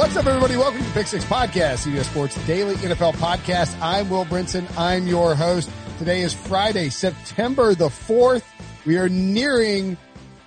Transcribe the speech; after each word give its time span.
What's 0.00 0.16
up, 0.16 0.24
everybody? 0.24 0.56
Welcome 0.56 0.82
to 0.82 0.90
Pick 0.92 1.06
Six 1.06 1.26
Podcast, 1.26 1.86
CBS 1.86 2.04
Sports 2.04 2.46
Daily 2.46 2.74
NFL 2.76 3.12
Podcast. 3.16 3.78
I'm 3.82 4.08
Will 4.08 4.24
Brinson. 4.24 4.66
I'm 4.78 5.06
your 5.06 5.34
host. 5.34 5.70
Today 5.98 6.22
is 6.22 6.32
Friday, 6.32 6.88
September 6.88 7.74
the 7.74 7.88
4th. 7.88 8.42
We 8.86 8.96
are 8.96 9.10
nearing 9.10 9.98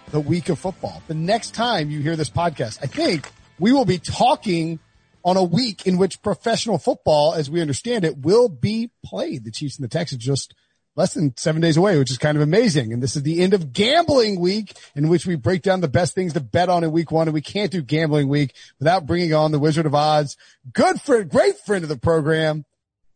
the 0.09 0.19
week 0.19 0.49
of 0.49 0.57
football. 0.57 1.03
The 1.05 1.13
next 1.13 1.53
time 1.53 1.91
you 1.91 1.99
hear 1.99 2.15
this 2.15 2.31
podcast, 2.31 2.79
I 2.81 2.87
think 2.87 3.29
we 3.59 3.71
will 3.71 3.85
be 3.85 3.99
talking 3.99 4.79
on 5.23 5.37
a 5.37 5.43
week 5.43 5.85
in 5.85 5.99
which 5.99 6.23
professional 6.23 6.79
football, 6.79 7.35
as 7.35 7.47
we 7.47 7.61
understand 7.61 8.05
it, 8.05 8.17
will 8.17 8.49
be 8.49 8.89
played. 9.05 9.43
The 9.43 9.51
Chiefs 9.51 9.77
and 9.77 9.83
the 9.83 9.87
Texans 9.87 10.23
just 10.23 10.55
less 10.95 11.13
than 11.13 11.35
seven 11.37 11.61
days 11.61 11.77
away, 11.77 11.97
which 11.97 12.11
is 12.11 12.17
kind 12.17 12.37
of 12.37 12.41
amazing. 12.41 12.93
And 12.93 13.01
this 13.01 13.15
is 13.15 13.23
the 13.23 13.41
end 13.41 13.53
of 13.53 13.73
gambling 13.73 14.39
week 14.39 14.77
in 14.95 15.09
which 15.09 15.25
we 15.25 15.35
break 15.35 15.61
down 15.61 15.81
the 15.81 15.87
best 15.87 16.13
things 16.13 16.33
to 16.33 16.39
bet 16.39 16.69
on 16.69 16.83
in 16.83 16.91
week 16.91 17.11
one. 17.11 17.27
And 17.27 17.33
we 17.33 17.41
can't 17.41 17.71
do 17.71 17.81
gambling 17.81 18.27
week 18.27 18.53
without 18.79 19.05
bringing 19.05 19.33
on 19.33 19.51
the 19.51 19.59
Wizard 19.59 19.85
of 19.85 19.95
Odds, 19.95 20.37
good 20.71 21.01
friend, 21.01 21.29
great 21.29 21.57
friend 21.59 21.83
of 21.83 21.89
the 21.89 21.97
program, 21.97 22.65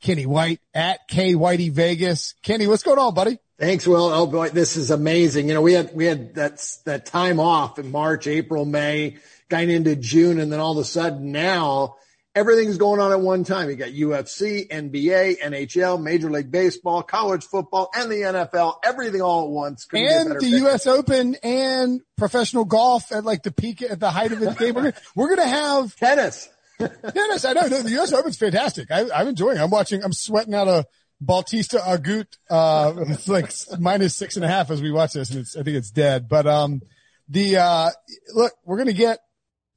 Kenny 0.02 0.26
White 0.26 0.60
at 0.74 1.08
K 1.08 1.34
Whitey 1.34 1.72
Vegas. 1.72 2.34
Kenny, 2.42 2.68
what's 2.68 2.84
going 2.84 3.00
on, 3.00 3.14
buddy? 3.14 3.40
Thanks, 3.60 3.88
Will. 3.88 4.06
Oh 4.06 4.28
boy, 4.28 4.50
this 4.50 4.78
is 4.78 4.92
amazing. 4.92 5.48
You 5.48 5.56
know, 5.56 5.62
we 5.62 5.74
had, 5.74 5.96
we 5.96 6.06
had 6.06 6.36
that, 6.36 6.64
that 6.86 7.08
time 7.08 7.40
off 7.40 7.80
in 7.80 7.92
March, 7.92 8.28
April, 8.28 8.66
May, 8.66 9.18
going 9.50 9.72
into 9.72 9.96
June. 9.96 10.40
And 10.40 10.52
then 10.52 10.60
all 10.60 10.74
of 10.74 10.78
a 10.78 10.84
sudden 10.84 11.32
now 11.32 11.96
everything's 12.38 12.78
going 12.78 13.02
on 13.02 13.12
at 13.12 13.20
one 13.20 13.44
time. 13.44 13.68
You 13.70 13.76
got 13.76 13.90
UFC, 13.90 14.70
NBA, 14.70 15.40
NHL, 15.42 16.02
Major 16.02 16.30
League 16.30 16.52
Baseball, 16.52 17.02
college 17.02 17.44
football, 17.44 17.90
and 17.96 18.12
the 18.12 18.18
NFL. 18.18 18.76
Everything 18.84 19.22
all 19.22 19.46
at 19.46 19.50
once. 19.50 19.86
Couldn't 19.86 20.08
and 20.08 20.32
the 20.32 20.36
pick. 20.36 20.50
U.S. 20.50 20.86
Open 20.86 21.36
and 21.42 22.02
professional 22.16 22.64
golf 22.64 23.12
at 23.12 23.26
like 23.26 23.42
the 23.42 23.52
peak 23.52 23.82
at 23.82 24.00
the 24.00 24.12
height 24.12 24.32
of 24.32 24.42
its 24.42 24.56
game. 24.56 24.76
We're 24.76 24.94
we're 25.16 25.36
gonna 25.36 25.50
have 25.50 25.96
tennis. 25.98 26.48
tennis. 26.80 27.44
I 27.44 27.54
know 27.54 27.68
the 27.68 27.90
U.S. 27.92 28.14
Open's 28.14 28.38
fantastic. 28.38 28.92
I, 28.92 29.10
I'm 29.14 29.28
enjoying. 29.28 29.58
It. 29.58 29.62
I'm 29.62 29.72
watching. 29.72 30.04
I'm 30.04 30.14
sweating 30.14 30.54
out 30.54 30.68
a 30.68 30.86
Bautista 31.20 31.80
Agut. 31.80 32.38
Uh, 32.50 32.94
it's 33.08 33.28
like 33.28 33.52
minus 33.80 34.16
six 34.16 34.36
and 34.36 34.46
a 34.46 34.48
half 34.48 34.70
as 34.70 34.80
we 34.80 34.92
watch 34.92 35.14
this, 35.14 35.32
and 35.32 35.40
it's 35.40 35.58
I 35.58 35.64
think 35.64 35.76
it's 35.76 35.90
dead. 35.90 36.30
But 36.30 36.46
um, 36.46 36.82
the 37.28 37.58
uh, 37.58 37.90
look, 38.36 38.54
we're 38.64 38.78
gonna 38.78 38.94
get 38.94 39.20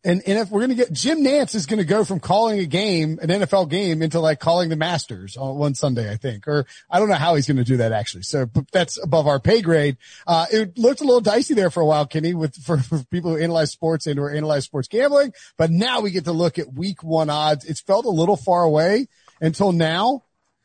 and, 0.02 0.22
and 0.26 0.38
if 0.38 0.50
we're 0.50 0.60
going 0.60 0.70
to 0.70 0.76
get 0.76 0.92
Jim 0.92 1.18
Nantz 1.18 1.54
is 1.54 1.66
going 1.66 1.78
to 1.78 1.84
go 1.84 2.04
from 2.04 2.20
calling 2.20 2.58
a 2.58 2.64
game, 2.64 3.18
an 3.20 3.28
NFL 3.28 3.68
game 3.68 4.00
into 4.00 4.18
like 4.18 4.40
calling 4.40 4.70
the 4.70 4.76
Masters 4.76 5.36
on 5.36 5.56
one 5.56 5.74
Sunday, 5.74 6.10
I 6.10 6.16
think, 6.16 6.48
or 6.48 6.64
I 6.90 6.98
don't 6.98 7.08
know 7.08 7.16
how 7.16 7.34
he's 7.34 7.46
going 7.46 7.58
to 7.58 7.64
do 7.64 7.76
that 7.78 7.92
actually. 7.92 8.22
So 8.22 8.48
that's 8.72 9.02
above 9.02 9.26
our 9.26 9.38
pay 9.38 9.60
grade. 9.60 9.98
Uh, 10.26 10.46
it 10.50 10.78
looked 10.78 11.02
a 11.02 11.04
little 11.04 11.20
dicey 11.20 11.54
there 11.54 11.70
for 11.70 11.80
a 11.80 11.86
while, 11.86 12.06
Kenny, 12.06 12.32
with 12.32 12.56
for, 12.56 12.78
for 12.78 13.04
people 13.10 13.32
who 13.32 13.42
analyze 13.42 13.72
sports 13.72 14.06
and 14.06 14.18
or 14.18 14.30
analyze 14.30 14.64
sports 14.64 14.88
gambling. 14.88 15.34
But 15.58 15.70
now 15.70 16.00
we 16.00 16.10
get 16.10 16.24
to 16.24 16.32
look 16.32 16.58
at 16.58 16.72
week 16.72 17.02
one 17.02 17.28
odds. 17.28 17.66
It's 17.66 17.80
felt 17.80 18.06
a 18.06 18.10
little 18.10 18.36
far 18.36 18.62
away 18.62 19.08
until 19.40 19.72
now, 19.72 20.22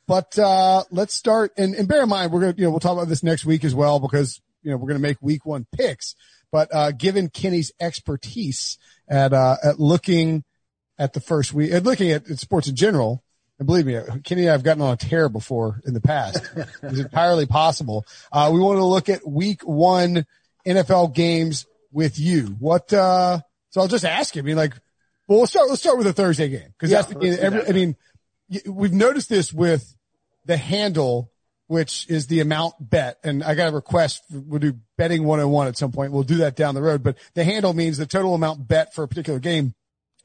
but, 0.07 0.37
uh, 0.37 0.83
let's 0.91 1.15
start 1.15 1.51
and, 1.57 1.73
and 1.75 1.87
bear 1.87 2.03
in 2.03 2.09
mind, 2.09 2.31
we're 2.31 2.41
going 2.41 2.53
to, 2.53 2.59
you 2.59 2.65
know, 2.65 2.71
we'll 2.71 2.79
talk 2.79 2.93
about 2.93 3.09
this 3.09 3.23
next 3.23 3.45
week 3.45 3.63
as 3.63 3.73
well 3.73 3.99
because, 3.99 4.39
you 4.61 4.71
know, 4.71 4.77
we're 4.77 4.87
going 4.87 5.01
to 5.01 5.07
make 5.07 5.17
week 5.21 5.45
one 5.45 5.65
picks. 5.71 6.15
But, 6.51 6.73
uh, 6.73 6.91
given 6.91 7.29
Kenny's 7.29 7.71
expertise, 7.79 8.77
at 9.07 9.33
uh, 9.33 9.57
at 9.63 9.79
looking 9.79 10.43
at 10.97 11.13
the 11.13 11.19
first 11.19 11.53
week, 11.53 11.71
at 11.71 11.83
looking 11.83 12.11
at, 12.11 12.29
at 12.29 12.39
sports 12.39 12.67
in 12.67 12.75
general. 12.75 13.23
And 13.57 13.65
believe 13.65 13.85
me, 13.85 13.97
Kenny 14.25 14.41
and 14.41 14.49
I 14.49 14.51
have 14.51 14.63
gotten 14.63 14.81
on 14.81 14.93
a 14.93 14.97
tear 14.97 15.29
before 15.29 15.81
in 15.85 15.93
the 15.93 16.01
past. 16.01 16.43
it's 16.83 16.99
entirely 16.99 17.45
possible. 17.45 18.05
Uh, 18.29 18.51
we 18.53 18.59
want 18.59 18.79
to 18.79 18.83
look 18.83 19.07
at 19.07 19.25
week 19.25 19.61
one 19.61 20.25
NFL 20.67 21.13
games 21.15 21.65
with 21.91 22.19
you. 22.19 22.57
What, 22.59 22.91
uh, 22.91 23.39
so 23.69 23.81
I'll 23.81 23.87
just 23.87 24.03
ask 24.03 24.35
you, 24.35 24.41
I 24.41 24.45
mean, 24.45 24.57
like, 24.57 24.73
well, 25.27 25.39
let's 25.39 25.51
start, 25.51 25.69
let's 25.69 25.81
start 25.81 25.97
with 25.97 26.05
the 26.05 26.13
Thursday 26.13 26.49
game. 26.49 26.73
Cause 26.77 26.91
yeah, 26.91 27.01
that's 27.01 27.13
the, 27.13 27.41
every, 27.41 27.67
I 27.67 27.71
mean, 27.71 27.95
we've 28.67 28.93
noticed 28.93 29.29
this 29.29 29.53
with 29.53 29.95
the 30.45 30.57
handle, 30.57 31.31
which 31.67 32.09
is 32.09 32.27
the 32.27 32.39
amount 32.41 32.75
bet. 32.79 33.17
And 33.23 33.43
I 33.43 33.55
got 33.55 33.69
a 33.69 33.75
request. 33.75 34.23
We'll 34.31 34.59
do 34.59 34.77
betting 34.97 35.23
one 35.23 35.39
on 35.39 35.49
one 35.49 35.67
at 35.67 35.77
some 35.77 35.91
point. 35.91 36.11
We'll 36.11 36.23
do 36.23 36.37
that 36.37 36.55
down 36.55 36.75
the 36.75 36.81
road, 36.81 37.03
but 37.03 37.17
the 37.33 37.43
handle 37.43 37.73
means 37.73 37.97
the 37.97 38.05
total 38.05 38.35
amount 38.35 38.67
bet 38.67 38.93
for 38.93 39.03
a 39.03 39.07
particular 39.07 39.39
game. 39.39 39.73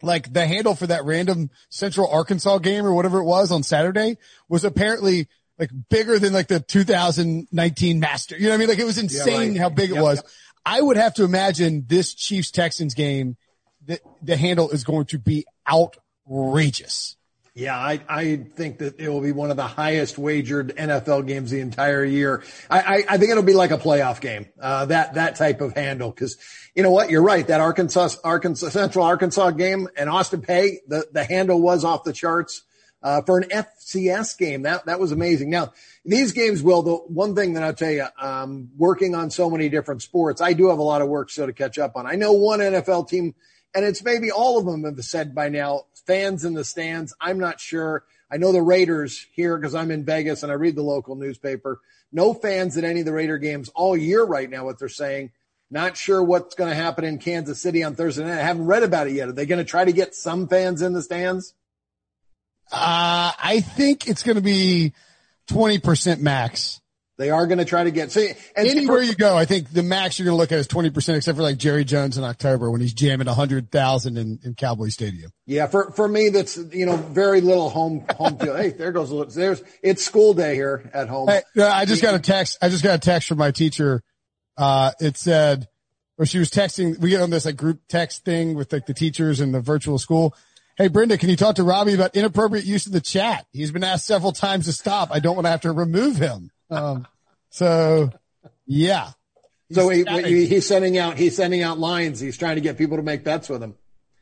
Like 0.03 0.33
the 0.33 0.47
handle 0.47 0.75
for 0.75 0.87
that 0.87 1.05
random 1.05 1.51
Central 1.69 2.09
Arkansas 2.09 2.59
game 2.59 2.87
or 2.87 2.95
whatever 2.95 3.19
it 3.19 3.25
was 3.25 3.53
on 3.53 3.63
Saturday 3.63 4.17
was 4.49 4.65
apparently 4.65 5.29
like 5.59 5.71
bigger 5.91 6.19
than 6.19 6.33
like 6.33 6.49
the 6.49 6.61
2019 6.61 8.01
master. 8.01 8.37
You 8.37 8.45
know 8.45 8.49
what 8.51 8.55
I 8.55 8.59
mean? 8.59 8.69
Like 8.69 8.79
it 8.79 8.85
was 8.85 8.99
insane 8.99 9.55
yeah, 9.55 9.61
right. 9.61 9.61
how 9.61 9.69
big 9.69 9.91
yep, 9.91 9.99
it 9.99 10.03
was. 10.03 10.17
Yep. 10.17 10.27
I 10.65 10.81
would 10.81 10.97
have 10.97 11.15
to 11.15 11.25
imagine 11.25 11.85
this 11.87 12.15
Chiefs 12.15 12.51
Texans 12.51 12.95
game 12.95 13.37
that 13.87 14.01
the 14.23 14.37
handle 14.37 14.71
is 14.71 14.85
going 14.85 15.07
to 15.07 15.19
be 15.19 15.45
outrageous. 15.71 17.17
Yeah, 17.55 17.77
I, 17.77 18.01
I 18.09 18.37
think 18.37 18.79
that 18.79 19.01
it 19.01 19.09
will 19.09 19.21
be 19.21 19.33
one 19.33 19.51
of 19.51 19.57
the 19.57 19.67
highest 19.67 20.19
wagered 20.19 20.77
NFL 20.77 21.27
games 21.27 21.51
the 21.51 21.61
entire 21.61 22.05
year. 22.05 22.45
I, 22.71 22.81
I, 22.81 23.05
I 23.09 23.19
think 23.19 23.33
it'll 23.33 23.43
be 23.43 23.55
like 23.55 23.73
a 23.73 23.79
playoff 23.79 24.21
game, 24.21 24.47
uh, 24.61 24.87
that, 24.87 25.15
that 25.15 25.35
type 25.35 25.61
of 25.61 25.75
handle. 25.75 26.13
Cause 26.13 26.37
you 26.77 26.85
know 26.85 26.93
what? 26.93 27.11
You're 27.11 27.23
right. 27.23 27.45
That 27.45 27.61
Arkansas, 27.61 28.11
Arkansas, 28.23 28.69
Central 28.69 29.05
Arkansas 29.05 29.51
game 29.51 29.89
and 29.97 30.09
Austin 30.09 30.43
Peay, 30.43 30.77
the, 30.87 31.09
the 31.13 31.25
handle 31.25 31.61
was 31.61 31.85
off 31.85 32.05
the 32.05 32.13
charts, 32.13 32.63
uh, 33.03 33.23
for 33.23 33.39
an 33.39 33.49
FCS 33.49 34.39
game. 34.39 34.63
That, 34.63 34.87
that 34.87 35.01
was 35.01 35.11
amazing. 35.11 35.51
Now, 35.51 35.73
these 36.05 36.33
games 36.33 36.63
will, 36.63 36.83
the 36.83 36.95
one 36.95 37.35
thing 37.35 37.55
that 37.55 37.63
I'll 37.63 37.75
tell 37.75 37.91
you, 37.91 38.07
um, 38.21 38.71
working 38.77 39.15
on 39.15 39.31
so 39.31 39.51
many 39.51 39.69
different 39.69 40.03
sports, 40.03 40.41
I 40.41 40.53
do 40.53 40.69
have 40.69 40.79
a 40.79 40.83
lot 40.83 41.03
of 41.03 41.09
work 41.09 41.31
still 41.31 41.47
to 41.47 41.53
catch 41.53 41.79
up 41.79 41.97
on. 41.97 42.07
I 42.07 42.15
know 42.15 42.33
one 42.33 42.61
NFL 42.61 43.09
team 43.09 43.35
and 43.75 43.85
it's 43.85 44.03
maybe 44.03 44.31
all 44.31 44.59
of 44.59 44.67
them 44.67 44.85
have 44.85 45.05
said 45.05 45.35
by 45.35 45.49
now, 45.49 45.85
fans 46.07 46.45
in 46.45 46.55
the 46.55 46.65
stands. 46.65 47.15
I'm 47.21 47.39
not 47.39 47.61
sure. 47.61 48.05
I 48.31 48.37
know 48.37 48.53
the 48.53 48.63
Raiders 48.63 49.27
here 49.33 49.57
because 49.57 49.75
I'm 49.75 49.91
in 49.91 50.05
Vegas 50.05 50.43
and 50.43 50.53
I 50.53 50.55
read 50.55 50.77
the 50.77 50.83
local 50.83 51.17
newspaper. 51.17 51.81
No 52.13 52.35
fans 52.35 52.77
at 52.77 52.85
any 52.85 53.01
of 53.01 53.07
the 53.07 53.13
Raider 53.13 53.39
games 53.39 53.69
all 53.75 53.97
year 53.97 54.25
right 54.25 54.49
now, 54.49 54.65
what 54.65 54.79
they're 54.79 54.89
saying. 54.89 55.31
Not 55.71 55.97
sure 55.97 56.23
what's 56.23 56.57
going 56.57 56.71
to 56.71 56.77
happen 56.77 57.05
in 57.05 57.19
Kansas 57.19 57.61
City 57.61 57.85
on 57.85 57.95
Thursday 57.95 58.25
night. 58.25 58.41
I 58.41 58.43
haven't 58.43 58.67
read 58.67 58.83
about 58.83 59.07
it 59.07 59.13
yet. 59.13 59.29
Are 59.29 59.33
they 59.33 59.47
going 59.47 59.65
to 59.65 59.65
try 59.65 59.85
to 59.85 59.93
get 59.93 60.17
some 60.17 60.49
fans 60.49 60.83
in 60.83 60.93
the 60.93 61.03
stands? 61.03 61.55
Uh, 62.73 63.33
I 63.39 63.61
think 63.61 64.09
it's 64.09 64.25
going 64.25 64.37
to 64.37 64.43
be 64.43 64.95
20% 65.49 66.21
max. 66.21 66.80
They 67.21 67.29
are 67.29 67.47
going 67.47 67.59
to 67.59 67.67
try 67.67 67.85
to 67.85 67.91
get 67.91 68.11
see 68.11 68.33
anywhere 68.57 69.03
you 69.03 69.15
go. 69.15 69.37
I 69.37 69.45
think 69.45 69.71
the 69.71 69.83
max 69.83 70.19
you're 70.19 70.25
going 70.25 70.37
to 70.37 70.39
look 70.39 70.53
at 70.53 70.59
is 70.59 70.67
20 70.67 70.89
percent, 70.89 71.19
except 71.19 71.37
for 71.37 71.43
like 71.43 71.59
Jerry 71.59 71.85
Jones 71.85 72.17
in 72.17 72.25
October 72.25 72.71
when 72.71 72.81
he's 72.81 72.95
jamming 72.95 73.27
100,000 73.27 74.17
in, 74.17 74.39
in 74.43 74.55
Cowboy 74.55 74.89
Stadium. 74.89 75.31
Yeah, 75.45 75.67
for 75.67 75.91
for 75.91 76.09
me 76.09 76.31
that's 76.31 76.57
you 76.57 76.87
know 76.87 76.97
very 76.97 77.43
little 77.43 77.69
home 77.69 78.07
home 78.17 78.39
field. 78.39 78.57
hey, 78.57 78.71
there 78.71 78.91
goes 78.91 79.35
there's 79.35 79.63
it's 79.83 80.03
school 80.03 80.33
day 80.33 80.55
here 80.55 80.91
at 80.95 81.11
home. 81.11 81.29
Hey, 81.29 81.43
I 81.63 81.85
just 81.85 82.01
got 82.01 82.15
a 82.15 82.21
text. 82.21 82.57
I 82.63 82.71
just 82.71 82.83
got 82.83 82.95
a 82.95 82.99
text 82.99 83.29
from 83.29 83.37
my 83.37 83.51
teacher. 83.51 84.03
Uh, 84.57 84.93
it 84.99 85.19
said, 85.19 85.69
or 86.17 86.25
she 86.25 86.39
was 86.39 86.49
texting. 86.49 86.99
We 86.99 87.11
get 87.11 87.21
on 87.21 87.29
this 87.29 87.45
like 87.45 87.57
group 87.57 87.83
text 87.87 88.25
thing 88.25 88.55
with 88.55 88.73
like 88.73 88.87
the 88.87 88.95
teachers 88.95 89.41
and 89.41 89.53
the 89.53 89.61
virtual 89.61 89.99
school. 89.99 90.35
Hey, 90.79 90.89
Brenda, 90.89 91.19
can 91.19 91.29
you 91.29 91.37
talk 91.37 91.57
to 91.57 91.65
Robbie 91.65 91.93
about 91.93 92.17
inappropriate 92.17 92.65
use 92.65 92.87
of 92.87 92.93
the 92.93 93.03
chat? 93.03 93.45
He's 93.53 93.73
been 93.73 93.85
asked 93.85 94.07
several 94.07 94.33
times 94.33 94.65
to 94.65 94.73
stop. 94.73 95.11
I 95.13 95.19
don't 95.19 95.35
want 95.35 95.45
to 95.45 95.51
have 95.51 95.61
to 95.63 95.73
remove 95.73 96.17
him. 96.17 96.51
Um, 96.71 97.07
so 97.51 98.11
yeah. 98.67 99.11
So 99.73 99.89
he, 99.89 100.05
he's 100.47 100.67
sending 100.67 100.99
out, 100.99 101.17
he's 101.17 101.37
sending 101.37 101.63
out 101.63 101.79
lines. 101.79 102.19
He's 102.19 102.37
trying 102.37 102.57
to 102.57 102.61
get 102.61 102.77
people 102.77 102.97
to 102.97 103.03
make 103.03 103.23
bets 103.23 103.49
with 103.49 103.63
him. 103.63 103.75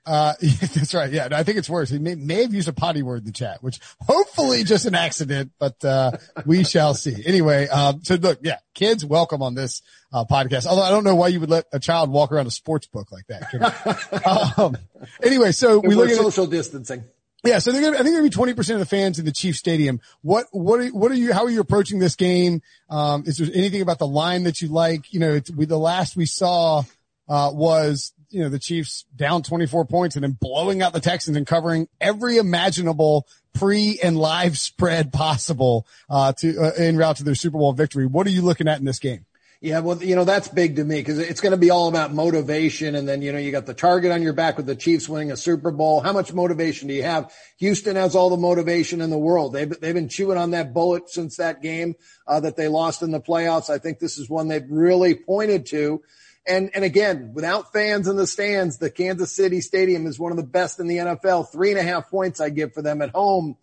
Uh, 0.04 0.34
that's 0.41 0.94
right. 0.94 1.12
Yeah. 1.12 1.28
I 1.32 1.42
think 1.42 1.59
it's 1.59 1.70
worse. 1.70 1.91
He 1.91 1.98
may, 1.98 2.14
may 2.14 2.42
have 2.42 2.54
used 2.54 2.69
a 2.69 2.72
potty 2.72 3.03
word 3.03 3.20
in 3.20 3.25
the 3.25 3.32
chat, 3.32 3.62
which 3.62 3.78
hopefully 4.00 4.64
just 4.64 4.86
an 4.86 4.94
accident, 4.94 5.53
but, 5.59 5.83
uh, 5.84 6.12
we 6.47 6.65
shall 6.65 6.95
see. 6.95 7.22
Anyway, 7.27 7.68
um, 7.68 8.03
so 8.03 8.15
look, 8.15 8.39
yeah, 8.42 8.59
kids, 8.74 9.04
welcome 9.04 9.42
on 9.42 9.54
this, 9.54 9.83
uh, 10.12 10.24
podcast. 10.24 10.66
Although 10.66 10.83
I 10.83 10.91
don't 10.91 11.04
know 11.04 11.15
why 11.15 11.28
you 11.28 11.41
would 11.41 11.51
let 11.51 11.66
a 11.72 11.78
child 11.78 12.10
walk 12.10 12.33
around 12.33 12.47
a 12.47 12.51
sports 12.51 12.86
book 12.86 13.12
like 13.12 13.27
that. 13.28 14.54
um, 14.59 14.77
anyway, 15.22 15.53
so 15.53 15.78
we 15.78 15.94
look 15.94 16.09
at 16.09 16.16
social 16.16 16.47
distancing. 16.47 17.04
Yeah, 17.45 17.61
so 17.61 17.71
they're 17.71 17.81
gonna, 17.81 17.95
I 17.95 18.03
think 18.03 18.15
there'll 18.15 18.27
be 18.27 18.31
twenty 18.31 18.53
percent 18.53 18.81
of 18.81 18.89
the 18.89 18.97
fans 18.97 19.19
in 19.19 19.25
the 19.25 19.33
Chief 19.33 19.57
Stadium. 19.57 20.01
What 20.23 20.47
what 20.51 20.81
are 20.81 20.89
what 20.89 21.13
are 21.13 21.17
you? 21.17 21.33
How 21.33 21.45
are 21.45 21.51
you 21.51 21.61
approaching 21.61 22.01
this 22.01 22.17
game? 22.17 22.63
Um, 22.91 23.23
is 23.27 23.39
there 23.39 23.49
anything 23.55 23.81
about 23.81 23.99
the 24.01 24.09
line 24.09 24.43
that 24.45 24.61
you 24.61 24.69
like? 24.69 25.13
You 25.13 25.21
know, 25.21 25.41
we, 25.57 25.65
the 25.65 25.79
last 25.79 26.17
we 26.17 26.27
saw 26.27 26.83
uh, 27.29 27.51
was 27.55 28.13
you 28.31 28.43
know 28.43 28.49
the 28.49 28.59
Chiefs 28.59 29.05
down 29.15 29.45
twenty 29.45 29.67
four 29.67 29.85
points 29.85 30.17
and 30.17 30.25
then 30.25 30.33
blowing 30.33 30.83
out 30.83 30.93
the 30.93 31.01
Texans 31.01 31.37
and 31.37 31.47
covering 31.47 31.89
every 32.01 32.39
imaginable 32.39 33.29
pre 33.55 34.01
and 34.03 34.17
live 34.17 34.59
spread 34.59 35.13
possible 35.13 35.87
uh, 36.11 36.33
to 36.33 36.59
uh, 36.59 36.93
route 36.93 37.19
to 37.19 37.25
their 37.25 37.37
Super 37.37 37.59
Bowl 37.59 37.73
victory. 37.73 38.07
What 38.07 38.27
are 38.27 38.31
you 38.31 38.43
looking 38.43 38.67
at 38.67 38.81
in 38.81 38.85
this 38.85 38.99
game? 38.99 39.27
Yeah, 39.60 39.81
well, 39.81 40.01
you 40.01 40.15
know, 40.15 40.22
that's 40.22 40.47
big 40.47 40.77
to 40.77 40.84
me 40.84 41.01
because 41.01 41.19
it's 41.19 41.41
going 41.41 41.51
to 41.51 41.59
be 41.59 41.71
all 41.71 41.89
about 41.89 42.15
motivation. 42.15 42.95
And 42.95 43.09
then, 43.09 43.22
you 43.22 43.33
know, 43.33 43.39
you 43.39 43.51
got 43.51 43.66
the 43.66 43.75
target 43.75 44.13
on 44.13 44.22
your 44.22 44.33
back 44.33 44.57
with 44.57 44.66
the 44.66 44.77
Chiefs 44.77 45.09
winning 45.09 45.33
a 45.33 45.37
Super 45.37 45.72
Bowl. 45.72 46.01
How 46.01 46.13
much 46.13 46.33
motivation 46.33 46.87
do 46.87 46.95
you 46.95 47.03
have? 47.03 47.34
Houston 47.57 47.97
has 47.97 48.15
all 48.15 48.31
the 48.31 48.37
motivation 48.37 49.01
in 49.01 49.10
the 49.10 49.19
world. 49.19 49.53
They've, 49.53 49.69
they've 49.81 49.95
been 49.95 50.09
chewing 50.09 50.39
on 50.39 50.53
that 50.53 50.72
bullet 50.72 51.10
since 51.10 51.39
that 51.39 51.60
game, 51.60 51.97
uh, 52.28 52.39
that 52.39 52.55
they 52.55 52.69
lost 52.69 53.03
in 53.03 53.10
the 53.10 53.21
playoffs. 53.21 53.69
I 53.69 53.78
think 53.78 53.99
this 53.99 54.16
is 54.16 54.31
one 54.31 54.47
they've 54.47 54.71
really 54.71 55.16
pointed 55.16 55.66
to. 55.66 56.03
And, 56.47 56.71
and 56.72 56.84
again, 56.84 57.33
without 57.34 57.72
fans 57.72 58.07
in 58.07 58.15
the 58.15 58.28
stands, 58.28 58.78
the 58.78 58.91
Kansas 58.91 59.33
City 59.33 59.61
stadium 59.61 60.07
is 60.07 60.21
one 60.21 60.31
of 60.31 60.37
the 60.37 60.45
best 60.45 60.78
in 60.78 60.87
the 60.87 60.99
NFL. 60.99 61.51
Three 61.51 61.71
and 61.71 61.81
a 61.81 61.83
half 61.83 62.09
points 62.11 62.41
I 62.41 62.51
give 62.51 62.75
for 62.75 62.83
them 62.83 63.03
at 63.03 63.11
home. 63.11 63.57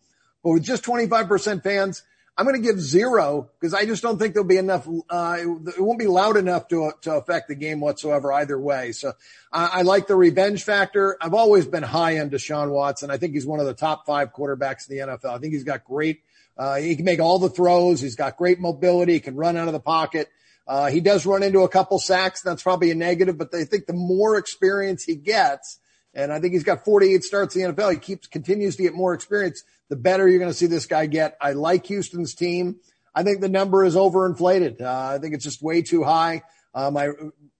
But 0.43 0.51
with 0.51 0.63
just 0.63 0.83
25% 0.83 1.63
fans, 1.63 2.03
I'm 2.37 2.45
going 2.45 2.61
to 2.61 2.61
give 2.61 2.81
zero 2.81 3.49
because 3.59 3.73
I 3.73 3.85
just 3.85 4.03
don't 4.03 4.19
think 4.19 4.33
there'll 4.33 4.47
be 4.47 4.57
enough. 4.57 4.87
Uh, 5.09 5.37
it 5.39 5.79
won't 5.79 5.99
be 5.99 6.07
loud 6.07 6.35
enough 6.35 6.67
to 6.69 6.91
to 7.03 7.13
affect 7.13 7.47
the 7.47 7.55
game 7.55 7.79
whatsoever 7.79 8.33
either 8.33 8.59
way. 8.59 8.91
So 8.91 9.13
I, 9.53 9.67
I 9.73 9.81
like 9.83 10.07
the 10.07 10.15
revenge 10.15 10.63
factor. 10.63 11.17
I've 11.21 11.33
always 11.33 11.65
been 11.65 11.83
high 11.83 12.19
on 12.19 12.29
Deshaun 12.29 12.71
Watson. 12.71 13.09
I 13.09 13.17
think 13.17 13.33
he's 13.33 13.45
one 13.45 13.61
of 13.61 13.65
the 13.65 13.73
top 13.73 14.05
five 14.05 14.33
quarterbacks 14.33 14.89
in 14.89 14.97
the 14.97 15.03
NFL. 15.03 15.33
I 15.33 15.37
think 15.37 15.53
he's 15.53 15.63
got 15.63 15.85
great. 15.85 16.23
Uh, 16.57 16.75
he 16.75 16.95
can 16.95 17.05
make 17.05 17.19
all 17.19 17.39
the 17.39 17.49
throws. 17.49 18.01
He's 18.01 18.15
got 18.15 18.37
great 18.37 18.59
mobility. 18.59 19.13
He 19.13 19.19
can 19.21 19.35
run 19.35 19.55
out 19.55 19.67
of 19.67 19.73
the 19.73 19.79
pocket. 19.79 20.29
Uh, 20.67 20.89
he 20.89 20.99
does 20.99 21.25
run 21.25 21.43
into 21.43 21.59
a 21.59 21.69
couple 21.69 21.99
sacks. 21.99 22.41
That's 22.41 22.63
probably 22.63 22.91
a 22.91 22.95
negative, 22.95 23.37
but 23.37 23.51
they 23.51 23.65
think 23.65 23.85
the 23.85 23.93
more 23.93 24.37
experience 24.37 25.03
he 25.03 25.15
gets, 25.15 25.79
and 26.13 26.33
I 26.33 26.39
think 26.39 26.53
he's 26.53 26.63
got 26.63 26.83
48 26.83 27.23
starts 27.23 27.55
in 27.55 27.61
the 27.63 27.73
NFL. 27.73 27.91
He 27.91 27.99
keeps 27.99 28.27
continues 28.27 28.75
to 28.77 28.83
get 28.83 28.93
more 28.93 29.13
experience. 29.13 29.63
The 29.89 29.95
better 29.95 30.27
you're 30.27 30.39
going 30.39 30.51
to 30.51 30.57
see 30.57 30.65
this 30.67 30.87
guy 30.87 31.05
get. 31.05 31.37
I 31.39 31.53
like 31.53 31.85
Houston's 31.87 32.33
team. 32.33 32.77
I 33.13 33.23
think 33.23 33.39
the 33.41 33.49
number 33.49 33.85
is 33.85 33.95
overinflated. 33.95 34.81
Uh, 34.81 35.15
I 35.15 35.19
think 35.19 35.35
it's 35.35 35.43
just 35.43 35.61
way 35.61 35.81
too 35.81 36.03
high. 36.03 36.43
Um, 36.73 36.97
I 36.97 37.09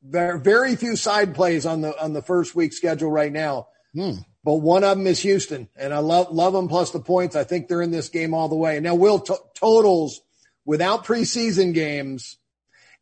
very, 0.03 0.39
very 0.39 0.75
few 0.75 0.95
side 0.95 1.33
plays 1.33 1.65
on 1.65 1.81
the 1.81 2.01
on 2.01 2.13
the 2.13 2.21
first 2.21 2.55
week 2.55 2.73
schedule 2.73 3.09
right 3.09 3.31
now. 3.31 3.67
Hmm. 3.93 4.17
But 4.43 4.55
one 4.55 4.83
of 4.83 4.97
them 4.97 5.07
is 5.07 5.19
Houston, 5.21 5.69
and 5.75 5.93
I 5.93 5.99
love 5.99 6.31
love 6.31 6.53
them 6.53 6.67
plus 6.67 6.91
the 6.91 6.99
points. 6.99 7.35
I 7.35 7.43
think 7.43 7.67
they're 7.67 7.81
in 7.81 7.91
this 7.91 8.09
game 8.09 8.33
all 8.33 8.49
the 8.49 8.55
way. 8.55 8.79
Now, 8.79 8.93
will 8.95 9.19
t- 9.19 9.33
totals 9.55 10.21
without 10.65 11.05
preseason 11.05 11.73
games 11.73 12.37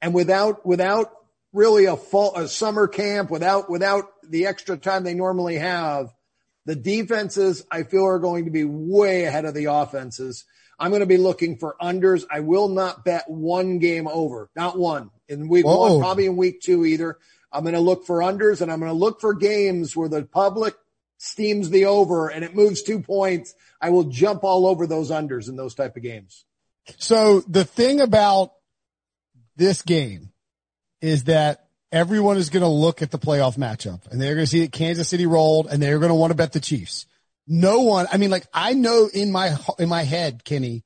and 0.02 0.14
without 0.14 0.66
without 0.66 1.12
really 1.52 1.86
a 1.86 1.98
fall 1.98 2.36
a 2.36 2.48
summer 2.48 2.88
camp, 2.88 3.30
without 3.30 3.70
without 3.70 4.06
the 4.24 4.46
extra 4.46 4.78
time 4.78 5.04
they 5.04 5.16
normally 5.16 5.58
have, 5.58 6.14
the 6.66 6.76
defenses 6.76 7.66
I 7.70 7.84
feel 7.84 8.06
are 8.06 8.20
going 8.20 8.46
to 8.46 8.52
be 8.52 8.64
way 8.64 9.26
ahead 9.26 9.46
of 9.46 9.54
the 9.54 9.66
offenses. 9.66 10.46
I'm 10.80 10.90
going 10.90 11.02
to 11.02 11.06
be 11.06 11.18
looking 11.18 11.58
for 11.58 11.76
unders. 11.82 12.26
I 12.32 12.40
will 12.40 12.70
not 12.70 13.06
bet 13.06 13.30
one 13.30 13.80
game 13.80 14.08
over, 14.08 14.50
not 14.56 14.78
one 14.78 15.12
in 15.28 15.48
week 15.48 15.66
Whoa. 15.66 15.94
one, 15.94 16.02
probably 16.02 16.26
in 16.26 16.36
week 16.36 16.62
two 16.62 16.86
either. 16.86 17.18
I'm 17.52 17.64
going 17.64 17.76
to 17.76 17.80
look 17.80 18.06
for 18.06 18.20
unders 18.20 18.62
and 18.62 18.72
I'm 18.72 18.80
going 18.80 18.92
to 18.92 18.98
look 18.98 19.22
for 19.22 19.34
games 19.34 19.96
where 19.96 20.10
the 20.10 20.24
public 20.24 20.76
steams 21.20 21.70
the 21.70 21.86
over 21.86 22.30
and 22.30 22.44
it 22.44 22.56
moves 22.56 22.82
two 22.82 23.00
points. 23.00 23.54
I 23.80 23.92
will 23.92 24.06
jump 24.06 24.44
all 24.44 24.66
over 24.66 24.88
those 24.88 25.12
unders 25.12 25.48
in 25.48 25.56
those 25.56 25.76
type 25.76 25.96
of 25.96 26.04
games. 26.04 26.46
So 26.98 27.42
the 27.42 27.64
thing 27.64 28.02
about 28.02 28.54
this 29.56 29.82
game 29.84 30.32
is 31.02 31.26
that 31.26 31.63
everyone 31.94 32.38
is 32.38 32.50
going 32.50 32.64
to 32.64 32.68
look 32.68 33.04
at 33.04 33.12
the 33.12 33.20
playoff 33.20 33.56
matchup 33.56 34.12
and 34.12 34.20
they're 34.20 34.34
going 34.34 34.46
to 34.46 34.50
see 34.50 34.62
that 34.62 34.72
Kansas 34.72 35.08
City 35.08 35.28
rolled 35.28 35.68
and 35.68 35.82
they're 35.82 36.00
going 36.00 36.10
to 36.10 36.16
want 36.16 36.32
to 36.32 36.36
bet 36.36 36.52
the 36.52 36.60
Chiefs. 36.60 37.06
No 37.48 37.82
one, 37.82 38.08
I 38.12 38.18
mean, 38.18 38.32
like 38.32 38.48
I 38.54 38.74
know 38.74 39.10
in 39.14 39.32
my, 39.32 39.56
in 39.78 39.88
my 39.88 40.02
head, 40.02 40.44
Kenny, 40.44 40.84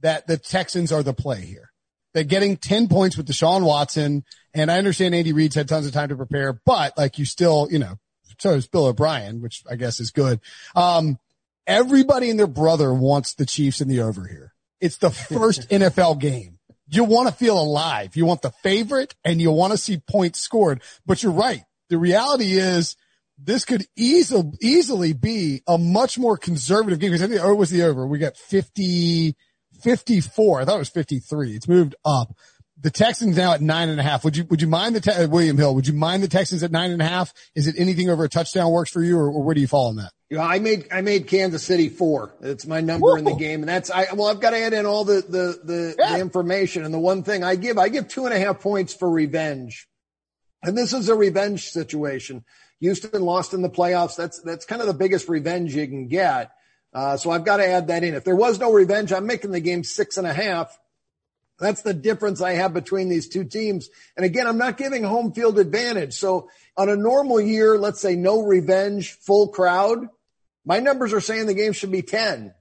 that 0.00 0.26
the 0.26 0.36
Texans 0.36 0.92
are 0.92 1.02
the 1.02 1.14
play 1.14 1.40
here. 1.40 1.70
They're 2.12 2.24
getting 2.24 2.56
10 2.56 2.88
points 2.88 3.16
with 3.16 3.26
Deshaun 3.26 3.64
Watson. 3.64 4.24
And 4.52 4.70
I 4.70 4.78
understand 4.78 5.14
Andy 5.14 5.32
Reid's 5.32 5.54
had 5.54 5.68
tons 5.68 5.86
of 5.86 5.92
time 5.92 6.10
to 6.10 6.16
prepare, 6.16 6.52
but 6.52 6.98
like 6.98 7.18
you 7.18 7.24
still, 7.24 7.68
you 7.70 7.78
know, 7.78 7.94
so 8.38 8.50
is 8.50 8.66
Bill 8.66 8.86
O'Brien, 8.86 9.40
which 9.40 9.62
I 9.70 9.76
guess 9.76 9.98
is 9.98 10.10
good. 10.10 10.40
Um, 10.74 11.18
everybody 11.66 12.28
and 12.28 12.38
their 12.38 12.46
brother 12.46 12.92
wants 12.92 13.34
the 13.34 13.46
Chiefs 13.46 13.80
in 13.80 13.88
the 13.88 14.00
over 14.02 14.26
here. 14.26 14.52
It's 14.80 14.98
the 14.98 15.10
first 15.10 15.70
NFL 15.70 16.20
game 16.20 16.58
you 16.90 17.04
want 17.04 17.28
to 17.28 17.34
feel 17.34 17.58
alive. 17.58 18.16
You 18.16 18.26
want 18.26 18.42
the 18.42 18.50
favorite 18.50 19.14
and 19.24 19.40
you 19.40 19.52
want 19.52 19.72
to 19.72 19.78
see 19.78 19.98
points 19.98 20.40
scored. 20.40 20.82
But 21.06 21.22
you're 21.22 21.32
right. 21.32 21.62
The 21.88 21.98
reality 21.98 22.58
is 22.58 22.96
this 23.38 23.64
could 23.64 23.86
easily, 23.96 24.52
easily 24.60 25.12
be 25.12 25.62
a 25.66 25.78
much 25.78 26.18
more 26.18 26.36
conservative 26.36 26.98
game 26.98 27.12
because 27.12 27.22
I 27.22 27.28
think, 27.28 27.40
oh, 27.42 27.48
or 27.48 27.54
was 27.54 27.70
the 27.70 27.84
over? 27.84 28.06
We 28.06 28.18
got 28.18 28.36
50, 28.36 29.36
54. 29.80 30.60
I 30.60 30.64
thought 30.64 30.76
it 30.76 30.78
was 30.78 30.88
53. 30.88 31.52
It's 31.52 31.68
moved 31.68 31.94
up. 32.04 32.34
The 32.82 32.90
Texans 32.90 33.36
now 33.36 33.52
at 33.52 33.60
nine 33.60 33.88
and 33.88 34.00
a 34.00 34.02
half. 34.02 34.24
Would 34.24 34.36
you, 34.36 34.44
would 34.50 34.62
you 34.62 34.68
mind 34.68 34.96
the, 34.96 35.00
te- 35.00 35.26
William 35.26 35.58
Hill, 35.58 35.74
would 35.74 35.86
you 35.86 35.94
mind 35.94 36.22
the 36.22 36.28
Texans 36.28 36.62
at 36.62 36.72
nine 36.72 36.90
and 36.90 37.02
a 37.02 37.06
half? 37.06 37.32
Is 37.54 37.66
it 37.66 37.76
anything 37.78 38.08
over 38.08 38.24
a 38.24 38.28
touchdown 38.28 38.70
works 38.70 38.90
for 38.90 39.02
you 39.02 39.18
or, 39.18 39.30
or 39.30 39.42
where 39.42 39.54
do 39.54 39.60
you 39.60 39.68
fall 39.68 39.88
on 39.88 39.96
that? 39.96 40.12
You 40.30 40.36
know, 40.36 40.44
I 40.44 40.60
made 40.60 40.86
I 40.92 41.00
made 41.00 41.26
Kansas 41.26 41.64
City 41.64 41.88
four. 41.88 42.32
It's 42.40 42.64
my 42.64 42.80
number 42.80 43.08
Woo. 43.08 43.16
in 43.16 43.24
the 43.24 43.34
game, 43.34 43.62
and 43.62 43.68
that's 43.68 43.90
I. 43.90 44.06
Well, 44.14 44.28
I've 44.28 44.38
got 44.38 44.50
to 44.50 44.58
add 44.58 44.72
in 44.72 44.86
all 44.86 45.04
the 45.04 45.24
the 45.28 45.60
the, 45.64 45.96
yeah. 45.98 46.14
the, 46.14 46.20
information. 46.20 46.84
And 46.84 46.94
the 46.94 47.00
one 47.00 47.24
thing 47.24 47.42
I 47.42 47.56
give, 47.56 47.78
I 47.78 47.88
give 47.88 48.06
two 48.06 48.26
and 48.26 48.34
a 48.34 48.38
half 48.38 48.60
points 48.60 48.94
for 48.94 49.10
revenge, 49.10 49.88
and 50.62 50.78
this 50.78 50.92
is 50.92 51.08
a 51.08 51.16
revenge 51.16 51.70
situation. 51.70 52.44
Houston 52.78 53.22
lost 53.22 53.54
in 53.54 53.62
the 53.62 53.68
playoffs. 53.68 54.14
That's 54.14 54.40
that's 54.42 54.64
kind 54.66 54.80
of 54.80 54.86
the 54.86 54.94
biggest 54.94 55.28
revenge 55.28 55.74
you 55.74 55.88
can 55.88 56.06
get. 56.06 56.52
Uh, 56.94 57.16
so 57.16 57.32
I've 57.32 57.44
got 57.44 57.56
to 57.56 57.66
add 57.66 57.88
that 57.88 58.04
in. 58.04 58.14
If 58.14 58.22
there 58.22 58.36
was 58.36 58.60
no 58.60 58.72
revenge, 58.72 59.12
I'm 59.12 59.26
making 59.26 59.50
the 59.50 59.60
game 59.60 59.82
six 59.82 60.16
and 60.16 60.28
a 60.28 60.32
half. 60.32 60.78
That's 61.58 61.82
the 61.82 61.92
difference 61.92 62.40
I 62.40 62.52
have 62.52 62.72
between 62.72 63.08
these 63.08 63.28
two 63.28 63.44
teams. 63.44 63.90
And 64.16 64.24
again, 64.24 64.46
I'm 64.46 64.58
not 64.58 64.78
giving 64.78 65.02
home 65.02 65.32
field 65.32 65.58
advantage. 65.58 66.14
So 66.14 66.48
on 66.76 66.88
a 66.88 66.96
normal 66.96 67.40
year, 67.40 67.76
let's 67.78 68.00
say 68.00 68.16
no 68.16 68.42
revenge, 68.42 69.12
full 69.12 69.48
crowd, 69.48 70.08
my 70.64 70.78
numbers 70.78 71.12
are 71.12 71.20
saying 71.20 71.46
the 71.46 71.54
game 71.54 71.72
should 71.72 71.90
be 71.90 72.02
10, 72.02 72.54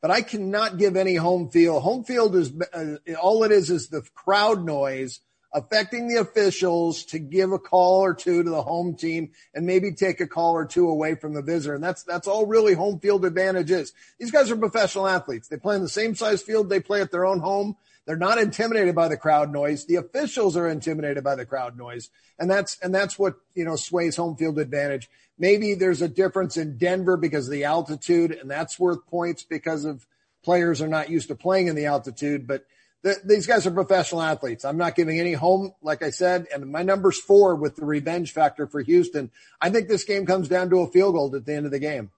but 0.00 0.10
I 0.10 0.22
cannot 0.22 0.78
give 0.78 0.96
any 0.96 1.14
home 1.16 1.50
field. 1.50 1.82
Home 1.82 2.04
field 2.04 2.34
is 2.36 2.52
uh, 2.72 2.96
all 3.20 3.44
it 3.44 3.52
is 3.52 3.70
is 3.70 3.88
the 3.88 4.02
crowd 4.14 4.64
noise 4.64 5.20
affecting 5.54 6.08
the 6.08 6.20
officials 6.20 7.04
to 7.04 7.18
give 7.18 7.52
a 7.52 7.58
call 7.58 8.00
or 8.00 8.14
two 8.14 8.42
to 8.42 8.50
the 8.50 8.62
home 8.62 8.96
team 8.96 9.30
and 9.54 9.66
maybe 9.66 9.92
take 9.92 10.20
a 10.20 10.26
call 10.26 10.52
or 10.52 10.64
two 10.64 10.88
away 10.88 11.14
from 11.14 11.34
the 11.34 11.42
visitor. 11.42 11.74
And 11.74 11.84
that's, 11.84 12.02
that's 12.04 12.26
all 12.26 12.46
really 12.46 12.74
home 12.74 12.98
field 13.00 13.24
advantage 13.24 13.70
is. 13.70 13.92
These 14.18 14.30
guys 14.30 14.50
are 14.50 14.56
professional 14.56 15.06
athletes. 15.06 15.48
They 15.48 15.58
play 15.58 15.76
in 15.76 15.82
the 15.82 15.88
same 15.88 16.14
size 16.14 16.42
field 16.42 16.68
they 16.68 16.80
play 16.80 17.02
at 17.02 17.10
their 17.10 17.26
own 17.26 17.40
home. 17.40 17.76
They're 18.06 18.16
not 18.16 18.38
intimidated 18.38 18.94
by 18.94 19.08
the 19.08 19.16
crowd 19.16 19.52
noise. 19.52 19.86
The 19.86 19.96
officials 19.96 20.56
are 20.56 20.68
intimidated 20.68 21.22
by 21.22 21.36
the 21.36 21.46
crowd 21.46 21.76
noise. 21.76 22.10
And 22.38 22.50
that's, 22.50 22.78
and 22.82 22.94
that's 22.94 23.18
what, 23.18 23.36
you 23.54 23.64
know, 23.64 23.76
sways 23.76 24.16
home 24.16 24.36
field 24.36 24.58
advantage. 24.58 25.08
Maybe 25.38 25.74
there's 25.74 26.02
a 26.02 26.08
difference 26.08 26.56
in 26.56 26.78
Denver 26.78 27.16
because 27.16 27.46
of 27.46 27.52
the 27.52 27.64
altitude 27.64 28.32
and 28.32 28.50
that's 28.50 28.78
worth 28.78 29.06
points 29.06 29.44
because 29.44 29.84
of 29.84 30.06
players 30.42 30.82
are 30.82 30.88
not 30.88 31.10
used 31.10 31.28
to 31.28 31.34
playing 31.34 31.68
in 31.68 31.76
the 31.76 31.86
altitude, 31.86 32.46
but 32.46 32.64
the, 33.02 33.16
these 33.24 33.46
guys 33.46 33.66
are 33.66 33.70
professional 33.70 34.22
athletes. 34.22 34.64
I'm 34.64 34.76
not 34.76 34.94
giving 34.94 35.18
any 35.18 35.32
home, 35.32 35.72
like 35.82 36.02
I 36.02 36.10
said, 36.10 36.46
and 36.52 36.70
my 36.70 36.82
number's 36.82 37.18
four 37.18 37.54
with 37.54 37.76
the 37.76 37.84
revenge 37.84 38.32
factor 38.32 38.66
for 38.66 38.80
Houston. 38.80 39.30
I 39.60 39.70
think 39.70 39.88
this 39.88 40.04
game 40.04 40.26
comes 40.26 40.48
down 40.48 40.70
to 40.70 40.80
a 40.80 40.88
field 40.88 41.14
goal 41.14 41.34
at 41.34 41.44
the 41.44 41.54
end 41.54 41.66
of 41.66 41.72
the 41.72 41.78
game. 41.78 42.10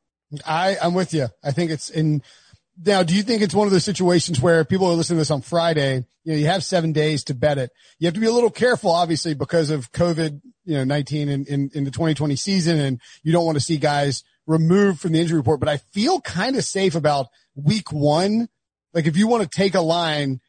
I, 0.46 0.76
I'm 0.82 0.94
with 0.94 1.14
you. 1.14 1.28
I 1.42 1.52
think 1.52 1.70
it's 1.70 1.90
in, 1.90 2.22
now, 2.82 3.02
do 3.02 3.14
you 3.14 3.22
think 3.22 3.42
it's 3.42 3.54
one 3.54 3.66
of 3.66 3.72
those 3.72 3.84
situations 3.84 4.40
where 4.40 4.64
people 4.64 4.88
are 4.88 4.94
listening 4.94 5.16
to 5.16 5.20
this 5.20 5.30
on 5.30 5.42
Friday? 5.42 6.04
You 6.24 6.32
know, 6.32 6.38
you 6.38 6.46
have 6.46 6.64
seven 6.64 6.92
days 6.92 7.24
to 7.24 7.34
bet 7.34 7.58
it. 7.58 7.70
You 7.98 8.06
have 8.06 8.14
to 8.14 8.20
be 8.20 8.26
a 8.26 8.32
little 8.32 8.50
careful, 8.50 8.90
obviously, 8.90 9.34
because 9.34 9.70
of 9.70 9.92
COVID, 9.92 10.40
you 10.64 10.74
know, 10.74 10.84
19 10.84 11.28
in, 11.28 11.44
in, 11.46 11.70
in 11.72 11.84
the 11.84 11.90
2020 11.90 12.34
season. 12.36 12.80
And 12.80 13.00
you 13.22 13.32
don't 13.32 13.46
want 13.46 13.56
to 13.56 13.64
see 13.64 13.76
guys 13.76 14.24
removed 14.46 15.00
from 15.00 15.12
the 15.12 15.20
injury 15.20 15.38
report, 15.38 15.60
but 15.60 15.68
I 15.68 15.78
feel 15.92 16.20
kind 16.20 16.56
of 16.56 16.64
safe 16.64 16.94
about 16.94 17.28
week 17.54 17.92
one. 17.92 18.48
Like 18.92 19.06
if 19.06 19.16
you 19.16 19.28
want 19.28 19.42
to 19.44 19.48
take 19.48 19.74
a 19.74 19.80
line 19.80 20.40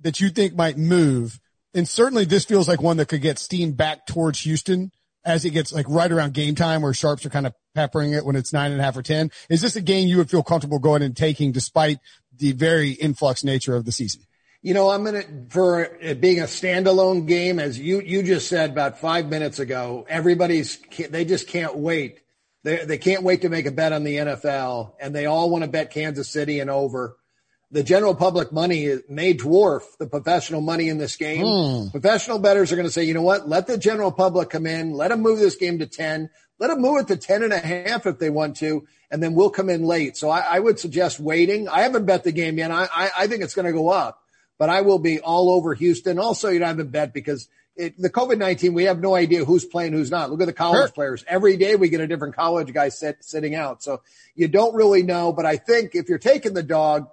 that 0.00 0.20
you 0.20 0.30
think 0.30 0.54
might 0.54 0.76
move, 0.76 1.38
and 1.74 1.88
certainly 1.88 2.24
this 2.24 2.44
feels 2.44 2.68
like 2.68 2.82
one 2.82 2.96
that 2.96 3.08
could 3.08 3.22
get 3.22 3.38
steam 3.38 3.72
back 3.72 4.06
towards 4.06 4.40
Houston 4.40 4.90
as 5.24 5.44
it 5.44 5.50
gets 5.50 5.72
like 5.72 5.86
right 5.88 6.10
around 6.10 6.34
game 6.34 6.54
time 6.54 6.82
where 6.82 6.94
sharps 6.94 7.24
are 7.26 7.30
kind 7.30 7.46
of 7.46 7.54
peppering 7.74 8.12
it 8.12 8.24
when 8.24 8.36
it's 8.36 8.52
nine 8.52 8.72
and 8.72 8.80
a 8.80 8.84
half 8.84 8.96
or 8.96 9.02
10. 9.02 9.30
Is 9.50 9.60
this 9.60 9.76
a 9.76 9.80
game 9.80 10.08
you 10.08 10.16
would 10.16 10.30
feel 10.30 10.42
comfortable 10.42 10.78
going 10.78 11.02
and 11.02 11.16
taking 11.16 11.52
despite 11.52 11.98
the 12.36 12.52
very 12.52 12.92
influx 12.92 13.44
nature 13.44 13.76
of 13.76 13.84
the 13.84 13.92
season? 13.92 14.22
You 14.60 14.74
know, 14.74 14.90
I'm 14.90 15.04
going 15.04 15.22
to, 15.22 15.54
for 15.54 15.84
it 15.84 16.20
being 16.20 16.40
a 16.40 16.44
standalone 16.44 17.26
game, 17.26 17.60
as 17.60 17.78
you, 17.78 18.00
you 18.00 18.22
just 18.22 18.48
said 18.48 18.70
about 18.70 18.98
five 18.98 19.28
minutes 19.28 19.60
ago, 19.60 20.04
everybody's, 20.08 20.78
they 21.10 21.24
just 21.24 21.46
can't 21.46 21.76
wait. 21.76 22.20
They, 22.64 22.84
they 22.84 22.98
can't 22.98 23.22
wait 23.22 23.42
to 23.42 23.48
make 23.48 23.66
a 23.66 23.70
bet 23.70 23.92
on 23.92 24.02
the 24.02 24.16
NFL 24.16 24.94
and 25.00 25.14
they 25.14 25.26
all 25.26 25.48
want 25.48 25.62
to 25.62 25.70
bet 25.70 25.92
Kansas 25.92 26.28
City 26.28 26.58
and 26.58 26.68
over 26.68 27.16
the 27.70 27.82
general 27.82 28.14
public 28.14 28.50
money 28.50 28.96
may 29.08 29.34
dwarf 29.34 29.82
the 29.98 30.06
professional 30.06 30.60
money 30.60 30.88
in 30.88 30.96
this 30.96 31.16
game. 31.16 31.44
Mm. 31.44 31.90
Professional 31.90 32.38
bettors 32.38 32.72
are 32.72 32.76
going 32.76 32.88
to 32.88 32.92
say, 32.92 33.04
you 33.04 33.12
know 33.12 33.22
what? 33.22 33.48
Let 33.48 33.66
the 33.66 33.76
general 33.76 34.10
public 34.10 34.48
come 34.48 34.66
in. 34.66 34.92
Let 34.92 35.08
them 35.08 35.20
move 35.20 35.38
this 35.38 35.56
game 35.56 35.78
to 35.80 35.86
10. 35.86 36.30
Let 36.58 36.68
them 36.68 36.80
move 36.80 37.00
it 37.00 37.08
to 37.08 37.16
10 37.16 37.42
and 37.42 37.52
a 37.52 37.58
half 37.58 38.06
if 38.06 38.18
they 38.18 38.30
want 38.30 38.56
to. 38.56 38.86
And 39.10 39.22
then 39.22 39.34
we'll 39.34 39.50
come 39.50 39.68
in 39.68 39.84
late. 39.84 40.16
So 40.16 40.30
I, 40.30 40.40
I 40.40 40.58
would 40.58 40.78
suggest 40.78 41.20
waiting. 41.20 41.68
I 41.68 41.82
haven't 41.82 42.06
bet 42.06 42.24
the 42.24 42.32
game 42.32 42.58
yet. 42.58 42.70
I, 42.70 42.88
I, 42.92 43.10
I 43.18 43.26
think 43.26 43.42
it's 43.42 43.54
going 43.54 43.66
to 43.66 43.72
go 43.72 43.90
up, 43.90 44.22
but 44.58 44.70
I 44.70 44.80
will 44.80 44.98
be 44.98 45.20
all 45.20 45.50
over 45.50 45.74
Houston. 45.74 46.18
Also, 46.18 46.48
you 46.48 46.60
know, 46.60 46.66
I 46.66 46.68
haven't 46.68 46.90
bet 46.90 47.12
because 47.12 47.48
it, 47.76 48.00
the 48.00 48.10
COVID-19, 48.10 48.72
we 48.72 48.84
have 48.84 49.00
no 49.00 49.14
idea 49.14 49.44
who's 49.44 49.64
playing, 49.64 49.92
who's 49.92 50.10
not. 50.10 50.30
Look 50.30 50.40
at 50.40 50.46
the 50.46 50.52
college 50.52 50.88
sure. 50.88 50.88
players. 50.88 51.24
Every 51.28 51.56
day 51.56 51.76
we 51.76 51.90
get 51.90 52.00
a 52.00 52.06
different 52.06 52.34
college 52.34 52.72
guy 52.72 52.88
sit, 52.88 53.22
sitting 53.22 53.54
out. 53.54 53.82
So 53.82 54.02
you 54.34 54.48
don't 54.48 54.74
really 54.74 55.02
know, 55.02 55.32
but 55.32 55.46
I 55.46 55.56
think 55.56 55.94
if 55.94 56.08
you're 56.08 56.18
taking 56.18 56.54
the 56.54 56.62
dog, 56.62 57.08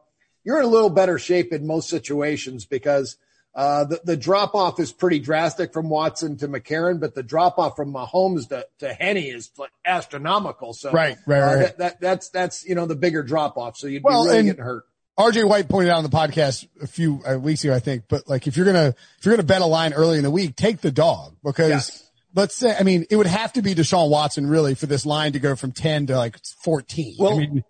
you're 0.45 0.59
in 0.59 0.65
a 0.65 0.69
little 0.69 0.89
better 0.89 1.19
shape 1.19 1.51
in 1.51 1.67
most 1.67 1.89
situations 1.89 2.65
because 2.65 3.17
Uh, 3.55 3.85
the, 3.85 4.01
the 4.03 4.17
drop 4.17 4.53
off 4.53 4.81
is 4.81 4.91
pretty 4.91 5.17
drastic 5.17 5.71
from 5.71 5.87
Watson 5.87 6.35
to 6.35 6.45
McCarron, 6.49 6.99
but 6.99 7.15
the 7.15 7.23
drop 7.23 7.57
off 7.57 7.77
from 7.77 7.93
Mahomes 7.93 8.49
to, 8.49 8.67
to 8.79 8.93
Henne 8.93 9.15
is 9.15 9.49
like 9.57 9.71
astronomical. 9.85 10.73
So 10.73 10.91
right, 10.91 11.15
right, 11.25 11.39
right. 11.39 11.55
Uh, 11.55 11.57
that, 11.59 11.77
that, 11.77 12.01
that's, 12.01 12.29
that's, 12.31 12.65
you 12.65 12.75
know, 12.75 12.85
the 12.85 12.97
bigger 12.97 13.23
drop 13.23 13.55
off. 13.55 13.77
So 13.77 13.87
you'd 13.87 14.03
well, 14.03 14.25
be 14.25 14.31
really 14.31 14.43
getting 14.43 14.61
hurt. 14.61 14.83
RJ 15.17 15.47
White 15.47 15.69
pointed 15.69 15.89
out 15.89 15.99
on 15.99 16.03
the 16.03 16.09
podcast 16.09 16.67
a 16.81 16.87
few 16.87 17.21
weeks 17.39 17.63
ago, 17.63 17.73
I 17.73 17.79
think, 17.79 18.03
but 18.09 18.27
like 18.27 18.45
if 18.45 18.57
you're 18.57 18.65
going 18.65 18.75
to, 18.75 18.89
if 18.89 19.25
you're 19.25 19.31
going 19.33 19.47
to 19.47 19.47
bet 19.47 19.61
a 19.61 19.65
line 19.65 19.93
early 19.93 20.17
in 20.17 20.25
the 20.25 20.31
week, 20.31 20.57
take 20.57 20.81
the 20.81 20.91
dog 20.91 21.37
because 21.41 21.69
yes. 21.69 22.11
let's 22.35 22.57
say, 22.57 22.75
I 22.77 22.83
mean, 22.83 23.05
it 23.09 23.15
would 23.15 23.25
have 23.25 23.53
to 23.53 23.61
be 23.61 23.73
Deshaun 23.73 24.09
Watson 24.09 24.47
really 24.47 24.75
for 24.75 24.87
this 24.87 25.05
line 25.05 25.31
to 25.31 25.39
go 25.39 25.55
from 25.55 25.71
10 25.71 26.07
to 26.07 26.17
like 26.17 26.37
14. 26.65 27.15
Well, 27.17 27.35
I 27.35 27.37
mean, 27.37 27.63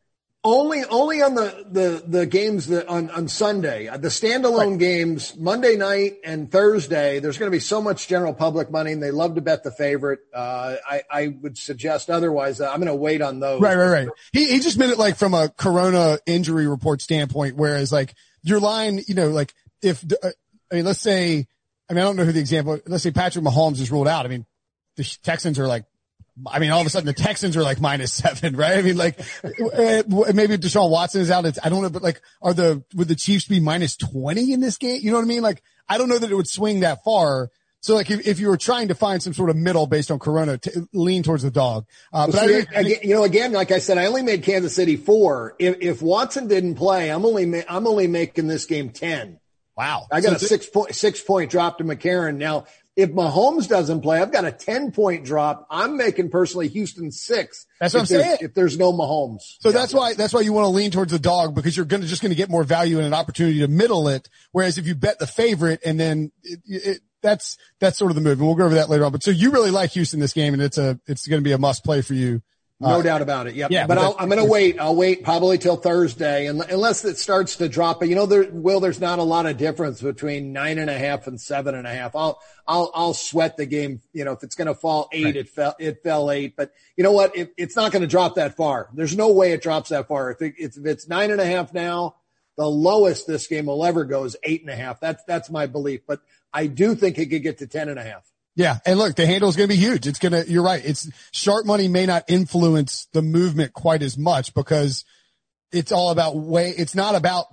only, 0.45 0.85
only 0.85 1.21
on 1.21 1.33
the, 1.33 1.65
the, 1.69 2.03
the 2.07 2.25
games 2.25 2.67
that 2.67 2.87
on, 2.87 3.09
on 3.09 3.27
Sunday, 3.27 3.87
the 3.87 4.07
standalone 4.09 4.71
right. 4.71 4.79
games, 4.79 5.35
Monday 5.35 5.75
night 5.75 6.17
and 6.23 6.49
Thursday, 6.49 7.19
there's 7.19 7.37
going 7.37 7.51
to 7.51 7.55
be 7.55 7.59
so 7.59 7.81
much 7.81 8.07
general 8.07 8.33
public 8.33 8.69
money 8.69 8.91
and 8.93 9.01
they 9.01 9.11
love 9.11 9.35
to 9.35 9.41
bet 9.41 9.63
the 9.63 9.71
favorite. 9.71 10.19
Uh, 10.33 10.75
I, 10.87 11.01
I 11.11 11.27
would 11.41 11.57
suggest 11.57 12.09
otherwise. 12.09 12.61
Uh, 12.61 12.69
I'm 12.69 12.77
going 12.77 12.87
to 12.87 12.95
wait 12.95 13.21
on 13.21 13.39
those. 13.39 13.59
Right, 13.59 13.75
right, 13.75 13.89
right. 13.89 14.07
He, 14.31 14.45
he 14.45 14.59
just 14.59 14.77
meant 14.77 14.91
it 14.91 14.99
like 14.99 15.17
from 15.17 15.33
a 15.33 15.49
Corona 15.49 16.19
injury 16.25 16.67
report 16.67 17.01
standpoint, 17.01 17.55
whereas 17.55 17.91
like 17.91 18.13
your 18.43 18.59
line, 18.59 19.01
you 19.07 19.15
know, 19.15 19.29
like 19.29 19.53
if, 19.81 20.05
uh, 20.23 20.29
I 20.71 20.75
mean, 20.75 20.85
let's 20.85 21.01
say, 21.01 21.47
I 21.89 21.93
mean, 21.93 22.01
I 22.01 22.05
don't 22.05 22.15
know 22.15 22.23
who 22.23 22.31
the 22.31 22.39
example, 22.39 22.79
let's 22.85 23.03
say 23.03 23.11
Patrick 23.11 23.43
Mahomes 23.43 23.81
is 23.81 23.91
ruled 23.91 24.07
out. 24.07 24.25
I 24.25 24.29
mean, 24.29 24.45
the 24.95 25.17
Texans 25.23 25.59
are 25.59 25.67
like 25.67 25.85
I 26.51 26.59
mean, 26.59 26.71
all 26.71 26.81
of 26.81 26.87
a 26.87 26.89
sudden 26.89 27.07
the 27.07 27.13
Texans 27.13 27.55
are 27.55 27.63
like 27.63 27.79
minus 27.79 28.13
seven, 28.13 28.55
right? 28.57 28.77
I 28.77 28.81
mean, 28.81 28.97
like 28.97 29.19
uh, 29.43 30.03
maybe 30.33 30.57
Deshaun 30.57 30.89
Watson 30.89 31.21
is 31.21 31.31
out. 31.31 31.45
It's, 31.45 31.59
I 31.63 31.69
don't 31.69 31.81
know, 31.81 31.89
but 31.89 32.01
like, 32.01 32.21
are 32.41 32.53
the 32.53 32.83
would 32.93 33.07
the 33.07 33.15
Chiefs 33.15 33.47
be 33.47 33.59
minus 33.59 33.95
twenty 33.95 34.51
in 34.51 34.59
this 34.59 34.77
game? 34.77 34.99
You 35.01 35.11
know 35.11 35.17
what 35.17 35.23
I 35.23 35.27
mean? 35.27 35.41
Like, 35.41 35.63
I 35.87 35.97
don't 35.97 36.09
know 36.09 36.17
that 36.17 36.29
it 36.29 36.35
would 36.35 36.49
swing 36.49 36.81
that 36.81 37.03
far. 37.03 37.51
So 37.79 37.93
like, 37.93 38.09
if, 38.09 38.25
if 38.25 38.39
you 38.39 38.47
were 38.47 38.57
trying 38.57 38.87
to 38.87 38.95
find 38.95 39.21
some 39.21 39.33
sort 39.33 39.51
of 39.51 39.55
middle 39.55 39.85
based 39.85 40.09
on 40.09 40.17
Corona, 40.17 40.57
to 40.57 40.89
lean 40.91 41.21
towards 41.21 41.43
the 41.43 41.51
dog. 41.51 41.85
Uh, 42.11 42.25
but 42.25 42.39
I, 42.39 42.45
again, 42.79 42.97
you 43.03 43.13
know, 43.13 43.23
again, 43.23 43.51
like 43.51 43.71
I 43.71 43.77
said, 43.77 43.99
I 43.99 44.07
only 44.07 44.23
made 44.23 44.41
Kansas 44.41 44.73
City 44.73 44.95
four. 44.95 45.55
If, 45.59 45.77
if 45.81 46.01
Watson 46.01 46.47
didn't 46.47 46.75
play, 46.75 47.11
I'm 47.11 47.25
only 47.25 47.45
ma- 47.45 47.61
I'm 47.69 47.85
only 47.85 48.07
making 48.07 48.47
this 48.47 48.65
game 48.65 48.89
ten. 48.89 49.39
Wow. 49.77 50.07
I 50.11 50.21
got 50.21 50.39
so 50.39 50.45
a 50.45 50.47
six 50.47 50.65
point 50.67 50.95
six 50.95 51.21
point 51.21 51.51
drop 51.51 51.77
to 51.77 51.83
McCarron. 51.83 52.37
Now 52.37 52.65
if 52.95 53.11
Mahomes 53.11 53.67
doesn't 53.67 54.01
play, 54.01 54.21
I've 54.21 54.31
got 54.31 54.45
a 54.45 54.51
10 54.51 54.91
point 54.91 55.25
drop. 55.25 55.67
I'm 55.69 55.97
making 55.97 56.29
personally 56.29 56.69
Houston 56.69 57.11
six. 57.11 57.65
That's 57.79 57.93
what 57.93 58.01
I'm 58.01 58.05
saying. 58.05 58.37
If 58.41 58.53
there's 58.53 58.77
no 58.77 58.93
Mahomes. 58.93 59.41
So 59.59 59.69
yeah. 59.69 59.73
that's 59.73 59.93
why, 59.93 60.13
that's 60.13 60.33
why 60.33 60.41
you 60.41 60.53
want 60.53 60.65
to 60.65 60.69
lean 60.69 60.91
towards 60.91 61.11
the 61.11 61.19
dog 61.19 61.55
because 61.55 61.75
you're 61.75 61.85
going 61.85 62.01
to 62.01 62.07
just 62.07 62.21
going 62.21 62.31
to 62.31 62.37
get 62.37 62.49
more 62.49 62.63
value 62.63 62.97
and 62.97 63.05
an 63.05 63.13
opportunity 63.13 63.59
to 63.59 63.67
middle 63.67 64.07
it. 64.07 64.29
Whereas 64.51 64.77
if 64.77 64.87
you 64.87 64.95
bet 64.95 65.19
the 65.19 65.27
favorite 65.27 65.81
and 65.85 65.99
then 65.99 66.31
it, 66.43 66.59
it, 66.65 67.01
that's, 67.21 67.57
that's 67.79 67.97
sort 67.97 68.11
of 68.11 68.15
the 68.15 68.21
move. 68.21 68.39
And 68.39 68.47
we'll 68.47 68.55
go 68.55 68.65
over 68.65 68.75
that 68.75 68.89
later 68.89 69.03
on. 69.03 69.11
But 69.11 69.23
so 69.23 69.31
you 69.31 69.51
really 69.51 69.71
like 69.71 69.91
Houston 69.91 70.19
this 70.19 70.33
game 70.33 70.53
and 70.53 70.61
it's 70.61 70.77
a, 70.77 70.99
it's 71.05 71.27
going 71.27 71.41
to 71.41 71.47
be 71.47 71.51
a 71.51 71.57
must 71.57 71.83
play 71.83 72.01
for 72.01 72.13
you 72.13 72.41
no 72.81 72.99
uh, 72.99 73.01
doubt 73.01 73.21
about 73.21 73.47
it. 73.47 73.55
Yep. 73.55 73.71
Yeah. 73.71 73.87
But, 73.87 73.97
i 73.97 74.21
am 74.21 74.27
going 74.27 74.43
to 74.43 74.51
wait. 74.51 74.79
I'll 74.79 74.95
wait 74.95 75.23
probably 75.23 75.57
till 75.57 75.77
Thursday 75.77 76.47
and 76.47 76.61
unless 76.61 77.05
it 77.05 77.17
starts 77.17 77.55
to 77.57 77.69
drop. 77.69 78.01
But 78.01 78.09
you 78.09 78.15
know, 78.15 78.25
there, 78.25 78.49
Will, 78.51 78.81
there's 78.81 78.99
not 78.99 79.19
a 79.19 79.23
lot 79.23 79.45
of 79.45 79.57
difference 79.57 80.01
between 80.01 80.51
nine 80.51 80.77
and 80.77 80.89
a 80.89 80.97
half 80.97 81.25
and 81.27 81.39
seven 81.39 81.73
and 81.73 81.87
a 81.87 81.93
half. 81.93 82.17
I'll, 82.17 82.41
I'll, 82.67 82.91
I'll 82.93 83.13
sweat 83.13 83.55
the 83.55 83.65
game. 83.65 84.01
You 84.11 84.25
know, 84.25 84.33
if 84.33 84.43
it's 84.43 84.55
going 84.55 84.67
to 84.67 84.75
fall 84.75 85.07
eight, 85.13 85.23
right. 85.23 85.35
it 85.37 85.49
fell, 85.49 85.75
it 85.79 86.03
fell 86.03 86.29
eight. 86.29 86.57
But 86.57 86.73
you 86.97 87.03
know 87.05 87.13
what? 87.13 87.35
It, 87.35 87.53
it's 87.55 87.77
not 87.77 87.93
going 87.93 88.01
to 88.01 88.07
drop 88.07 88.35
that 88.35 88.57
far. 88.57 88.89
There's 88.93 89.15
no 89.15 89.31
way 89.31 89.53
it 89.53 89.61
drops 89.61 89.89
that 89.89 90.09
far. 90.09 90.31
If, 90.31 90.41
it, 90.41 90.55
if 90.57 90.77
it's 90.85 91.07
nine 91.07 91.31
and 91.31 91.39
a 91.39 91.45
half 91.45 91.73
now, 91.73 92.15
the 92.57 92.69
lowest 92.69 93.25
this 93.25 93.47
game 93.47 93.67
will 93.67 93.85
ever 93.85 94.03
go 94.03 94.25
is 94.25 94.35
eight 94.43 94.61
and 94.61 94.69
a 94.69 94.75
half. 94.75 94.99
That's, 94.99 95.23
that's 95.23 95.49
my 95.49 95.65
belief. 95.65 96.01
But 96.05 96.19
I 96.53 96.67
do 96.67 96.93
think 96.95 97.17
it 97.17 97.27
could 97.27 97.43
get 97.43 97.59
to 97.59 97.67
ten 97.67 97.87
and 97.87 97.99
a 97.99 98.03
half. 98.03 98.29
Yeah. 98.55 98.77
And 98.85 98.97
look, 98.97 99.15
the 99.15 99.25
handle 99.25 99.49
is 99.49 99.55
going 99.55 99.69
to 99.69 99.75
be 99.75 99.79
huge. 99.79 100.07
It's 100.07 100.19
going 100.19 100.31
to, 100.31 100.49
you're 100.49 100.63
right. 100.63 100.83
It's 100.83 101.09
sharp 101.31 101.65
money 101.65 101.87
may 101.87 102.05
not 102.05 102.23
influence 102.29 103.07
the 103.11 103.21
movement 103.21 103.73
quite 103.73 104.01
as 104.01 104.17
much 104.17 104.53
because 104.53 105.03
it's 105.71 105.91
all 105.91 106.09
about 106.09 106.37
way. 106.37 106.69
It's 106.69 106.95
not 106.95 107.15
about 107.15 107.47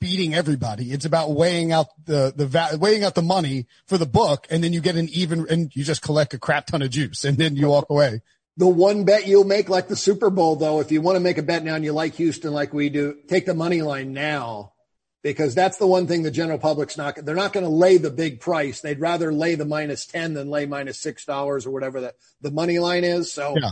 beating 0.00 0.34
everybody. 0.34 0.90
It's 0.90 1.04
about 1.04 1.30
weighing 1.30 1.70
out 1.72 1.86
the, 2.04 2.32
the, 2.34 2.78
weighing 2.78 3.04
out 3.04 3.14
the 3.14 3.22
money 3.22 3.66
for 3.86 3.98
the 3.98 4.06
book. 4.06 4.46
And 4.50 4.62
then 4.62 4.72
you 4.72 4.80
get 4.80 4.96
an 4.96 5.08
even, 5.10 5.46
and 5.48 5.74
you 5.74 5.84
just 5.84 6.02
collect 6.02 6.34
a 6.34 6.38
crap 6.38 6.66
ton 6.66 6.82
of 6.82 6.90
juice 6.90 7.24
and 7.24 7.36
then 7.36 7.54
you 7.54 7.68
walk 7.68 7.86
away. 7.88 8.22
The 8.56 8.66
one 8.66 9.04
bet 9.04 9.28
you'll 9.28 9.44
make 9.44 9.68
like 9.68 9.86
the 9.86 9.94
Super 9.94 10.30
Bowl 10.30 10.56
though, 10.56 10.80
if 10.80 10.90
you 10.90 11.00
want 11.00 11.14
to 11.14 11.20
make 11.20 11.38
a 11.38 11.42
bet 11.42 11.62
now 11.62 11.76
and 11.76 11.84
you 11.84 11.92
like 11.92 12.14
Houston 12.14 12.52
like 12.52 12.72
we 12.72 12.88
do, 12.88 13.16
take 13.28 13.46
the 13.46 13.54
money 13.54 13.82
line 13.82 14.12
now 14.12 14.72
because 15.22 15.54
that's 15.54 15.78
the 15.78 15.86
one 15.86 16.06
thing 16.06 16.22
the 16.22 16.30
general 16.30 16.58
public's 16.58 16.96
not, 16.96 17.16
they're 17.16 17.34
not 17.34 17.52
going 17.52 17.64
to 17.64 17.70
lay 17.70 17.96
the 17.98 18.10
big 18.10 18.40
price. 18.40 18.80
They'd 18.80 19.00
rather 19.00 19.32
lay 19.32 19.54
the 19.56 19.64
minus 19.64 20.06
10 20.06 20.34
than 20.34 20.48
lay 20.48 20.66
minus 20.66 21.02
$6 21.02 21.66
or 21.66 21.70
whatever 21.70 22.00
the, 22.00 22.14
the 22.40 22.50
money 22.50 22.78
line 22.78 23.04
is. 23.04 23.32
So 23.32 23.54
yeah. 23.60 23.70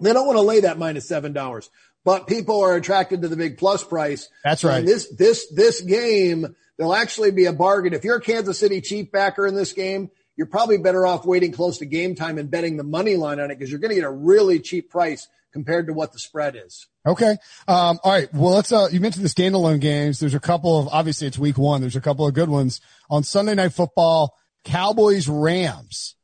they 0.00 0.12
don't 0.12 0.26
want 0.26 0.36
to 0.36 0.42
lay 0.42 0.60
that 0.60 0.78
minus 0.78 1.08
$7, 1.08 1.68
but 2.04 2.26
people 2.26 2.60
are 2.60 2.76
attracted 2.76 3.22
to 3.22 3.28
the 3.28 3.36
big 3.36 3.56
plus 3.56 3.82
price. 3.82 4.28
That's 4.42 4.62
right. 4.62 4.78
And 4.78 4.88
this, 4.88 5.08
this, 5.08 5.50
this 5.52 5.80
game, 5.80 6.54
there'll 6.76 6.94
actually 6.94 7.30
be 7.30 7.46
a 7.46 7.52
bargain. 7.52 7.94
If 7.94 8.04
you're 8.04 8.16
a 8.16 8.20
Kansas 8.20 8.58
City 8.58 8.80
Chief 8.80 9.10
backer 9.10 9.46
in 9.46 9.54
this 9.54 9.72
game, 9.72 10.10
you're 10.36 10.46
probably 10.46 10.78
better 10.78 11.06
off 11.06 11.24
waiting 11.24 11.52
close 11.52 11.78
to 11.78 11.86
game 11.86 12.14
time 12.14 12.38
and 12.38 12.50
betting 12.50 12.76
the 12.76 12.84
money 12.84 13.16
line 13.16 13.40
on 13.40 13.50
it 13.50 13.58
because 13.58 13.70
you're 13.70 13.80
going 13.80 13.90
to 13.90 13.94
get 13.94 14.04
a 14.04 14.10
really 14.10 14.60
cheap 14.60 14.90
price 14.90 15.28
compared 15.52 15.86
to 15.86 15.92
what 15.92 16.12
the 16.12 16.18
spread 16.18 16.56
is. 16.56 16.88
Okay. 17.06 17.36
Um, 17.68 18.00
all 18.02 18.12
right. 18.12 18.32
Well, 18.34 18.54
let's, 18.54 18.72
uh, 18.72 18.88
you 18.90 19.00
mentioned 19.00 19.24
the 19.24 19.28
standalone 19.28 19.80
games. 19.80 20.18
There's 20.18 20.34
a 20.34 20.40
couple 20.40 20.78
of, 20.78 20.88
obviously 20.88 21.28
it's 21.28 21.38
week 21.38 21.58
one. 21.58 21.80
There's 21.80 21.96
a 21.96 22.00
couple 22.00 22.26
of 22.26 22.34
good 22.34 22.48
ones 22.48 22.80
on 23.08 23.22
Sunday 23.22 23.54
night 23.54 23.72
football, 23.72 24.34
Cowboys 24.64 25.28
Rams. 25.28 26.16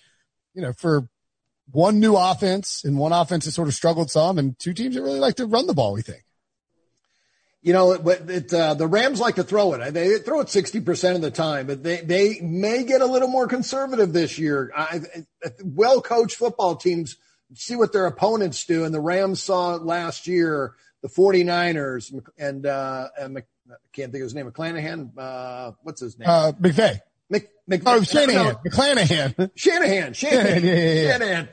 you 0.54 0.62
know, 0.62 0.74
for 0.74 1.08
one 1.72 2.00
new 2.00 2.16
offense 2.16 2.84
and 2.84 2.98
one 2.98 3.12
offense 3.12 3.46
that 3.46 3.52
sort 3.52 3.68
of 3.68 3.74
struggled 3.74 4.10
some 4.10 4.38
and 4.38 4.58
two 4.58 4.74
teams 4.74 4.96
that 4.96 5.04
really 5.04 5.20
like 5.20 5.36
to 5.36 5.46
run 5.46 5.68
the 5.68 5.74
ball, 5.74 5.94
we 5.94 6.02
think. 6.02 6.24
You 7.62 7.74
know, 7.74 7.92
it, 7.92 8.30
it, 8.30 8.54
uh, 8.54 8.76
the 8.76 8.88
Rams 8.88 9.20
like 9.20 9.36
to 9.36 9.44
throw 9.44 9.74
it. 9.74 9.94
They 9.94 10.20
throw 10.20 10.40
it 10.40 10.48
60% 10.48 11.16
of 11.16 11.22
the 11.22 11.32
time, 11.32 11.68
but 11.68 11.84
they, 11.84 11.98
they 11.98 12.40
may 12.42 12.84
get 12.86 13.02
a 13.02 13.06
little 13.06 13.28
more 13.28 13.48
conservative 13.48 14.14
this 14.14 14.40
year. 14.40 14.72
well 15.64 16.02
coached 16.02 16.38
football 16.38 16.76
teams 16.76 17.18
see 17.54 17.76
what 17.76 17.94
their 17.94 18.06
opponents 18.06 18.66
do. 18.66 18.84
And 18.84 18.94
the 18.94 19.02
Rams 19.02 19.44
saw 19.44 19.76
last 19.76 20.28
year, 20.28 20.76
the 21.02 21.10
49ers 21.10 22.14
and, 22.38 22.66
uh, 22.66 23.10
and 23.20 23.44
can't 23.94 24.12
think 24.12 24.22
of 24.22 24.26
his 24.26 24.36
name, 24.36 24.50
McClanahan. 24.50 25.12
Uh, 25.18 25.72
what's 25.84 26.02
his 26.02 26.18
name? 26.18 26.30
Uh, 26.30 26.52
McVay. 26.54 27.00
Mc, 27.30 27.50
Mc, 27.68 27.82
oh, 27.86 28.02
Shanahan, 28.02 28.46
no, 28.46 28.60
McClanahan. 28.66 29.52
Shanahan, 29.56 30.14
Shanahan, 30.14 30.64
yeah, 30.64 30.74
yeah, 30.74 30.94
yeah. 30.94 31.12
Shanahan. 31.12 31.50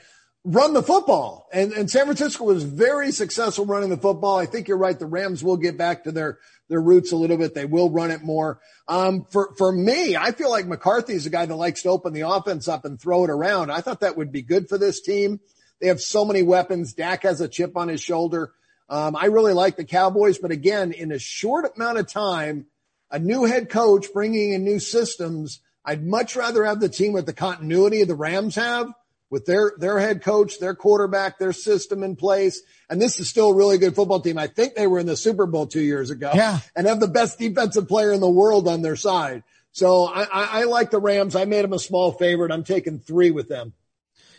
Run 0.46 0.74
the 0.74 0.82
football. 0.82 1.48
And, 1.52 1.72
and 1.72 1.90
San 1.90 2.04
Francisco 2.04 2.44
was 2.44 2.64
very 2.64 3.12
successful 3.12 3.64
running 3.64 3.88
the 3.88 3.96
football. 3.96 4.36
I 4.36 4.44
think 4.44 4.68
you're 4.68 4.76
right. 4.76 4.98
The 4.98 5.06
Rams 5.06 5.42
will 5.42 5.56
get 5.56 5.78
back 5.78 6.04
to 6.04 6.12
their, 6.12 6.38
their 6.68 6.80
roots 6.80 7.12
a 7.12 7.16
little 7.16 7.38
bit. 7.38 7.54
They 7.54 7.64
will 7.64 7.90
run 7.90 8.10
it 8.10 8.22
more. 8.22 8.60
Um, 8.86 9.24
for, 9.30 9.54
for 9.56 9.72
me, 9.72 10.16
I 10.16 10.32
feel 10.32 10.50
like 10.50 10.66
McCarthy's 10.66 11.24
a 11.24 11.30
guy 11.30 11.46
that 11.46 11.56
likes 11.56 11.82
to 11.82 11.88
open 11.88 12.12
the 12.12 12.28
offense 12.28 12.68
up 12.68 12.84
and 12.84 13.00
throw 13.00 13.24
it 13.24 13.30
around. 13.30 13.72
I 13.72 13.80
thought 13.80 14.00
that 14.00 14.18
would 14.18 14.32
be 14.32 14.42
good 14.42 14.68
for 14.68 14.76
this 14.76 15.00
team. 15.00 15.40
They 15.80 15.88
have 15.88 16.00
so 16.00 16.26
many 16.26 16.42
weapons. 16.42 16.92
Dak 16.92 17.22
has 17.22 17.40
a 17.40 17.48
chip 17.48 17.74
on 17.76 17.88
his 17.88 18.02
shoulder. 18.02 18.52
Um, 18.88 19.16
I 19.16 19.26
really 19.26 19.54
like 19.54 19.76
the 19.76 19.84
Cowboys, 19.84 20.38
but 20.38 20.50
again, 20.50 20.92
in 20.92 21.10
a 21.12 21.18
short 21.18 21.64
amount 21.74 21.98
of 21.98 22.06
time, 22.06 22.66
a 23.10 23.18
new 23.18 23.44
head 23.44 23.70
coach 23.70 24.06
bringing 24.12 24.52
in 24.52 24.64
new 24.64 24.78
systems, 24.78 25.60
I'd 25.84 26.04
much 26.04 26.36
rather 26.36 26.64
have 26.64 26.80
the 26.80 26.88
team 26.88 27.12
with 27.12 27.26
the 27.26 27.32
continuity 27.32 28.04
the 28.04 28.14
Rams 28.14 28.56
have 28.56 28.92
with 29.30 29.46
their, 29.46 29.72
their 29.78 29.98
head 29.98 30.22
coach, 30.22 30.58
their 30.58 30.74
quarterback, 30.74 31.38
their 31.38 31.52
system 31.52 32.02
in 32.02 32.14
place. 32.14 32.62
And 32.88 33.00
this 33.00 33.18
is 33.18 33.28
still 33.28 33.50
a 33.50 33.54
really 33.54 33.78
good 33.78 33.94
football 33.94 34.20
team. 34.20 34.38
I 34.38 34.46
think 34.46 34.74
they 34.74 34.86
were 34.86 34.98
in 34.98 35.06
the 35.06 35.16
Super 35.16 35.46
Bowl 35.46 35.66
two 35.66 35.80
years 35.80 36.10
ago 36.10 36.30
yeah. 36.34 36.60
and 36.76 36.86
have 36.86 37.00
the 37.00 37.08
best 37.08 37.38
defensive 37.38 37.88
player 37.88 38.12
in 38.12 38.20
the 38.20 38.30
world 38.30 38.68
on 38.68 38.82
their 38.82 38.96
side. 38.96 39.42
So 39.72 40.04
I, 40.04 40.22
I, 40.22 40.60
I 40.60 40.64
like 40.64 40.92
the 40.92 41.00
Rams. 41.00 41.34
I 41.34 41.46
made 41.46 41.64
them 41.64 41.72
a 41.72 41.80
small 41.80 42.12
favorite. 42.12 42.52
I'm 42.52 42.62
taking 42.62 43.00
three 43.00 43.32
with 43.32 43.48
them. 43.48 43.72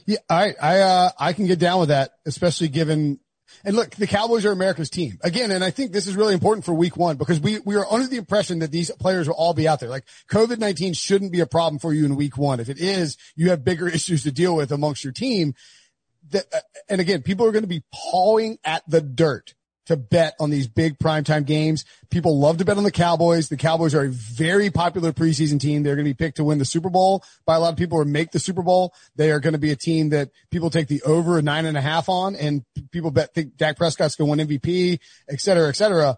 Yeah, 0.05 0.19
I, 0.29 0.53
I, 0.61 0.79
uh, 0.79 1.09
I 1.19 1.33
can 1.33 1.47
get 1.47 1.59
down 1.59 1.79
with 1.81 1.89
that, 1.89 2.11
especially 2.25 2.69
given 2.69 3.19
and 3.63 3.75
look, 3.75 3.91
the 3.91 4.07
Cowboys 4.07 4.45
are 4.45 4.51
America's 4.51 4.89
team 4.89 5.17
again. 5.21 5.51
And 5.51 5.63
I 5.63 5.71
think 5.71 5.91
this 5.91 6.07
is 6.07 6.15
really 6.15 6.33
important 6.33 6.65
for 6.65 6.73
week 6.73 6.97
one 6.97 7.17
because 7.17 7.39
we, 7.39 7.59
we 7.59 7.75
are 7.75 7.85
under 7.89 8.07
the 8.07 8.17
impression 8.17 8.59
that 8.59 8.71
these 8.71 8.91
players 8.91 9.27
will 9.27 9.35
all 9.35 9.53
be 9.53 9.67
out 9.67 9.79
there. 9.79 9.89
Like 9.89 10.05
COVID-19 10.29 10.95
shouldn't 10.97 11.31
be 11.31 11.39
a 11.39 11.47
problem 11.47 11.79
for 11.79 11.93
you 11.93 12.05
in 12.05 12.15
week 12.15 12.37
one. 12.37 12.59
If 12.59 12.69
it 12.69 12.79
is, 12.79 13.17
you 13.35 13.49
have 13.49 13.63
bigger 13.63 13.87
issues 13.95 14.23
to 14.23 14.31
deal 14.31 14.55
with 14.55 14.71
amongst 14.71 15.03
your 15.03 15.13
team. 15.13 15.53
That, 16.31 16.45
uh, 16.53 16.59
and 16.89 17.01
again, 17.01 17.21
people 17.21 17.45
are 17.45 17.51
going 17.51 17.63
to 17.63 17.67
be 17.67 17.83
pawing 17.93 18.57
at 18.63 18.83
the 18.87 19.01
dirt 19.01 19.53
to 19.85 19.95
bet 19.97 20.35
on 20.39 20.49
these 20.49 20.67
big 20.67 20.97
primetime 20.97 21.45
games. 21.45 21.85
People 22.09 22.39
love 22.39 22.57
to 22.57 22.65
bet 22.65 22.77
on 22.77 22.83
the 22.83 22.91
Cowboys. 22.91 23.49
The 23.49 23.57
Cowboys 23.57 23.93
are 23.93 24.05
a 24.05 24.09
very 24.09 24.69
popular 24.69 25.11
preseason 25.11 25.59
team. 25.59 25.83
They're 25.83 25.95
going 25.95 26.05
to 26.05 26.09
be 26.09 26.15
picked 26.15 26.37
to 26.37 26.43
win 26.43 26.57
the 26.57 26.65
Super 26.65 26.89
Bowl 26.89 27.23
by 27.45 27.55
a 27.55 27.59
lot 27.59 27.73
of 27.73 27.77
people 27.77 27.99
or 27.99 28.05
make 28.05 28.31
the 28.31 28.39
Super 28.39 28.61
Bowl. 28.61 28.93
They 29.15 29.31
are 29.31 29.39
going 29.39 29.53
to 29.53 29.59
be 29.59 29.71
a 29.71 29.75
team 29.75 30.09
that 30.09 30.29
people 30.51 30.69
take 30.69 30.87
the 30.87 31.01
over 31.03 31.41
nine 31.41 31.65
and 31.65 31.77
a 31.77 31.81
half 31.81 32.09
on 32.09 32.35
and 32.35 32.63
people 32.91 33.11
bet 33.11 33.33
think 33.33 33.57
Dak 33.57 33.77
Prescott's 33.77 34.15
going 34.15 34.37
to 34.37 34.45
win 34.45 34.59
MVP, 34.59 34.99
et 35.29 35.39
cetera, 35.39 35.69
et 35.69 35.75
cetera. 35.75 36.17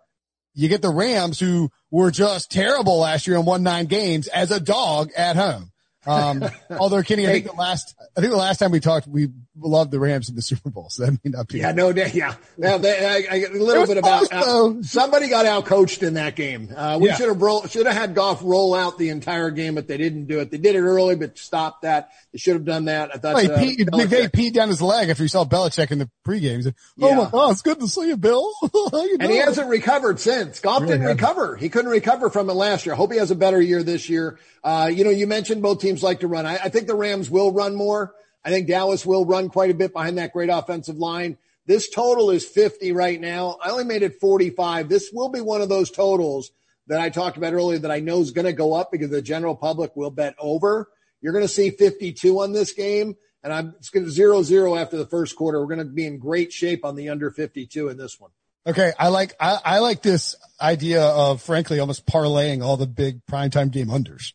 You 0.54 0.70
get 0.70 0.82
the 0.82 0.90
Rams 0.90 1.40
who 1.40 1.70
were 1.92 2.10
just 2.10 2.52
terrible 2.52 3.00
last 3.00 3.28
year 3.28 3.38
and 3.38 3.46
won 3.46 3.64
nine 3.64 3.86
games 3.86 4.28
as 4.28 4.50
a 4.50 4.60
dog 4.60 5.12
at 5.16 5.36
home. 5.36 5.72
Um, 6.08 6.44
although 6.72 7.04
Kenny, 7.04 7.28
I 7.28 7.32
think 7.32 7.46
the 7.46 7.54
last, 7.54 7.96
I 8.18 8.22
think 8.22 8.32
the 8.32 8.38
last 8.38 8.58
time 8.58 8.72
we 8.72 8.80
talked, 8.80 9.08
we 9.08 9.30
loved 9.60 9.92
the 9.92 10.00
Rams 10.00 10.30
in 10.30 10.36
the 10.36 10.42
Super 10.42 10.70
Bowl. 10.70 10.90
So 10.90 11.06
that 11.06 11.20
may 11.24 11.32
not 11.32 11.48
be. 11.48 11.60
Yeah, 11.60 11.72
no, 11.72 11.90
yeah. 11.90 12.36
Now, 12.58 12.78
they, 12.78 13.06
I, 13.06 13.36
I, 13.36 13.38
a 13.46 13.50
little 13.50 13.86
bit 13.86 13.98
about, 13.98 14.32
uh, 14.32 14.82
somebody 14.82 15.30
got 15.30 15.46
out 15.46 15.66
coached 15.66 16.04
in 16.04 16.16
that 16.16 16.36
game. 16.36 16.74
Uh, 16.76 16.98
we 17.00 17.08
yeah. 17.08 17.16
should 17.16 17.28
have 17.28 17.42
roll, 17.42 17.66
should 17.68 17.86
have 17.86 17.96
had 17.96 18.16
Goff 18.16 18.42
roll 18.44 18.74
out 18.74 18.98
the 18.98 19.10
entire 19.10 19.52
game, 19.52 19.76
but 19.76 19.88
they 19.88 19.98
didn't 19.98 20.26
do 20.26 20.40
it. 20.40 20.52
They 20.52 20.58
did 20.58 20.76
it 20.76 20.82
early, 20.82 21.16
but 21.16 21.38
stopped 21.38 21.84
that. 21.84 22.10
They 22.32 22.40
should 22.40 22.54
have 22.54 22.66
done 22.66 22.86
that. 22.86 23.12
I 23.14 23.18
thought, 23.18 23.36
well, 23.36 23.52
uh, 23.52 23.60
Pete, 23.60 23.80
McVay 23.80 24.30
peed 24.30 24.54
down 24.54 24.70
his 24.70 24.82
leg 24.82 25.10
after 25.10 25.24
he 25.24 25.30
saw 25.30 25.46
Belichick 25.46 25.92
in 25.92 26.00
the 26.00 26.10
pregame. 26.26 26.64
Said, 26.64 26.76
Oh 27.02 27.10
yeah. 27.10 27.16
my 27.16 27.30
God, 27.30 27.52
it's 27.52 27.62
good 27.62 27.80
to 27.80 27.88
see 27.88 28.08
you, 28.08 28.18
Bill. 28.18 28.52
you 28.74 29.18
and 29.20 29.32
he 29.32 29.38
hasn't 29.38 29.70
recovered 29.70 30.20
since. 30.20 30.60
Goff 30.60 30.82
really 30.82 30.94
didn't 30.94 31.08
recover. 31.08 31.56
He 31.56 31.70
couldn't 31.70 31.92
recover 31.92 32.30
from 32.30 32.50
it 32.50 32.54
last 32.54 32.86
year. 32.86 32.94
I 32.94 32.98
hope 32.98 33.12
he 33.12 33.20
has 33.20 33.32
a 33.32 33.36
better 33.36 33.62
year 33.62 33.84
this 33.84 34.10
year. 34.10 34.40
Uh, 34.64 34.90
you 34.94 35.04
know, 35.04 35.10
you 35.10 35.28
mentioned 35.28 35.62
both 35.62 35.80
teams 35.80 36.04
like 36.04 36.22
to 36.22 36.28
run. 36.28 36.46
I, 36.46 36.56
I 36.56 36.70
think 36.70 36.88
the 36.88 36.96
Rams 36.96 37.30
will 37.30 37.52
run 37.52 37.76
more. 37.76 38.14
I 38.48 38.50
think 38.50 38.70
Dallas 38.70 39.06
will 39.06 39.26
run 39.26 39.50
quite 39.50 39.72
a 39.72 39.74
bit 39.74 39.92
behind 39.92 40.18
that 40.18 40.32
great 40.32 40.50
offensive 40.50 40.96
line. 40.96 41.38
This 41.66 41.90
total 41.90 42.30
is 42.30 42.46
50 42.46 42.94
right 42.94 43.20
now. 43.20 43.58
I 43.62 43.72
only 43.72 43.84
made 43.84 44.04
it 44.04 44.22
45. 44.22 44.88
This 44.88 45.10
will 45.12 45.28
be 45.28 45.42
one 45.42 45.60
of 45.60 45.68
those 45.68 45.92
totals 45.92 46.52
that 46.88 47.02
I 47.02 47.10
talked 47.10 47.36
about 47.36 47.52
earlier 47.52 47.80
that 47.80 47.92
I 47.92 48.00
know 48.00 48.22
is 48.22 48.32
going 48.32 48.46
to 48.46 48.54
go 48.54 48.74
up 48.74 48.90
because 48.90 49.10
the 49.10 49.22
general 49.22 49.54
public 49.54 49.98
will 49.98 50.12
bet 50.12 50.34
over. 50.40 50.88
You're 51.20 51.34
going 51.34 51.44
to 51.44 51.50
see 51.50 51.72
52 51.72 52.40
on 52.40 52.54
this 52.54 52.72
game, 52.72 53.18
and 53.44 53.52
I'm 53.52 53.76
it's 53.80 53.90
going 53.90 54.06
to 54.06 54.12
zero 54.12 54.44
zero 54.44 54.78
after 54.78 54.96
the 54.96 55.08
first 55.08 55.36
quarter. 55.36 55.60
We're 55.60 55.76
going 55.76 55.86
to 55.86 55.94
be 55.94 56.06
in 56.06 56.18
great 56.18 56.54
shape 56.54 56.86
on 56.86 56.96
the 56.96 57.10
under 57.10 57.30
52 57.30 57.90
in 57.90 57.98
this 57.98 58.18
one. 58.18 58.32
Okay, 58.66 58.94
I 58.98 59.10
like 59.10 59.34
I, 59.42 59.60
I 59.66 59.80
like 59.80 60.02
this 60.02 60.38
idea 60.62 61.04
of 61.04 61.42
frankly 61.42 61.82
almost 61.82 62.06
parlaying 62.06 62.64
all 62.64 62.78
the 62.78 62.88
big 62.88 63.26
primetime 63.26 63.72
game 63.72 63.88
unders. 63.88 64.32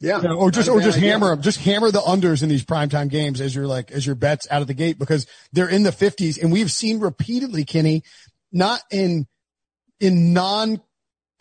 Yeah. 0.00 0.22
You 0.22 0.28
know, 0.28 0.36
or 0.36 0.50
just, 0.50 0.68
or 0.68 0.80
just 0.80 0.96
uh, 0.96 1.00
hammer 1.00 1.28
them, 1.28 1.42
just 1.42 1.60
hammer 1.60 1.90
the 1.90 2.00
unders 2.00 2.42
in 2.42 2.48
these 2.48 2.64
primetime 2.64 3.10
games 3.10 3.40
as 3.40 3.54
your 3.54 3.66
like, 3.66 3.90
as 3.90 4.06
your 4.06 4.14
bets 4.14 4.46
out 4.50 4.62
of 4.62 4.66
the 4.68 4.74
gate 4.74 4.98
because 4.98 5.26
they're 5.52 5.68
in 5.68 5.82
the 5.82 5.92
fifties. 5.92 6.38
And 6.38 6.50
we've 6.50 6.72
seen 6.72 7.00
repeatedly, 7.00 7.64
Kenny, 7.64 8.02
not 8.50 8.80
in, 8.90 9.26
in 10.00 10.32
non 10.32 10.80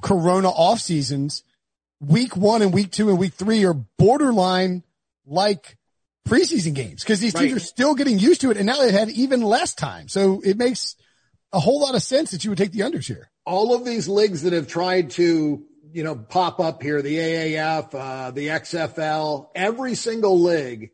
corona 0.01 0.49
off 0.49 0.81
seasons, 0.81 1.43
week 2.01 2.35
one 2.35 2.61
and 2.61 2.73
week 2.73 2.91
two 2.91 3.09
and 3.09 3.17
week 3.17 3.33
three 3.33 3.65
are 3.65 3.73
borderline 3.73 4.83
like 5.25 5.77
preseason 6.27 6.73
games 6.73 7.03
because 7.03 7.19
these 7.19 7.33
teams 7.33 7.53
right. 7.53 7.57
are 7.57 7.65
still 7.65 7.95
getting 7.95 8.19
used 8.19 8.41
to 8.41 8.51
it. 8.51 8.57
And 8.57 8.65
now 8.65 8.77
they 8.77 8.91
had 8.91 9.09
even 9.09 9.41
less 9.41 9.73
time. 9.73 10.07
So 10.07 10.41
it 10.43 10.57
makes 10.57 10.95
a 11.51 11.59
whole 11.59 11.81
lot 11.81 11.95
of 11.95 12.03
sense 12.03 12.31
that 12.31 12.43
you 12.43 12.51
would 12.51 12.57
take 12.57 12.71
the 12.71 12.81
unders 12.81 13.07
here. 13.07 13.31
All 13.45 13.73
of 13.73 13.85
these 13.85 14.07
leagues 14.07 14.43
that 14.43 14.53
have 14.53 14.67
tried 14.67 15.11
to 15.11 15.63
you 15.91 16.03
know, 16.03 16.15
pop 16.15 16.59
up 16.59 16.83
here, 16.83 17.01
the 17.01 17.17
AAF, 17.17 17.93
uh, 17.93 18.31
the 18.31 18.47
XFL, 18.47 19.47
every 19.55 19.95
single 19.95 20.39
league 20.39 20.91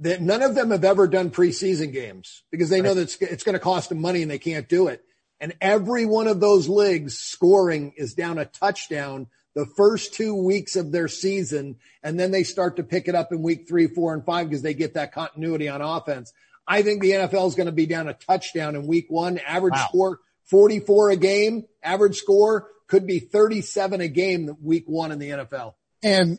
that 0.00 0.20
none 0.20 0.42
of 0.42 0.54
them 0.54 0.70
have 0.70 0.84
ever 0.84 1.08
done 1.08 1.30
preseason 1.30 1.92
games 1.92 2.42
because 2.50 2.68
they 2.68 2.80
know 2.80 2.94
that 2.94 3.02
it's, 3.02 3.16
it's 3.16 3.42
going 3.42 3.54
to 3.54 3.58
cost 3.58 3.88
them 3.88 4.00
money 4.00 4.22
and 4.22 4.30
they 4.30 4.38
can't 4.38 4.68
do 4.68 4.88
it. 4.88 5.02
And 5.40 5.54
every 5.60 6.04
one 6.04 6.26
of 6.26 6.40
those 6.40 6.68
leagues 6.68 7.18
scoring 7.18 7.94
is 7.96 8.14
down 8.14 8.38
a 8.38 8.44
touchdown 8.44 9.28
the 9.54 9.66
first 9.76 10.14
two 10.14 10.34
weeks 10.34 10.76
of 10.76 10.92
their 10.92 11.08
season. 11.08 11.76
And 12.02 12.18
then 12.18 12.30
they 12.30 12.44
start 12.44 12.76
to 12.76 12.82
pick 12.82 13.08
it 13.08 13.14
up 13.14 13.32
in 13.32 13.42
week 13.42 13.66
three, 13.68 13.86
four 13.86 14.14
and 14.14 14.24
five 14.24 14.48
because 14.48 14.62
they 14.62 14.74
get 14.74 14.94
that 14.94 15.12
continuity 15.12 15.68
on 15.68 15.80
offense. 15.80 16.32
I 16.66 16.82
think 16.82 17.00
the 17.00 17.12
NFL 17.12 17.48
is 17.48 17.54
going 17.54 17.66
to 17.66 17.72
be 17.72 17.86
down 17.86 18.08
a 18.08 18.14
touchdown 18.14 18.76
in 18.76 18.86
week 18.86 19.06
one, 19.08 19.38
average 19.38 19.74
wow. 19.74 19.86
score 19.88 20.20
44 20.44 21.10
a 21.10 21.16
game, 21.16 21.64
average 21.82 22.16
score 22.16 22.68
could 22.88 23.06
be 23.06 23.20
37 23.20 24.00
a 24.00 24.08
game 24.08 24.56
week 24.62 24.84
one 24.86 25.12
in 25.12 25.18
the 25.18 25.30
NFL. 25.30 25.74
And 26.02 26.38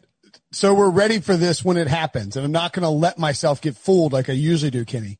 so 0.51 0.73
we're 0.73 0.89
ready 0.89 1.19
for 1.19 1.37
this 1.37 1.63
when 1.63 1.77
it 1.77 1.87
happens. 1.87 2.35
And 2.35 2.45
I'm 2.45 2.51
not 2.51 2.73
going 2.73 2.83
to 2.83 2.89
let 2.89 3.17
myself 3.17 3.61
get 3.61 3.77
fooled 3.77 4.13
like 4.13 4.29
I 4.29 4.33
usually 4.33 4.71
do, 4.71 4.85
Kenny. 4.85 5.19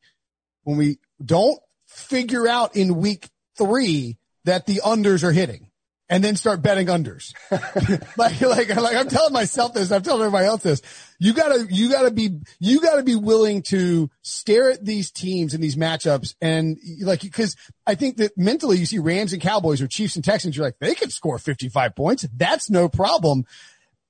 When 0.64 0.76
we 0.76 0.98
don't 1.24 1.58
figure 1.86 2.46
out 2.46 2.76
in 2.76 2.96
week 2.96 3.28
three 3.56 4.18
that 4.44 4.66
the 4.66 4.82
unders 4.84 5.24
are 5.24 5.32
hitting 5.32 5.69
and 6.10 6.24
then 6.24 6.34
start 6.34 6.60
betting 6.60 6.88
unders. 6.88 7.32
like, 8.18 8.40
like, 8.40 8.74
like 8.74 8.96
I'm 8.96 9.08
telling 9.08 9.32
myself 9.32 9.72
this, 9.72 9.92
I'm 9.92 10.02
telling 10.02 10.22
everybody 10.22 10.46
else 10.46 10.62
this. 10.62 10.82
You 11.20 11.32
gotta, 11.32 11.66
you 11.70 11.90
gotta 11.90 12.10
be, 12.10 12.30
you 12.58 12.80
gotta 12.80 13.04
be 13.04 13.14
willing 13.14 13.62
to 13.68 14.10
stare 14.22 14.72
at 14.72 14.84
these 14.84 15.12
teams 15.12 15.54
and 15.54 15.62
these 15.62 15.76
matchups 15.76 16.34
and 16.42 16.78
like, 17.02 17.30
cause 17.32 17.56
I 17.86 17.94
think 17.94 18.16
that 18.16 18.36
mentally 18.36 18.78
you 18.78 18.86
see 18.86 18.98
Rams 18.98 19.32
and 19.32 19.40
Cowboys 19.40 19.80
or 19.80 19.86
Chiefs 19.86 20.16
and 20.16 20.24
Texans, 20.24 20.56
you're 20.56 20.66
like, 20.66 20.80
they 20.80 20.96
could 20.96 21.12
score 21.12 21.38
55 21.38 21.94
points. 21.94 22.26
That's 22.34 22.68
no 22.68 22.88
problem. 22.88 23.46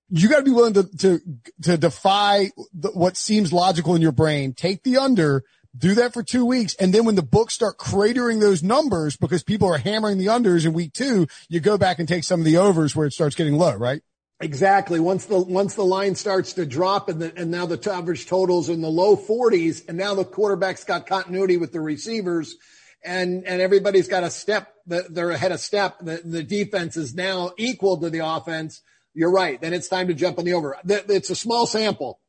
You 0.09 0.29
got 0.29 0.39
to 0.39 0.43
be 0.43 0.51
willing 0.51 0.75
to, 0.75 0.85
to, 0.99 1.21
to 1.63 1.77
defy 1.77 2.51
the, 2.73 2.89
what 2.89 3.17
seems 3.17 3.53
logical 3.53 3.95
in 3.95 4.03
your 4.03 4.11
brain. 4.11 4.55
Take 4.55 4.83
the 4.83 4.97
under 4.97 5.45
do 5.77 5.95
that 5.95 6.13
for 6.13 6.23
two 6.23 6.45
weeks. 6.45 6.75
And 6.75 6.93
then 6.93 7.05
when 7.05 7.15
the 7.15 7.23
books 7.23 7.55
start 7.55 7.79
cratering 7.79 8.41
those 8.41 8.63
numbers 8.63 9.17
because 9.17 9.43
people 9.43 9.73
are 9.73 9.79
hammering 9.79 10.19
the 10.19 10.27
unders 10.27 10.67
in 10.67 10.73
week 10.73 10.93
two, 10.93 11.27
you 11.49 11.61
go 11.61 11.79
back 11.79 11.99
and 11.99 12.09
take 12.09 12.25
some 12.25 12.41
of 12.41 12.47
the 12.47 12.57
overs 12.57 12.97
where 12.97 13.07
it 13.07 13.13
starts 13.13 13.37
getting 13.37 13.55
low, 13.55 13.75
right? 13.75 14.03
Exactly. 14.43 15.01
Once 15.01 15.27
the 15.27 15.39
once 15.39 15.75
the 15.75 15.85
line 15.85 16.15
starts 16.15 16.55
to 16.55 16.65
drop 16.65 17.11
and 17.11 17.21
the, 17.21 17.33
and 17.37 17.51
now 17.51 17.67
the 17.67 17.93
average 17.93 18.27
totals 18.27 18.71
in 18.71 18.81
the 18.81 18.89
low 18.89 19.15
40s, 19.15 19.87
and 19.87 19.99
now 19.99 20.15
the 20.15 20.25
quarterback's 20.25 20.83
got 20.83 21.07
continuity 21.07 21.59
with 21.59 21.73
the 21.73 21.81
receivers, 21.81 22.57
and 23.05 23.45
and 23.45 23.61
everybody's 23.61 24.09
got 24.09 24.25
a 24.25 24.31
step. 24.31 24.73
They're 24.87 25.31
ahead 25.31 25.53
of 25.53 25.61
step. 25.61 25.99
The 26.01 26.23
the 26.25 26.43
defense 26.43 26.97
is 26.97 27.15
now 27.15 27.53
equal 27.59 28.01
to 28.01 28.09
the 28.09 28.21
offense. 28.21 28.81
You're 29.13 29.31
right. 29.31 29.61
Then 29.61 29.75
it's 29.75 29.89
time 29.89 30.09
to 30.09 30.15
jump 30.15 30.39
on 30.39 30.47
the 30.47 30.55
over. 30.55 30.75
It's 30.87 31.29
a 31.29 31.37
small 31.37 31.67
sample. 31.67 32.20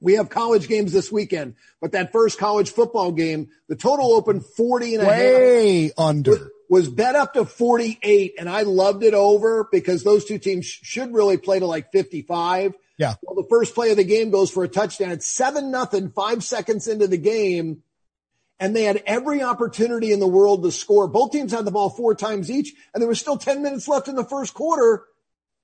We 0.00 0.14
have 0.14 0.28
college 0.28 0.68
games 0.68 0.92
this 0.92 1.10
weekend, 1.10 1.54
but 1.80 1.92
that 1.92 2.12
first 2.12 2.38
college 2.38 2.70
football 2.70 3.12
game, 3.12 3.48
the 3.68 3.76
total 3.76 4.12
opened 4.12 4.44
40 4.44 4.96
and 4.96 5.04
a 5.04 5.06
Way 5.06 5.82
half. 5.84 5.92
under. 5.98 6.30
Was, 6.32 6.40
was 6.68 6.88
bet 6.88 7.14
up 7.14 7.34
to 7.34 7.44
48 7.44 8.34
and 8.38 8.48
I 8.48 8.62
loved 8.62 9.02
it 9.02 9.14
over 9.14 9.68
because 9.70 10.02
those 10.02 10.24
two 10.24 10.38
teams 10.38 10.66
should 10.66 11.14
really 11.14 11.36
play 11.36 11.58
to 11.58 11.66
like 11.66 11.90
55. 11.92 12.74
Yeah. 12.98 13.14
Well, 13.22 13.34
the 13.36 13.48
first 13.48 13.74
play 13.74 13.90
of 13.90 13.96
the 13.96 14.04
game 14.04 14.30
goes 14.30 14.50
for 14.50 14.64
a 14.64 14.68
touchdown. 14.68 15.10
It's 15.10 15.28
seven 15.28 15.70
nothing, 15.70 16.10
five 16.10 16.44
seconds 16.44 16.86
into 16.86 17.06
the 17.06 17.16
game. 17.16 17.82
And 18.60 18.74
they 18.74 18.84
had 18.84 19.02
every 19.04 19.42
opportunity 19.42 20.12
in 20.12 20.20
the 20.20 20.28
world 20.28 20.62
to 20.62 20.70
score. 20.70 21.08
Both 21.08 21.32
teams 21.32 21.52
had 21.52 21.64
the 21.64 21.72
ball 21.72 21.90
four 21.90 22.14
times 22.14 22.50
each 22.50 22.72
and 22.92 23.00
there 23.00 23.08
was 23.08 23.20
still 23.20 23.36
10 23.36 23.62
minutes 23.62 23.88
left 23.88 24.08
in 24.08 24.14
the 24.14 24.24
first 24.24 24.54
quarter, 24.54 25.04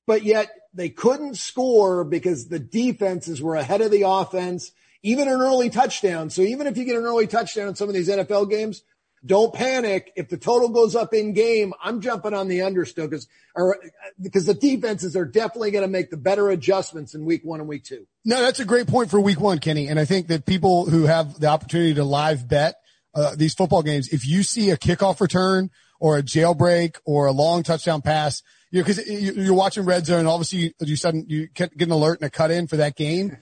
but 0.06 0.22
yet 0.22 0.50
they 0.74 0.88
couldn't 0.88 1.36
score 1.36 2.04
because 2.04 2.48
the 2.48 2.58
defenses 2.58 3.42
were 3.42 3.56
ahead 3.56 3.80
of 3.80 3.90
the 3.90 4.02
offense, 4.06 4.72
even 5.02 5.28
an 5.28 5.40
early 5.40 5.70
touchdown. 5.70 6.30
So 6.30 6.42
even 6.42 6.66
if 6.66 6.76
you 6.76 6.84
get 6.84 6.96
an 6.96 7.04
early 7.04 7.26
touchdown 7.26 7.68
in 7.68 7.74
some 7.74 7.88
of 7.88 7.94
these 7.94 8.08
NFL 8.08 8.50
games, 8.50 8.82
don't 9.24 9.52
panic. 9.52 10.12
If 10.16 10.28
the 10.28 10.38
total 10.38 10.70
goes 10.70 10.96
up 10.96 11.12
in 11.12 11.34
game, 11.34 11.74
I'm 11.82 12.00
jumping 12.00 12.32
on 12.32 12.48
the 12.48 12.62
under 12.62 12.86
still 12.86 13.06
because, 13.06 13.28
or 13.54 13.76
because 14.20 14.46
the 14.46 14.54
defenses 14.54 15.14
are 15.14 15.26
definitely 15.26 15.72
going 15.72 15.84
to 15.84 15.90
make 15.90 16.10
the 16.10 16.16
better 16.16 16.48
adjustments 16.48 17.14
in 17.14 17.26
week 17.26 17.42
one 17.44 17.60
and 17.60 17.68
week 17.68 17.84
two. 17.84 18.06
No, 18.24 18.40
that's 18.40 18.60
a 18.60 18.64
great 18.64 18.86
point 18.86 19.10
for 19.10 19.20
week 19.20 19.40
one, 19.40 19.58
Kenny. 19.58 19.88
And 19.88 20.00
I 20.00 20.06
think 20.06 20.28
that 20.28 20.46
people 20.46 20.88
who 20.88 21.04
have 21.04 21.38
the 21.38 21.48
opportunity 21.48 21.94
to 21.94 22.04
live 22.04 22.48
bet 22.48 22.76
uh, 23.14 23.34
these 23.36 23.54
football 23.54 23.82
games, 23.82 24.08
if 24.08 24.26
you 24.26 24.42
see 24.42 24.70
a 24.70 24.76
kickoff 24.76 25.20
return 25.20 25.70
or 25.98 26.16
a 26.16 26.22
jailbreak 26.22 26.96
or 27.04 27.26
a 27.26 27.32
long 27.32 27.62
touchdown 27.62 28.00
pass, 28.00 28.42
you 28.70 28.80
know, 28.80 28.87
cause 28.87 29.04
you're 29.06 29.54
watching 29.54 29.85
red 29.85 30.06
zone. 30.06 30.26
Obviously 30.26 30.74
you 30.80 30.96
sudden 30.96 31.24
you 31.28 31.48
get 31.48 31.72
an 31.80 31.90
alert 31.90 32.20
and 32.20 32.26
a 32.26 32.30
cut 32.30 32.50
in 32.50 32.66
for 32.66 32.76
that 32.76 32.96
game. 32.96 33.37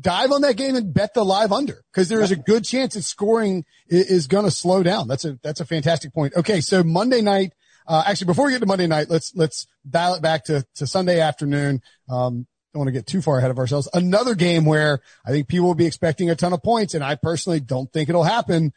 Dive 0.00 0.32
on 0.32 0.40
that 0.40 0.56
game 0.56 0.74
and 0.74 0.92
bet 0.92 1.14
the 1.14 1.24
live 1.24 1.52
under 1.52 1.84
because 1.92 2.08
there 2.08 2.22
is 2.22 2.30
a 2.30 2.36
good 2.36 2.64
chance 2.64 2.94
that 2.94 3.02
scoring 3.02 3.64
is 3.88 4.26
going 4.26 4.44
to 4.44 4.50
slow 4.50 4.82
down. 4.82 5.06
That's 5.06 5.24
a, 5.24 5.38
that's 5.42 5.60
a 5.60 5.66
fantastic 5.66 6.14
point. 6.14 6.34
Okay. 6.34 6.60
So 6.60 6.82
Monday 6.82 7.20
night, 7.20 7.52
uh, 7.86 8.02
actually 8.06 8.26
before 8.26 8.46
we 8.46 8.52
get 8.52 8.60
to 8.60 8.66
Monday 8.66 8.86
night, 8.86 9.10
let's, 9.10 9.34
let's 9.34 9.66
dial 9.88 10.14
it 10.14 10.22
back 10.22 10.44
to, 10.44 10.64
to 10.76 10.86
Sunday 10.86 11.20
afternoon. 11.20 11.82
Um, 12.08 12.46
don't 12.72 12.80
want 12.80 12.88
to 12.88 12.92
get 12.92 13.06
too 13.06 13.20
far 13.20 13.38
ahead 13.38 13.50
of 13.50 13.58
ourselves. 13.58 13.88
Another 13.92 14.34
game 14.34 14.64
where 14.64 15.00
I 15.26 15.30
think 15.30 15.46
people 15.46 15.66
will 15.66 15.74
be 15.74 15.86
expecting 15.86 16.30
a 16.30 16.36
ton 16.36 16.54
of 16.54 16.62
points 16.62 16.94
and 16.94 17.04
I 17.04 17.16
personally 17.16 17.60
don't 17.60 17.92
think 17.92 18.08
it'll 18.08 18.24
happen. 18.24 18.72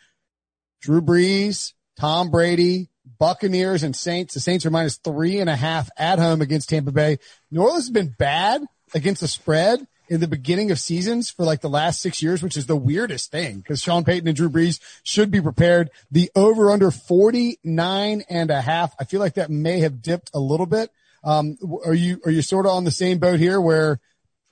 Drew 0.82 1.02
Brees, 1.02 1.74
Tom 1.98 2.30
Brady, 2.30 2.90
Buccaneers 3.18 3.84
and 3.84 3.96
Saints. 3.96 4.34
The 4.34 4.40
Saints 4.40 4.66
are 4.66 4.72
minus 4.72 4.98
three 4.98 5.40
and 5.40 5.50
a 5.50 5.56
half 5.56 5.90
at 5.98 6.20
home 6.20 6.42
against 6.42 6.70
Tampa 6.70 6.92
Bay. 6.92 7.18
New 7.52 7.62
Orleans 7.62 7.86
has 7.86 7.92
been 7.92 8.16
bad 8.18 8.64
against 8.94 9.22
the 9.22 9.28
spread. 9.28 9.86
in 10.08 10.20
the 10.20 10.28
beginning 10.28 10.70
of 10.70 10.78
seasons 10.78 11.32
for 11.32 11.46
like 11.46 11.62
the 11.62 11.70
last 11.70 12.00
six 12.00 12.22
years, 12.22 12.44
which 12.44 12.56
is 12.56 12.68
the 12.68 12.76
weirdest 12.76 13.32
thing 13.32 13.58
because 13.58 13.82
Sean 13.82 14.04
Payton 14.04 14.28
and 14.28 14.38
Drew 14.38 14.52
Brees 14.52 14.80
should 15.02 15.32
be 15.32 15.42
prepared. 15.42 15.90
The 16.12 16.30
over 16.36 16.70
under 16.70 16.92
49 16.92 18.24
and 18.30 18.52
a 18.52 18.62
half. 18.62 18.94
I 19.00 19.06
feel 19.06 19.20
like 19.20 19.34
that 19.34 19.50
may 19.50 19.80
have 19.80 20.04
dipped 20.04 20.30
a 20.36 20.40
little 20.40 20.68
bit. 20.68 20.92
Um, 21.24 21.58
are 21.84 21.96
you, 21.96 22.22
are 22.24 22.32
you 22.32 22.44
sort 22.44 22.68
of 22.68 22.74
on 22.74 22.84
the 22.84 22.92
same 22.92 23.18
boat 23.18 23.40
here 23.40 23.60
where 23.60 24.00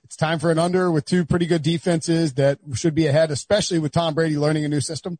it's 0.02 0.16
time 0.16 0.40
for 0.40 0.50
an 0.50 0.58
under 0.58 0.90
with 0.90 1.04
two 1.04 1.24
pretty 1.24 1.46
good 1.46 1.62
defenses 1.62 2.34
that 2.34 2.58
should 2.74 2.96
be 2.96 3.06
ahead, 3.06 3.30
especially 3.30 3.78
with 3.78 3.92
Tom 3.92 4.14
Brady 4.14 4.36
learning 4.36 4.64
a 4.64 4.68
new 4.68 4.80
system? 4.80 5.18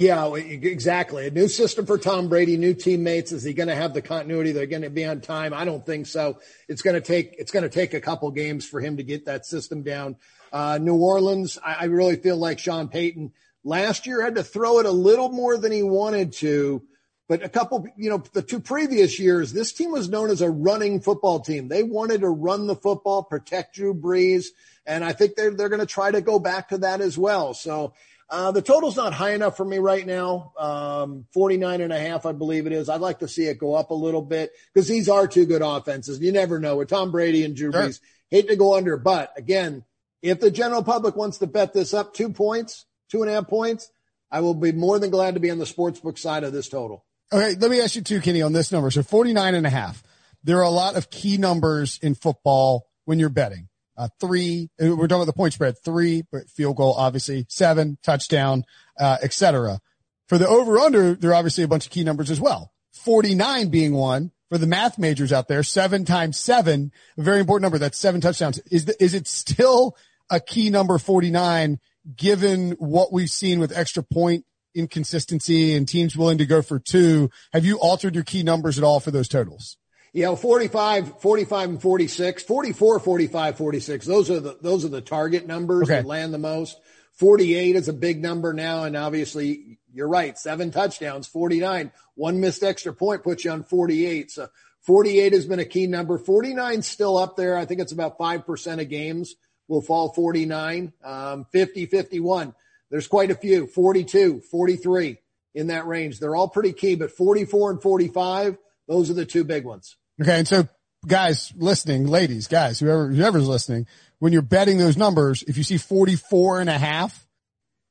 Yeah, 0.00 0.34
exactly. 0.34 1.26
A 1.26 1.30
new 1.30 1.46
system 1.46 1.84
for 1.84 1.98
Tom 1.98 2.30
Brady, 2.30 2.56
new 2.56 2.72
teammates. 2.72 3.32
Is 3.32 3.42
he 3.42 3.52
going 3.52 3.68
to 3.68 3.74
have 3.74 3.92
the 3.92 4.00
continuity? 4.00 4.52
They're 4.52 4.64
going 4.64 4.80
to 4.80 4.88
be 4.88 5.04
on 5.04 5.20
time. 5.20 5.52
I 5.52 5.66
don't 5.66 5.84
think 5.84 6.06
so. 6.06 6.38
It's 6.68 6.80
going 6.80 6.94
to 6.94 7.02
take 7.02 7.34
it's 7.36 7.52
going 7.52 7.64
to 7.64 7.68
take 7.68 7.92
a 7.92 8.00
couple 8.00 8.30
games 8.30 8.66
for 8.66 8.80
him 8.80 8.96
to 8.96 9.02
get 9.02 9.26
that 9.26 9.44
system 9.44 9.82
down. 9.82 10.16
Uh, 10.54 10.78
New 10.80 10.94
Orleans, 10.94 11.58
I, 11.62 11.74
I 11.80 11.84
really 11.84 12.16
feel 12.16 12.38
like 12.38 12.58
Sean 12.58 12.88
Payton 12.88 13.32
last 13.62 14.06
year 14.06 14.22
had 14.22 14.36
to 14.36 14.42
throw 14.42 14.78
it 14.78 14.86
a 14.86 14.90
little 14.90 15.28
more 15.28 15.58
than 15.58 15.70
he 15.70 15.82
wanted 15.82 16.32
to. 16.36 16.82
But 17.28 17.44
a 17.44 17.50
couple, 17.50 17.86
you 17.98 18.08
know, 18.08 18.24
the 18.32 18.40
two 18.40 18.58
previous 18.58 19.20
years, 19.20 19.52
this 19.52 19.74
team 19.74 19.92
was 19.92 20.08
known 20.08 20.30
as 20.30 20.40
a 20.40 20.50
running 20.50 21.02
football 21.02 21.40
team. 21.40 21.68
They 21.68 21.82
wanted 21.82 22.22
to 22.22 22.28
run 22.30 22.66
the 22.66 22.74
football, 22.74 23.22
protect 23.22 23.74
Drew 23.74 23.92
Brees, 23.92 24.46
and 24.86 25.04
I 25.04 25.12
think 25.12 25.34
they're 25.36 25.50
they're 25.50 25.68
going 25.68 25.80
to 25.80 25.86
try 25.86 26.10
to 26.10 26.22
go 26.22 26.38
back 26.38 26.70
to 26.70 26.78
that 26.78 27.02
as 27.02 27.18
well. 27.18 27.52
So 27.52 27.92
uh, 28.30 28.52
the 28.52 28.62
total's 28.62 28.96
not 28.96 29.12
high 29.12 29.32
enough 29.32 29.56
for 29.56 29.64
me 29.64 29.78
right 29.78 30.06
now. 30.06 30.52
Um, 30.58 31.26
49 31.32 31.80
and 31.80 31.92
a 31.92 31.98
half, 31.98 32.26
I 32.26 32.32
believe 32.32 32.66
it 32.66 32.72
is. 32.72 32.88
I'd 32.88 33.00
like 33.00 33.18
to 33.20 33.28
see 33.28 33.46
it 33.46 33.58
go 33.58 33.74
up 33.74 33.90
a 33.90 33.94
little 33.94 34.22
bit 34.22 34.52
because 34.72 34.86
these 34.86 35.08
are 35.08 35.26
two 35.26 35.46
good 35.46 35.62
offenses. 35.62 36.20
You 36.20 36.30
never 36.30 36.60
know 36.60 36.76
with 36.76 36.88
Tom 36.88 37.10
Brady 37.10 37.44
and 37.44 37.56
Drew 37.56 37.72
Brees. 37.72 37.98
Sure. 37.98 38.08
Hate 38.30 38.48
to 38.48 38.56
go 38.56 38.76
under, 38.76 38.96
but 38.96 39.32
again, 39.36 39.84
if 40.22 40.38
the 40.38 40.50
general 40.52 40.84
public 40.84 41.16
wants 41.16 41.38
to 41.38 41.48
bet 41.48 41.72
this 41.72 41.92
up 41.92 42.14
two 42.14 42.30
points, 42.30 42.86
two 43.10 43.22
and 43.22 43.30
a 43.30 43.34
half 43.34 43.48
points, 43.48 43.90
I 44.30 44.40
will 44.40 44.54
be 44.54 44.70
more 44.70 45.00
than 45.00 45.10
glad 45.10 45.34
to 45.34 45.40
be 45.40 45.50
on 45.50 45.58
the 45.58 45.64
sportsbook 45.64 46.16
side 46.16 46.44
of 46.44 46.52
this 46.52 46.68
total. 46.68 47.04
Okay. 47.32 47.56
Let 47.56 47.70
me 47.70 47.80
ask 47.80 47.96
you 47.96 48.02
too, 48.02 48.20
Kenny, 48.20 48.42
on 48.42 48.52
this 48.52 48.70
number. 48.70 48.90
So 48.92 49.02
49 49.02 49.54
and 49.56 49.66
a 49.66 49.70
half. 49.70 50.04
There 50.44 50.58
are 50.58 50.64
a 50.64 50.70
lot 50.70 50.96
of 50.96 51.10
key 51.10 51.36
numbers 51.36 51.98
in 52.00 52.14
football 52.14 52.86
when 53.04 53.18
you're 53.18 53.28
betting 53.28 53.69
uh, 54.00 54.08
three. 54.18 54.70
We're 54.78 54.96
talking 54.96 55.16
about 55.16 55.26
the 55.26 55.34
point 55.34 55.52
spread, 55.52 55.76
three, 55.84 56.24
but 56.32 56.48
field 56.48 56.76
goal, 56.76 56.94
obviously, 56.94 57.44
seven, 57.48 57.98
touchdown, 58.02 58.64
uh, 58.98 59.18
etc. 59.22 59.78
For 60.26 60.38
the 60.38 60.48
over 60.48 60.78
under, 60.78 61.14
there 61.14 61.32
are 61.32 61.34
obviously 61.34 61.64
a 61.64 61.68
bunch 61.68 61.84
of 61.84 61.92
key 61.92 62.02
numbers 62.02 62.30
as 62.30 62.40
well. 62.40 62.72
49 62.92 63.68
being 63.68 63.92
one 63.92 64.32
for 64.48 64.56
the 64.56 64.66
math 64.66 64.98
majors 64.98 65.32
out 65.32 65.48
there, 65.48 65.62
seven 65.62 66.06
times 66.06 66.38
seven, 66.38 66.92
a 67.18 67.22
very 67.22 67.40
important 67.40 67.62
number. 67.62 67.78
That's 67.78 67.98
seven 67.98 68.22
touchdowns. 68.22 68.58
Is 68.70 68.86
the, 68.86 69.02
is 69.02 69.12
it 69.12 69.28
still 69.28 69.96
a 70.30 70.40
key 70.40 70.70
number 70.70 70.96
49 70.96 71.78
given 72.16 72.72
what 72.72 73.12
we've 73.12 73.28
seen 73.28 73.60
with 73.60 73.76
extra 73.76 74.02
point 74.02 74.46
inconsistency 74.74 75.74
and 75.74 75.86
teams 75.86 76.16
willing 76.16 76.38
to 76.38 76.46
go 76.46 76.62
for 76.62 76.78
two? 76.78 77.30
Have 77.52 77.66
you 77.66 77.78
altered 77.78 78.14
your 78.14 78.24
key 78.24 78.42
numbers 78.42 78.78
at 78.78 78.84
all 78.84 78.98
for 78.98 79.10
those 79.10 79.28
totals? 79.28 79.76
You 80.12 80.24
know, 80.24 80.36
45, 80.36 81.20
45 81.20 81.68
and 81.68 81.82
46, 81.82 82.42
44, 82.42 83.00
45, 83.00 83.56
46. 83.56 84.06
Those 84.06 84.30
are 84.30 84.40
the, 84.40 84.58
those 84.60 84.84
are 84.84 84.88
the 84.88 85.00
target 85.00 85.46
numbers 85.46 85.84
okay. 85.84 85.96
that 85.96 86.06
land 86.06 86.34
the 86.34 86.38
most. 86.38 86.80
48 87.14 87.76
is 87.76 87.88
a 87.88 87.92
big 87.92 88.22
number 88.22 88.52
now. 88.52 88.84
And 88.84 88.96
obviously 88.96 89.78
you're 89.92 90.08
right. 90.08 90.36
Seven 90.38 90.70
touchdowns, 90.70 91.26
49, 91.28 91.92
one 92.14 92.40
missed 92.40 92.62
extra 92.62 92.92
point 92.92 93.22
puts 93.22 93.44
you 93.44 93.50
on 93.50 93.62
48. 93.64 94.30
So 94.30 94.48
48 94.82 95.32
has 95.32 95.46
been 95.46 95.58
a 95.58 95.64
key 95.64 95.86
number. 95.86 96.18
49 96.18 96.82
still 96.82 97.16
up 97.16 97.36
there. 97.36 97.56
I 97.56 97.64
think 97.64 97.80
it's 97.80 97.92
about 97.92 98.18
5% 98.18 98.80
of 98.80 98.88
games 98.88 99.36
will 99.68 99.82
fall 99.82 100.12
49, 100.12 100.92
um, 101.04 101.46
50, 101.52 101.86
51. 101.86 102.54
There's 102.90 103.06
quite 103.06 103.30
a 103.30 103.36
few, 103.36 103.68
42, 103.68 104.40
43 104.40 105.18
in 105.54 105.68
that 105.68 105.86
range. 105.86 106.18
They're 106.18 106.34
all 106.34 106.48
pretty 106.48 106.72
key, 106.72 106.96
but 106.96 107.12
44 107.12 107.70
and 107.72 107.82
45, 107.82 108.58
those 108.88 109.10
are 109.10 109.14
the 109.14 109.24
two 109.24 109.44
big 109.44 109.64
ones. 109.64 109.96
Okay. 110.20 110.38
And 110.38 110.48
so 110.48 110.68
guys 111.06 111.52
listening, 111.56 112.06
ladies, 112.06 112.46
guys, 112.46 112.78
whoever, 112.80 113.08
whoever's 113.08 113.48
listening, 113.48 113.86
when 114.18 114.32
you're 114.32 114.42
betting 114.42 114.78
those 114.78 114.96
numbers, 114.96 115.42
if 115.44 115.56
you 115.56 115.64
see 115.64 115.78
44 115.78 116.60
and 116.60 116.70
a 116.70 116.78
half, 116.78 117.26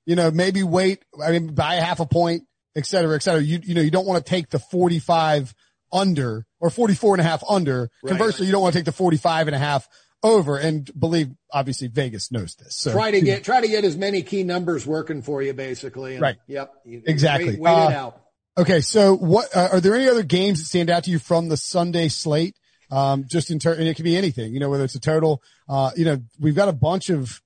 you 0.06 0.16
know, 0.16 0.32
maybe 0.32 0.64
wait, 0.64 1.04
I 1.24 1.32
mean, 1.32 1.54
buy 1.54 1.76
a 1.76 1.82
half 1.82 2.00
a 2.00 2.06
point, 2.06 2.44
et 2.76 2.86
cetera, 2.86 3.16
et 3.16 3.24
cetera. 3.24 3.42
You, 3.42 3.60
you 3.64 3.76
know, 3.76 3.82
you 3.82 3.92
don't 3.92 4.06
want 4.06 4.24
to 4.24 4.30
take 4.30 4.50
the 4.50 4.60
45 4.60 5.54
under 5.92 6.46
or 6.60 6.70
44 6.70 7.16
and 7.16 7.22
a 7.22 7.24
half 7.24 7.44
under. 7.50 7.90
Right. 8.04 8.10
Conversely, 8.10 8.46
you 8.46 8.52
don't 8.52 8.62
want 8.62 8.74
to 8.74 8.80
take 8.80 8.86
the 8.86 8.92
45 8.92 9.48
and 9.48 9.56
a 9.56 9.60
half 9.60 9.88
over 10.22 10.58
and 10.58 10.90
believe 11.00 11.30
obviously 11.52 11.88
Vegas 11.88 12.32
knows 12.32 12.56
this. 12.56 12.76
So 12.76 12.92
try 12.92 13.12
to 13.12 13.22
get, 13.22 13.44
try 13.44 13.62
to 13.62 13.68
get 13.68 13.86
as 13.86 13.96
many 13.96 14.22
key 14.22 14.44
numbers 14.44 14.86
working 14.86 15.22
for 15.22 15.42
you 15.42 15.54
basically. 15.54 16.14
And, 16.14 16.22
right. 16.22 16.38
Yep. 16.48 16.74
Exactly. 16.86 17.52
Wait, 17.52 17.60
wait 17.60 17.72
uh, 17.72 17.90
it 17.90 17.96
out. 17.96 18.22
Okay, 18.60 18.82
so 18.82 19.16
what 19.16 19.56
uh, 19.56 19.70
are 19.72 19.80
there 19.80 19.96
any 19.96 20.10
other 20.10 20.22
games 20.22 20.60
that 20.60 20.66
stand 20.66 20.90
out 20.90 21.06
to 21.06 21.12
you 21.12 21.18
from 21.18 21.48
the 21.48 21.56
Sunday 21.56 22.10
slate? 22.10 22.58
Um, 22.92 23.24
just 23.26 23.52
in 23.52 23.60
turn, 23.60 23.78
and 23.80 23.88
it 23.88 23.94
could 23.94 24.04
be 24.04 24.18
anything, 24.18 24.54
you 24.54 24.60
know, 24.60 24.70
whether 24.70 24.84
it's 24.84 24.96
a 24.96 25.00
total. 25.00 25.42
Uh, 25.70 25.92
you 25.96 26.04
know, 26.04 26.18
we've 26.40 26.56
got 26.56 26.68
a 26.68 26.74
bunch 26.74 27.10
of, 27.10 27.42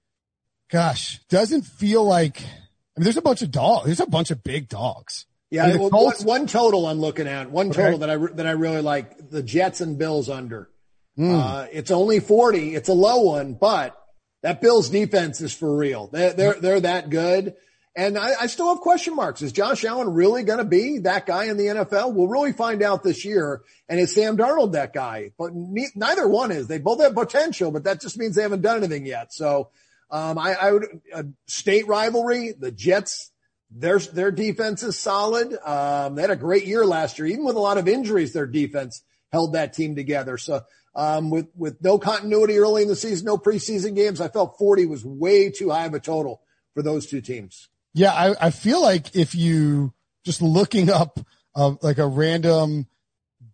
gosh, 0.71 1.19
doesn't 1.29 1.63
feel 1.63 2.03
like. 2.03 2.41
I 2.41 2.99
mean, 2.99 3.03
there's 3.03 3.17
a 3.17 3.21
bunch 3.21 3.43
of 3.43 3.51
dogs. 3.51 3.85
There's 3.85 3.99
a 3.99 4.07
bunch 4.07 4.31
of 4.31 4.43
big 4.43 4.69
dogs. 4.69 5.27
Yeah, 5.51 5.65
I 5.65 5.67
mean, 5.69 5.79
well, 5.81 5.89
Colts, 5.91 6.23
one, 6.23 6.41
one, 6.41 6.47
total 6.47 6.87
I'm 6.87 6.99
looking 6.99 7.27
at. 7.27 7.51
One 7.51 7.69
total 7.69 7.95
okay. 7.95 7.97
that 7.99 8.09
I 8.09 8.33
that 8.35 8.47
I 8.47 8.51
really 8.51 8.81
like. 8.81 9.29
The 9.29 9.43
Jets 9.43 9.81
and 9.81 9.99
Bills 9.99 10.29
under. 10.29 10.71
Mm. 11.19 11.39
Uh, 11.39 11.67
it's 11.71 11.91
only 11.91 12.21
40. 12.21 12.73
It's 12.73 12.89
a 12.89 12.93
low 12.93 13.21
one, 13.21 13.53
but 13.53 13.95
that 14.41 14.61
Bills 14.61 14.89
defense 14.89 15.41
is 15.41 15.53
for 15.53 15.75
real. 15.75 16.07
They're 16.07 16.33
they're, 16.33 16.53
they're 16.55 16.79
that 16.79 17.11
good. 17.11 17.53
And 17.95 18.17
I, 18.17 18.31
I, 18.41 18.47
still 18.47 18.69
have 18.69 18.79
question 18.79 19.15
marks. 19.15 19.43
Is 19.43 19.51
Josh 19.51 19.85
Allen 19.85 20.13
really 20.13 20.43
going 20.43 20.57
to 20.57 20.65
be 20.65 20.99
that 20.99 21.27
guy 21.27 21.45
in 21.45 21.57
the 21.57 21.67
NFL? 21.67 22.13
We'll 22.13 22.27
really 22.27 22.51
find 22.51 22.81
out 22.81 23.03
this 23.03 23.23
year. 23.23 23.61
And 23.87 23.99
is 23.99 24.15
Sam 24.15 24.35
Darnold 24.35 24.71
that 24.71 24.93
guy? 24.93 25.31
But 25.37 25.53
ne- 25.53 25.91
neither 25.93 26.27
one 26.27 26.51
is. 26.51 26.67
They 26.67 26.79
both 26.79 27.01
have 27.01 27.13
potential, 27.13 27.69
but 27.69 27.83
that 27.83 28.01
just 28.01 28.17
means 28.17 28.35
they 28.35 28.41
haven't 28.41 28.61
done 28.61 28.77
anything 28.77 29.05
yet. 29.05 29.31
So, 29.31 29.69
um, 30.09 30.39
I, 30.39 30.53
I 30.53 30.71
would, 30.71 31.01
a 31.13 31.25
state 31.47 31.87
rivalry, 31.87 32.53
the 32.57 32.71
Jets, 32.71 33.31
their, 33.69 33.99
their 33.99 34.31
defense 34.31 34.81
is 34.81 34.97
solid. 34.97 35.55
Um, 35.63 36.15
they 36.15 36.21
had 36.21 36.31
a 36.31 36.35
great 36.35 36.65
year 36.65 36.85
last 36.85 37.19
year. 37.19 37.27
Even 37.27 37.45
with 37.45 37.55
a 37.55 37.59
lot 37.59 37.77
of 37.77 37.87
injuries, 37.87 38.33
their 38.33 38.47
defense 38.47 39.03
held 39.31 39.53
that 39.53 39.73
team 39.73 39.95
together. 39.95 40.39
So, 40.39 40.61
um, 40.95 41.29
with, 41.29 41.47
with 41.55 41.83
no 41.83 41.99
continuity 41.99 42.57
early 42.57 42.83
in 42.83 42.87
the 42.87 42.95
season, 42.95 43.25
no 43.25 43.37
preseason 43.37 43.95
games, 43.95 44.19
I 44.19 44.29
felt 44.29 44.57
40 44.57 44.87
was 44.87 45.05
way 45.05 45.51
too 45.51 45.69
high 45.69 45.85
of 45.85 45.93
a 45.93 45.99
total 45.99 46.41
for 46.73 46.81
those 46.81 47.07
two 47.07 47.21
teams. 47.21 47.69
Yeah, 47.93 48.11
I, 48.11 48.47
I 48.47 48.49
feel 48.49 48.81
like 48.81 49.15
if 49.15 49.35
you 49.35 49.93
just 50.25 50.41
looking 50.41 50.89
up 50.89 51.19
uh, 51.55 51.75
like 51.81 51.97
a 51.97 52.07
random 52.07 52.87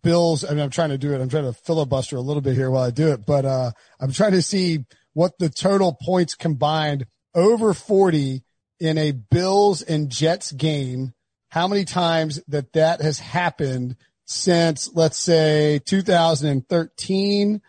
Bills, 0.02 0.44
I 0.44 0.50
mean, 0.50 0.60
I'm 0.60 0.70
trying 0.70 0.90
to 0.90 0.98
do 0.98 1.12
it. 1.12 1.20
I'm 1.20 1.28
trying 1.28 1.44
to 1.44 1.52
filibuster 1.52 2.16
a 2.16 2.22
little 2.22 2.40
bit 2.40 2.54
here 2.54 2.70
while 2.70 2.84
I 2.84 2.90
do 2.90 3.12
it, 3.12 3.26
but 3.26 3.44
uh, 3.44 3.72
I'm 4.00 4.12
trying 4.12 4.32
to 4.32 4.40
see 4.42 4.86
what 5.12 5.38
the 5.38 5.50
total 5.50 5.96
points 6.00 6.34
combined 6.34 7.06
over 7.34 7.74
40 7.74 8.42
in 8.78 8.98
a 8.98 9.12
Bills 9.12 9.82
and 9.82 10.08
Jets 10.08 10.52
game. 10.52 11.12
How 11.50 11.68
many 11.68 11.84
times 11.84 12.40
that 12.48 12.72
that 12.72 13.02
has 13.02 13.18
happened 13.18 13.96
since, 14.24 14.88
let's 14.94 15.18
say, 15.18 15.80
2013? 15.84 17.60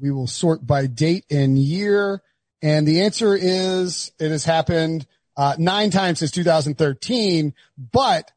We 0.00 0.10
will 0.10 0.26
sort 0.26 0.66
by 0.66 0.86
date 0.86 1.24
and 1.30 1.58
year. 1.58 2.22
And 2.60 2.86
the 2.86 3.02
answer 3.02 3.34
is 3.34 4.12
it 4.18 4.30
has 4.30 4.44
happened 4.44 5.06
uh, 5.38 5.54
nine 5.56 5.90
times 5.90 6.18
since 6.18 6.32
2013, 6.32 7.54
but 7.92 8.30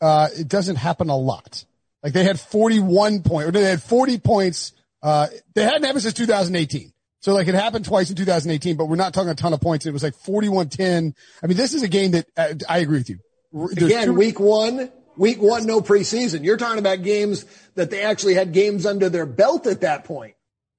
uh, 0.00 0.28
it 0.36 0.48
doesn't 0.48 0.76
happen 0.76 1.10
a 1.10 1.16
lot. 1.16 1.64
Like 2.02 2.14
they 2.14 2.24
had 2.24 2.40
41 2.40 3.22
points, 3.22 3.48
or 3.48 3.52
they 3.52 3.62
had 3.62 3.82
40 3.82 4.18
points. 4.18 4.72
Uh, 5.02 5.28
they 5.54 5.62
hadn't 5.62 5.84
happened 5.84 6.02
since 6.02 6.14
2018. 6.14 6.92
So 7.20 7.34
like 7.34 7.46
it 7.46 7.54
happened 7.54 7.84
twice 7.84 8.08
in 8.10 8.16
2018, 8.16 8.76
but 8.76 8.86
we're 8.86 8.96
not 8.96 9.12
talking 9.14 9.28
a 9.28 9.34
ton 9.34 9.52
of 9.52 9.60
points. 9.60 9.84
It 9.86 9.92
was 9.92 10.02
like 10.02 10.14
41-10. 10.14 11.14
I 11.42 11.46
mean, 11.46 11.56
this 11.56 11.74
is 11.74 11.82
a 11.82 11.88
game 11.88 12.12
that 12.12 12.26
uh, 12.36 12.54
I 12.68 12.78
agree 12.78 12.98
with 12.98 13.10
you. 13.10 13.18
There's 13.52 13.90
Again, 13.90 14.06
two- 14.06 14.14
week 14.14 14.40
one, 14.40 14.90
week 15.16 15.42
one, 15.42 15.66
no 15.66 15.82
preseason. 15.82 16.42
You're 16.42 16.56
talking 16.56 16.78
about 16.78 17.02
games 17.02 17.44
that 17.74 17.90
they 17.90 18.02
actually 18.02 18.34
had 18.34 18.52
games 18.52 18.86
under 18.86 19.10
their 19.10 19.26
belt 19.26 19.66
at 19.66 19.82
that 19.82 20.04
point. 20.04 20.34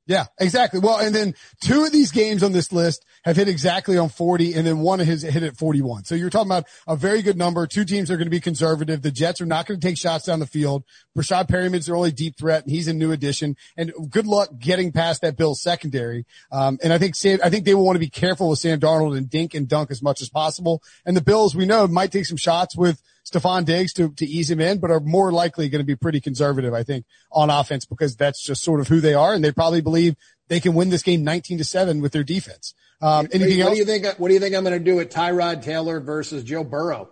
Yeah, 0.06 0.26
exactly. 0.38 0.82
Well, 0.82 0.98
and 0.98 1.16
then 1.16 1.34
two 1.64 1.86
of 1.86 1.94
these 1.94 2.12
games 2.12 2.44
on 2.44 2.52
this 2.52 2.74
list 2.74 3.06
have 3.24 3.38
hit 3.38 3.48
exactly 3.48 3.98
on 3.98 4.10
40 4.10 4.54
and 4.54 4.68
then 4.68 4.80
one 4.80 5.00
has 5.00 5.22
hit 5.22 5.44
at 5.44 5.56
41. 5.56 6.04
So 6.04 6.16
you're 6.16 6.30
talking 6.30 6.52
about 6.52 6.66
a 6.88 6.98
very 6.98 7.22
good 7.22 7.38
number. 7.38 7.66
Two 7.68 7.86
teams 7.86 8.12
are 8.12 8.18
going 8.18 8.26
to 8.26 8.32
be 8.32 8.42
conservative. 8.42 9.02
The 9.02 9.12
Jets 9.12 9.40
are 9.40 9.46
not 9.46 9.66
going 9.66 9.80
to 9.80 9.88
take 9.88 9.98
shots 9.98 10.26
down 10.26 10.40
the 10.40 10.46
field. 10.46 10.84
Breshad 11.18 11.48
Perriman's 11.48 11.86
their 11.86 11.96
only 11.96 12.12
deep 12.12 12.38
threat 12.38 12.64
and 12.64 12.72
he's 12.72 12.90
a 12.90 12.94
new 12.94 13.14
addition 13.14 13.56
and 13.78 13.94
good 14.10 14.28
luck 14.28 14.50
getting 14.60 14.92
past 14.92 15.22
that 15.22 15.38
Bills 15.38 15.62
secondary. 15.62 16.26
Um, 16.52 16.80
and 16.84 16.92
I 16.92 16.98
think 16.98 17.16
Sam, 17.16 17.40
I 17.42 17.50
think 17.50 17.64
they 17.64 17.74
will 17.74 17.86
want 17.86 17.96
to 17.96 18.00
be 18.00 18.10
careful 18.10 18.50
with 18.50 18.60
Sam 18.60 18.82
Darnold 18.82 19.18
and 19.18 19.30
dink 19.30 19.54
and 19.54 19.70
dunk 19.70 19.90
as 19.90 20.02
much 20.02 20.22
as 20.22 20.28
possible. 20.28 20.84
And 21.06 21.16
the 21.16 21.22
Bills, 21.22 21.56
we 21.56 21.66
know, 21.66 21.88
might 21.88 22.12
take 22.12 22.26
some 22.26 22.38
shots 22.38 22.76
with 22.76 23.02
Stefon 23.26 23.66
Diggs 23.66 23.94
to, 23.94 24.10
to 24.14 24.26
ease 24.26 24.50
him 24.50 24.60
in, 24.60 24.80
but 24.80 24.92
are 24.92 25.00
more 25.00 25.32
likely 25.32 25.70
going 25.70 25.80
to 25.82 25.86
be 25.86 25.96
pretty 25.96 26.20
conservative, 26.20 26.74
I 26.74 26.84
think, 26.84 27.06
on 27.32 27.50
offense 27.50 27.86
because 27.86 28.16
that's 28.16 28.44
just 28.44 28.64
sort 28.64 28.82
of 28.82 28.88
who 28.88 29.00
they 29.00 29.14
are. 29.14 29.34
And 29.34 29.44
they 29.44 29.52
probably 29.52 29.82
believe 29.82 30.16
they 30.50 30.60
can 30.60 30.74
win 30.74 30.90
this 30.90 31.04
game 31.04 31.24
19 31.24 31.60
to 31.60 31.64
seven 31.64 32.02
with 32.02 32.12
their 32.12 32.24
defense. 32.24 32.74
Um, 33.02 33.28
anything 33.32 33.60
what 33.60 33.68
else? 33.68 33.74
do 33.74 33.80
you 33.80 33.86
think? 33.86 34.20
What 34.20 34.28
do 34.28 34.34
you 34.34 34.40
think 34.40 34.56
I'm 34.56 34.64
going 34.64 34.78
to 34.78 34.84
do 34.84 34.96
with 34.96 35.12
Tyrod 35.12 35.64
Taylor 35.64 36.00
versus 36.00 36.44
Joe 36.44 36.64
Burrow? 36.64 37.10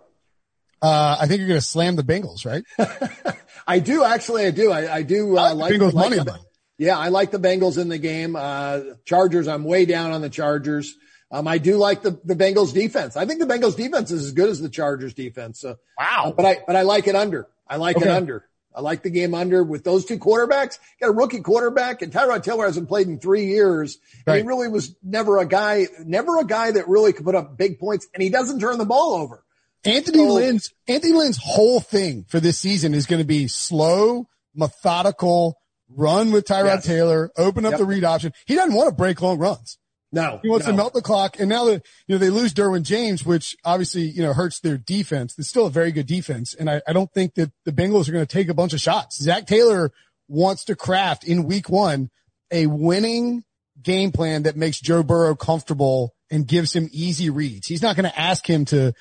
Uh, 0.80 1.16
I 1.20 1.26
think 1.26 1.38
you're 1.38 1.48
going 1.48 1.60
to 1.60 1.66
slam 1.66 1.96
the 1.96 2.02
Bengals, 2.02 2.44
right? 2.44 2.64
I 3.66 3.78
do 3.78 4.02
actually. 4.02 4.46
I 4.46 4.50
do. 4.50 4.72
I, 4.72 4.96
I 4.96 5.02
do 5.02 5.36
uh, 5.36 5.42
I 5.42 5.52
like, 5.52 5.72
Bengals 5.72 5.92
like 5.92 6.10
money 6.10 6.16
the. 6.22 6.38
Yeah, 6.78 6.98
I 6.98 7.08
like 7.08 7.30
the 7.30 7.38
Bengals 7.38 7.78
in 7.78 7.88
the 7.88 7.98
game. 7.98 8.34
Uh, 8.36 8.80
Chargers. 9.04 9.46
I'm 9.48 9.64
way 9.64 9.84
down 9.84 10.12
on 10.12 10.20
the 10.20 10.30
Chargers. 10.30 10.94
Um, 11.32 11.48
I 11.48 11.56
do 11.58 11.76
like 11.78 12.02
the, 12.02 12.20
the 12.24 12.36
Bengals 12.36 12.74
defense. 12.74 13.16
I 13.16 13.24
think 13.24 13.40
the 13.40 13.46
Bengals 13.46 13.74
defense 13.76 14.10
is 14.10 14.26
as 14.26 14.32
good 14.32 14.50
as 14.50 14.60
the 14.60 14.68
Chargers 14.68 15.14
defense. 15.14 15.58
So, 15.60 15.76
Wow. 15.98 16.34
but 16.36 16.44
I, 16.44 16.58
but 16.66 16.76
I 16.76 16.82
like 16.82 17.08
it 17.08 17.16
under. 17.16 17.48
I 17.66 17.76
like 17.76 17.96
it 17.96 18.06
under. 18.06 18.44
I 18.74 18.80
like 18.82 19.02
the 19.02 19.10
game 19.10 19.34
under 19.34 19.62
with 19.64 19.82
those 19.84 20.04
two 20.04 20.18
quarterbacks. 20.18 20.78
Got 21.00 21.08
a 21.08 21.12
rookie 21.12 21.40
quarterback 21.40 22.02
and 22.02 22.12
Tyrod 22.12 22.42
Taylor 22.42 22.66
hasn't 22.66 22.88
played 22.88 23.06
in 23.06 23.18
three 23.18 23.46
years. 23.46 23.98
And 24.26 24.36
he 24.36 24.42
really 24.42 24.68
was 24.68 24.94
never 25.02 25.38
a 25.38 25.46
guy, 25.46 25.86
never 26.04 26.38
a 26.38 26.44
guy 26.44 26.70
that 26.72 26.88
really 26.88 27.12
could 27.14 27.24
put 27.24 27.34
up 27.34 27.56
big 27.56 27.78
points 27.78 28.06
and 28.14 28.22
he 28.22 28.28
doesn't 28.28 28.60
turn 28.60 28.76
the 28.78 28.84
ball 28.86 29.14
over. 29.14 29.42
Anthony 29.84 30.18
So- 30.26 30.34
Lynn's 30.34 30.70
Anthony 30.86 31.12
Lynn's 31.14 31.38
whole 31.42 31.80
thing 31.80 32.24
for 32.28 32.40
this 32.40 32.58
season 32.58 32.92
is 32.94 33.06
going 33.06 33.20
to 33.20 33.26
be 33.26 33.46
slow, 33.48 34.26
methodical, 34.54 35.58
run 35.88 36.32
with 36.32 36.44
Tyrod 36.46 36.64
Yes. 36.76 36.86
Taylor, 36.86 37.30
open 37.36 37.64
up 37.64 37.72
Yep. 37.72 37.78
the 37.80 37.84
read 37.86 38.04
option. 38.04 38.32
He 38.46 38.54
doesn't 38.54 38.74
want 38.74 38.88
to 38.88 38.94
break 38.94 39.20
long 39.20 39.38
runs. 39.38 39.78
No, 40.12 40.40
He 40.42 40.50
wants 40.50 40.66
no. 40.66 40.72
to 40.72 40.76
melt 40.76 40.92
the 40.92 41.00
clock. 41.00 41.40
And 41.40 41.48
now 41.48 41.64
that, 41.64 41.86
you 42.06 42.14
know, 42.14 42.18
they 42.18 42.28
lose 42.28 42.52
Derwin 42.52 42.82
James, 42.82 43.24
which 43.24 43.56
obviously, 43.64 44.02
you 44.02 44.22
know, 44.22 44.34
hurts 44.34 44.60
their 44.60 44.76
defense. 44.76 45.34
It's 45.38 45.48
still 45.48 45.66
a 45.66 45.70
very 45.70 45.90
good 45.90 46.06
defense. 46.06 46.52
And 46.54 46.68
I, 46.68 46.82
I 46.86 46.92
don't 46.92 47.10
think 47.12 47.34
that 47.36 47.50
the 47.64 47.72
Bengals 47.72 48.08
are 48.08 48.12
going 48.12 48.26
to 48.26 48.32
take 48.32 48.48
a 48.48 48.54
bunch 48.54 48.74
of 48.74 48.80
shots. 48.80 49.18
Zac 49.20 49.46
Taylor 49.46 49.90
wants 50.28 50.64
to 50.66 50.76
craft 50.76 51.24
in 51.24 51.44
week 51.44 51.70
one 51.70 52.10
a 52.50 52.66
winning 52.66 53.42
game 53.82 54.12
plan 54.12 54.42
that 54.42 54.54
makes 54.54 54.78
Joe 54.78 55.02
Burrow 55.02 55.34
comfortable 55.34 56.14
and 56.30 56.46
gives 56.46 56.76
him 56.76 56.90
easy 56.92 57.30
reads. 57.30 57.66
He's 57.66 57.82
not 57.82 57.96
going 57.96 58.10
to 58.10 58.20
ask 58.20 58.46
him 58.48 58.66
to, 58.66 58.92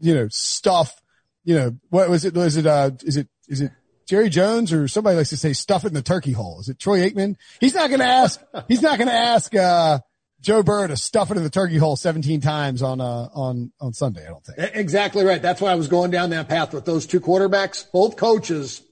you 0.00 0.14
know, 0.14 0.28
stuff, 0.30 0.94
you 1.42 1.56
know, 1.56 1.76
what 1.88 2.08
was 2.08 2.24
it? 2.24 2.34
Was 2.34 2.56
it, 2.56 2.66
uh, 2.66 2.92
is 3.02 3.16
it, 3.16 3.28
is 3.48 3.60
it 3.60 3.72
Jerry 4.08 4.28
Jones 4.28 4.72
or 4.72 4.86
somebody 4.86 5.16
likes 5.16 5.30
to 5.30 5.36
say 5.36 5.52
stuff 5.52 5.84
it 5.84 5.88
in 5.88 5.94
the 5.94 6.02
turkey 6.02 6.32
hole? 6.32 6.60
Is 6.60 6.68
it 6.68 6.78
Troy 6.78 7.08
Aikman? 7.08 7.34
He's 7.60 7.74
not 7.74 7.88
going 7.88 8.00
to 8.00 8.06
ask, 8.06 8.40
he's 8.68 8.82
not 8.82 8.98
going 8.98 9.08
to 9.08 9.14
ask, 9.14 9.52
uh, 9.54 9.98
Joe 10.40 10.62
Burrow 10.62 10.86
to 10.86 10.96
stuff 10.96 11.30
it 11.30 11.36
in 11.36 11.42
the 11.42 11.50
turkey 11.50 11.76
hole 11.76 11.96
17 11.96 12.40
times 12.40 12.82
on, 12.82 13.00
uh, 13.00 13.28
on, 13.34 13.72
on 13.80 13.92
Sunday. 13.92 14.24
I 14.24 14.28
don't 14.28 14.44
think. 14.44 14.70
Exactly 14.74 15.24
right. 15.24 15.40
That's 15.40 15.60
why 15.60 15.72
I 15.72 15.74
was 15.74 15.88
going 15.88 16.10
down 16.10 16.30
that 16.30 16.48
path 16.48 16.72
with 16.72 16.84
those 16.84 17.06
two 17.06 17.20
quarterbacks. 17.20 17.90
Both 17.92 18.16
coaches 18.16 18.82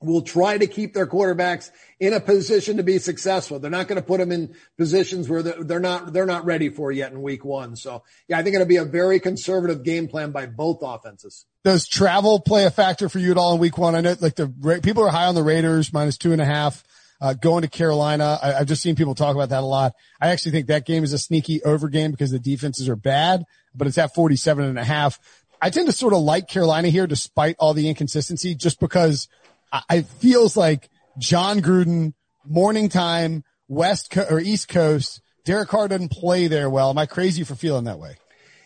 will 0.00 0.22
try 0.22 0.58
to 0.58 0.66
keep 0.66 0.94
their 0.94 1.06
quarterbacks 1.06 1.70
in 1.98 2.12
a 2.12 2.20
position 2.20 2.76
to 2.76 2.82
be 2.82 2.98
successful. 2.98 3.58
They're 3.58 3.70
not 3.70 3.88
going 3.88 3.96
to 3.96 4.06
put 4.06 4.20
them 4.20 4.30
in 4.30 4.54
positions 4.76 5.28
where 5.28 5.42
they're 5.42 5.80
not 5.80 6.12
they're 6.12 6.26
not 6.26 6.44
ready 6.44 6.68
for 6.68 6.92
yet 6.92 7.12
in 7.12 7.22
week 7.22 7.44
one. 7.44 7.76
So 7.76 8.02
yeah, 8.28 8.38
I 8.38 8.42
think 8.42 8.54
it'll 8.54 8.66
be 8.66 8.76
a 8.76 8.84
very 8.84 9.20
conservative 9.20 9.82
game 9.82 10.08
plan 10.08 10.32
by 10.32 10.46
both 10.46 10.78
offenses. 10.82 11.46
Does 11.64 11.88
travel 11.88 12.40
play 12.40 12.64
a 12.64 12.70
factor 12.70 13.08
for 13.08 13.18
you 13.18 13.30
at 13.30 13.38
all 13.38 13.54
in 13.54 13.60
week 13.60 13.78
one? 13.78 13.94
I 13.94 14.00
know 14.02 14.16
like 14.20 14.36
the 14.36 14.80
people 14.82 15.04
are 15.04 15.10
high 15.10 15.26
on 15.26 15.34
the 15.34 15.42
Raiders 15.42 15.92
minus 15.92 16.18
two 16.18 16.32
and 16.32 16.42
a 16.42 16.46
half, 16.46 16.84
uh, 17.20 17.34
going 17.34 17.62
to 17.62 17.68
Carolina. 17.68 18.38
I, 18.42 18.54
I've 18.54 18.66
just 18.66 18.82
seen 18.82 18.96
people 18.96 19.14
talk 19.14 19.34
about 19.34 19.50
that 19.50 19.62
a 19.62 19.66
lot. 19.66 19.94
I 20.20 20.28
actually 20.28 20.52
think 20.52 20.66
that 20.66 20.86
game 20.86 21.04
is 21.04 21.12
a 21.12 21.18
sneaky 21.18 21.62
over 21.62 21.88
game 21.88 22.10
because 22.10 22.30
the 22.30 22.38
defenses 22.38 22.88
are 22.88 22.96
bad, 22.96 23.44
but 23.74 23.86
it's 23.86 23.98
at 23.98 24.14
47 24.14 24.64
and 24.64 24.78
a 24.78 24.84
half. 24.84 25.18
I 25.60 25.70
tend 25.70 25.86
to 25.86 25.92
sort 25.92 26.12
of 26.12 26.20
like 26.20 26.48
Carolina 26.48 26.88
here 26.88 27.06
despite 27.06 27.56
all 27.58 27.74
the 27.74 27.88
inconsistency 27.88 28.54
just 28.54 28.78
because 28.78 29.28
I, 29.72 29.82
it 29.90 30.06
feels 30.06 30.56
like 30.56 30.90
Jon 31.18 31.60
Gruden, 31.60 32.12
morning 32.44 32.88
time, 32.88 33.42
West 33.68 34.10
Co- 34.10 34.26
or 34.30 34.38
East 34.38 34.68
Coast, 34.68 35.22
Derek 35.44 35.68
Carr 35.68 35.88
doesn't 35.88 36.10
play 36.10 36.48
there 36.48 36.68
well. 36.68 36.90
Am 36.90 36.98
I 36.98 37.06
crazy 37.06 37.44
for 37.44 37.54
feeling 37.54 37.84
that 37.84 37.98
way? 37.98 38.16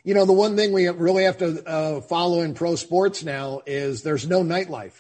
You 0.03 0.15
know, 0.15 0.25
the 0.25 0.33
one 0.33 0.57
thing 0.57 0.73
we 0.73 0.89
really 0.89 1.25
have 1.25 1.39
to 1.39 1.63
uh, 1.67 2.01
follow 2.01 2.41
in 2.41 2.55
pro 2.55 2.75
sports 2.75 3.23
now 3.23 3.61
is 3.67 4.03
there's 4.03 4.27
no 4.27 4.43
nightlife. 4.43 4.95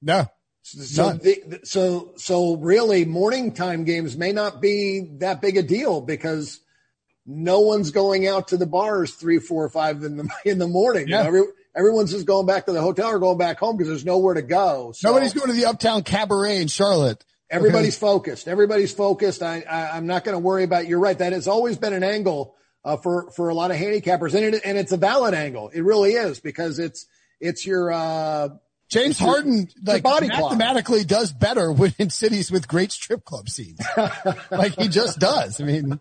No. 0.00 0.26
So, 0.64 1.12
the, 1.12 1.60
so, 1.64 2.14
so 2.16 2.56
really 2.56 3.04
morning 3.04 3.52
time 3.52 3.84
games 3.84 4.16
may 4.16 4.32
not 4.32 4.62
be 4.62 5.10
that 5.18 5.42
big 5.42 5.58
a 5.58 5.62
deal 5.62 6.00
because 6.00 6.58
no 7.26 7.60
one's 7.60 7.90
going 7.90 8.26
out 8.26 8.48
to 8.48 8.56
the 8.56 8.64
bars 8.66 9.12
three, 9.12 9.38
four, 9.38 9.68
five 9.68 10.02
in 10.02 10.16
the, 10.16 10.28
in 10.46 10.58
the 10.58 10.66
morning. 10.66 11.08
You 11.08 11.16
know, 11.16 11.22
every, 11.22 11.42
everyone's 11.76 12.12
just 12.12 12.24
going 12.24 12.46
back 12.46 12.64
to 12.64 12.72
the 12.72 12.80
hotel 12.80 13.10
or 13.10 13.18
going 13.18 13.36
back 13.36 13.58
home 13.58 13.76
because 13.76 13.88
there's 13.88 14.06
nowhere 14.06 14.34
to 14.34 14.42
go. 14.42 14.92
So 14.92 15.10
Nobody's 15.10 15.34
going 15.34 15.48
to 15.48 15.52
the 15.52 15.66
Uptown 15.66 16.02
Cabaret 16.02 16.56
in 16.56 16.68
Charlotte. 16.68 17.22
everybody's 17.50 17.98
focused. 17.98 18.48
Everybody's 18.48 18.92
focused. 18.92 19.42
I, 19.42 19.60
I 19.68 19.90
I'm 19.98 20.06
not 20.06 20.24
going 20.24 20.34
to 20.34 20.38
worry 20.38 20.64
about, 20.64 20.86
you're 20.86 20.98
right. 20.98 21.18
That 21.18 21.34
has 21.34 21.46
always 21.46 21.76
been 21.76 21.92
an 21.92 22.04
angle, 22.04 22.54
uh, 22.86 22.96
for, 22.96 23.30
for 23.32 23.50
a 23.50 23.54
lot 23.54 23.70
of 23.70 23.76
handicappers 23.76 24.34
and 24.34 24.54
it, 24.54 24.62
and 24.64 24.78
it's 24.78 24.92
a 24.92 24.96
valid 24.96 25.34
angle. 25.34 25.68
It 25.68 25.82
really 25.82 26.12
is 26.12 26.40
because 26.40 26.78
it's, 26.78 27.04
it's 27.38 27.66
your, 27.66 27.92
uh, 27.92 28.48
James 28.94 29.18
Harden, 29.18 29.68
like 29.84 30.04
body 30.04 30.28
clock. 30.28 30.52
mathematically, 30.52 31.02
does 31.02 31.32
better 31.32 31.72
when 31.72 31.92
in 31.98 32.10
cities 32.10 32.52
with 32.52 32.68
great 32.68 32.92
strip 32.92 33.24
club 33.24 33.48
scenes. 33.48 33.80
like 34.52 34.78
he 34.78 34.86
just 34.86 35.18
does. 35.18 35.60
I 35.60 35.64
mean, 35.64 35.98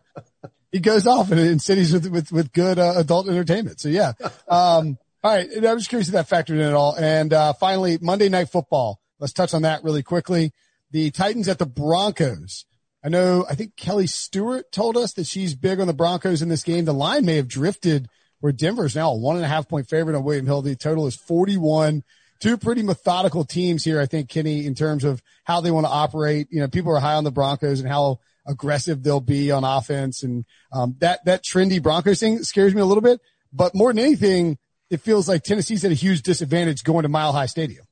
he 0.71 0.79
goes 0.79 1.07
off 1.07 1.31
in, 1.31 1.39
in 1.39 1.57
cities 1.57 1.91
with 1.91 2.05
with 2.05 2.31
with 2.31 2.53
good 2.53 2.77
uh, 2.77 2.93
adult 2.97 3.27
entertainment. 3.27 3.79
So 3.79 3.89
yeah. 3.89 4.13
Um, 4.47 4.99
all 5.23 5.35
right, 5.35 5.49
I'm 5.55 5.77
just 5.77 5.89
curious 5.89 6.07
if 6.07 6.13
that 6.13 6.29
factored 6.29 6.55
in 6.55 6.59
at 6.59 6.75
all. 6.75 6.95
And 6.95 7.33
uh, 7.33 7.53
finally, 7.53 7.97
Monday 7.99 8.29
Night 8.29 8.49
Football. 8.49 8.99
Let's 9.19 9.33
touch 9.33 9.55
on 9.55 9.63
that 9.63 9.83
really 9.83 10.03
quickly. 10.03 10.51
The 10.91 11.09
Titans 11.09 11.47
at 11.47 11.57
the 11.57 11.65
Broncos. 11.65 12.65
I 13.03 13.09
know. 13.09 13.45
I 13.49 13.55
think 13.55 13.75
Kelly 13.75 14.05
Stewart 14.05 14.71
told 14.71 14.97
us 14.97 15.13
that 15.13 15.25
she's 15.25 15.55
big 15.55 15.79
on 15.79 15.87
the 15.87 15.93
Broncos 15.93 16.43
in 16.43 16.49
this 16.49 16.63
game. 16.63 16.85
The 16.85 16.93
line 16.93 17.25
may 17.25 17.37
have 17.37 17.47
drifted 17.47 18.07
where 18.39 18.51
Denver's 18.51 18.95
now 18.95 19.11
a 19.11 19.17
one 19.17 19.37
and 19.37 19.45
a 19.45 19.47
half 19.47 19.67
point 19.67 19.89
favorite 19.89 20.15
on 20.15 20.23
William 20.23 20.45
Hill. 20.45 20.61
The 20.61 20.75
total 20.75 21.07
is 21.07 21.15
41 21.15 22.03
two 22.43 22.57
pretty 22.57 22.83
methodical 22.83 23.45
teams 23.45 23.85
here, 23.85 24.01
I 24.01 24.05
think, 24.05 24.27
Kenny, 24.27 24.65
in 24.65 24.75
terms 24.75 25.05
of 25.05 25.23
how 25.45 25.61
they 25.61 25.71
want 25.71 25.85
to 25.85 25.91
operate. 25.91 26.47
You 26.51 26.59
know, 26.59 26.67
people 26.67 26.93
are 26.93 26.99
high 26.99 27.15
on 27.15 27.23
the 27.23 27.31
Broncos 27.31 27.79
and 27.79 27.87
how 27.87 28.19
aggressive 28.45 29.01
they'll 29.01 29.21
be 29.21 29.49
on 29.49 29.63
offense. 29.63 30.23
And, 30.23 30.43
um, 30.73 30.97
that, 30.99 31.23
that 31.23 31.45
trendy 31.45 31.81
Broncos 31.81 32.19
thing 32.19 32.43
scares 32.43 32.75
me 32.75 32.81
a 32.81 32.85
little 32.85 33.01
bit, 33.01 33.21
but 33.53 33.73
more 33.73 33.93
than 33.93 34.03
anything, 34.03 34.57
it 34.89 34.99
feels 34.99 35.29
like 35.29 35.43
Tennessee's 35.43 35.85
at 35.85 35.91
a 35.91 35.95
huge 35.95 36.21
disadvantage 36.21 36.83
going 36.83 37.03
to 37.03 37.09
Mile 37.09 37.31
High 37.31 37.45
Stadium. 37.45 37.85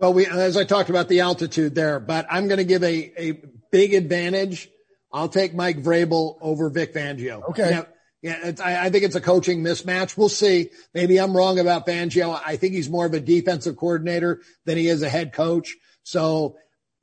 Well, 0.00 0.14
we, 0.14 0.26
as 0.26 0.56
I 0.56 0.64
talked 0.64 0.90
about 0.90 1.08
the 1.08 1.20
altitude 1.20 1.76
there, 1.76 2.00
but 2.00 2.26
I'm 2.28 2.48
going 2.48 2.58
to 2.58 2.64
give 2.64 2.82
a, 2.82 3.12
a 3.16 3.40
big 3.70 3.94
advantage. 3.94 4.68
I'll 5.12 5.28
take 5.28 5.54
Mike 5.54 5.80
Vrabel 5.80 6.38
over 6.40 6.70
Vic 6.70 6.92
Fangio. 6.92 7.48
Okay. 7.50 7.70
Yeah. 7.70 7.84
Yeah. 8.22 8.52
I, 8.62 8.86
I 8.86 8.90
think 8.90 9.04
it's 9.04 9.16
a 9.16 9.20
coaching 9.20 9.62
mismatch. 9.62 10.16
We'll 10.16 10.28
see. 10.28 10.70
Maybe 10.94 11.18
I'm 11.18 11.36
wrong 11.36 11.58
about 11.58 11.86
Fangio. 11.86 12.40
I 12.44 12.56
think 12.56 12.74
he's 12.74 12.90
more 12.90 13.06
of 13.06 13.14
a 13.14 13.20
defensive 13.20 13.76
coordinator 13.76 14.42
than 14.64 14.76
he 14.76 14.88
is 14.88 15.02
a 15.02 15.08
head 15.08 15.32
coach. 15.32 15.76
So 16.02 16.56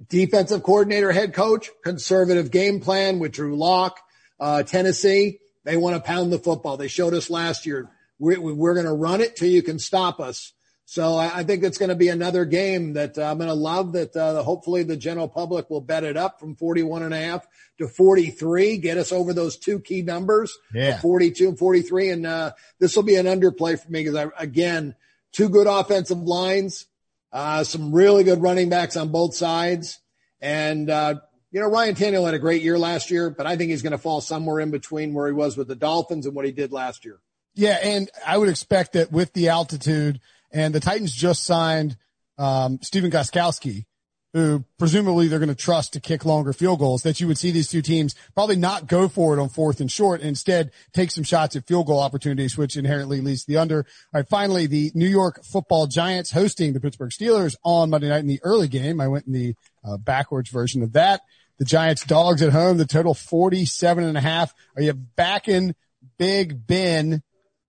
defensive 0.09 0.63
coordinator, 0.63 1.11
head 1.11 1.33
coach, 1.33 1.69
conservative 1.83 2.51
game 2.51 2.79
plan 2.79 3.19
with 3.19 3.31
Drew 3.31 3.55
Lock, 3.55 3.99
uh, 4.39 4.63
Tennessee. 4.63 5.39
They 5.63 5.77
want 5.77 5.95
to 5.95 6.01
pound 6.01 6.31
the 6.31 6.39
football. 6.39 6.77
They 6.77 6.87
showed 6.87 7.13
us 7.13 7.29
last 7.29 7.65
year. 7.65 7.89
We're, 8.19 8.39
we're 8.39 8.73
going 8.73 8.85
to 8.85 8.93
run 8.93 9.21
it 9.21 9.35
till 9.35 9.49
you 9.49 9.61
can 9.61 9.79
stop 9.79 10.19
us. 10.19 10.53
So 10.89 11.15
I, 11.17 11.39
I 11.39 11.43
think 11.43 11.65
it's 11.65 11.77
going 11.77 11.89
to 11.89 11.95
be 11.95 12.07
another 12.07 12.45
game 12.45 12.93
that 12.93 13.17
uh, 13.17 13.23
I'm 13.23 13.37
going 13.37 13.49
to 13.49 13.53
love 13.53 13.91
that 13.91 14.15
uh, 14.15 14.41
hopefully 14.41 14.83
the 14.83 14.95
general 14.95 15.27
public 15.27 15.69
will 15.69 15.81
bet 15.81 16.05
it 16.05 16.15
up 16.15 16.39
from 16.39 16.55
41 16.55 17.03
and 17.03 17.13
a 17.13 17.19
half 17.19 17.45
to 17.79 17.89
43, 17.89 18.77
get 18.77 18.97
us 18.97 19.11
over 19.11 19.33
those 19.33 19.57
two 19.57 19.81
key 19.81 20.01
numbers, 20.01 20.57
Yeah. 20.73 20.97
42 21.01 21.49
and 21.49 21.59
43. 21.59 22.09
And 22.11 22.25
uh, 22.25 22.53
this 22.79 22.95
will 22.95 23.03
be 23.03 23.15
an 23.15 23.25
underplay 23.25 23.77
for 23.77 23.91
me 23.91 24.01
because 24.01 24.15
I, 24.15 24.27
again, 24.41 24.95
two 25.33 25.49
good 25.49 25.67
offensive 25.67 26.19
lines, 26.19 26.85
uh, 27.33 27.65
some 27.65 27.93
really 27.93 28.23
good 28.23 28.41
running 28.41 28.69
backs 28.69 28.95
on 28.95 29.09
both 29.09 29.35
sides. 29.35 29.99
And, 30.39 30.89
uh, 30.89 31.15
you 31.51 31.59
know, 31.59 31.67
Ryan 31.67 31.95
Tannehill 31.95 32.23
had 32.23 32.33
a 32.33 32.39
great 32.39 32.61
year 32.61 32.79
last 32.79 33.11
year, 33.11 33.29
but 33.29 33.45
I 33.45 33.57
think 33.57 33.71
he's 33.71 33.81
going 33.81 33.91
to 33.91 33.97
fall 33.97 34.21
somewhere 34.21 34.61
in 34.61 34.71
between 34.71 35.13
where 35.13 35.27
he 35.27 35.33
was 35.33 35.57
with 35.57 35.67
the 35.67 35.75
Dolphins 35.75 36.25
and 36.25 36.33
what 36.33 36.45
he 36.45 36.53
did 36.53 36.71
last 36.71 37.03
year. 37.03 37.19
Yeah, 37.55 37.77
and 37.83 38.09
I 38.25 38.37
would 38.37 38.47
expect 38.47 38.93
that 38.93 39.11
with 39.11 39.33
the 39.33 39.49
altitude, 39.49 40.21
and 40.57 40.73
the 40.73 40.79
Titans 40.79 41.13
just 41.13 41.43
signed 41.43 41.97
um, 42.37 42.79
Stephen 42.81 43.11
Gostkowski, 43.11 43.85
who 44.33 44.65
presumably 44.77 45.27
they're 45.27 45.39
going 45.39 45.49
to 45.49 45.55
trust 45.55 45.93
to 45.93 45.99
kick 45.99 46.25
longer 46.25 46.51
field 46.51 46.79
goals, 46.79 47.03
that 47.03 47.19
you 47.19 47.27
would 47.27 47.37
see 47.37 47.51
these 47.51 47.69
two 47.69 47.81
teams 47.81 48.15
probably 48.33 48.55
not 48.55 48.87
go 48.87 49.07
for 49.07 49.37
it 49.37 49.41
on 49.41 49.49
fourth 49.49 49.79
and 49.79 49.91
short, 49.91 50.19
and 50.19 50.29
instead 50.29 50.71
take 50.93 51.11
some 51.11 51.23
shots 51.23 51.55
at 51.55 51.67
field 51.67 51.87
goal 51.87 51.99
opportunities, 51.99 52.57
which 52.57 52.75
inherently 52.75 53.21
leads 53.21 53.45
to 53.45 53.51
the 53.51 53.57
under. 53.57 53.79
All 53.79 54.19
right, 54.19 54.27
finally, 54.27 54.67
the 54.67 54.91
New 54.95 55.07
York 55.07 55.43
football 55.43 55.87
giants 55.87 56.31
hosting 56.31 56.73
the 56.73 56.79
Pittsburgh 56.79 57.11
Steelers 57.11 57.55
on 57.63 57.89
Monday 57.89 58.09
night 58.09 58.19
in 58.21 58.27
the 58.27 58.41
early 58.43 58.67
game. 58.67 58.99
I 58.99 59.07
went 59.07 59.27
in 59.27 59.33
the 59.33 59.55
uh, 59.83 59.97
backwards 59.97 60.49
version 60.49 60.81
of 60.81 60.93
that. 60.93 61.21
The 61.59 61.65
Giants 61.65 62.05
dogs 62.05 62.43
at 62.43 62.51
home, 62.51 62.77
the 62.77 62.85
total 62.85 63.15
47 63.15 64.03
and 64.03 64.17
a 64.17 64.21
half. 64.21 64.53
Are 64.75 64.81
you 64.81 64.93
backing 64.93 65.73
Big 66.17 66.67
Ben 66.67 67.23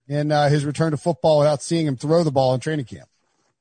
in 0.09 0.33
uh, 0.33 0.49
his 0.49 0.65
return 0.65 0.93
to 0.93 0.97
football 0.97 1.39
without 1.39 1.63
seeing 1.63 1.87
him 1.87 1.97
throw 1.97 2.25
the 2.25 2.33
ball 2.33 2.55
in 2.55 2.61
training 2.61 2.87
camp? 2.87 3.09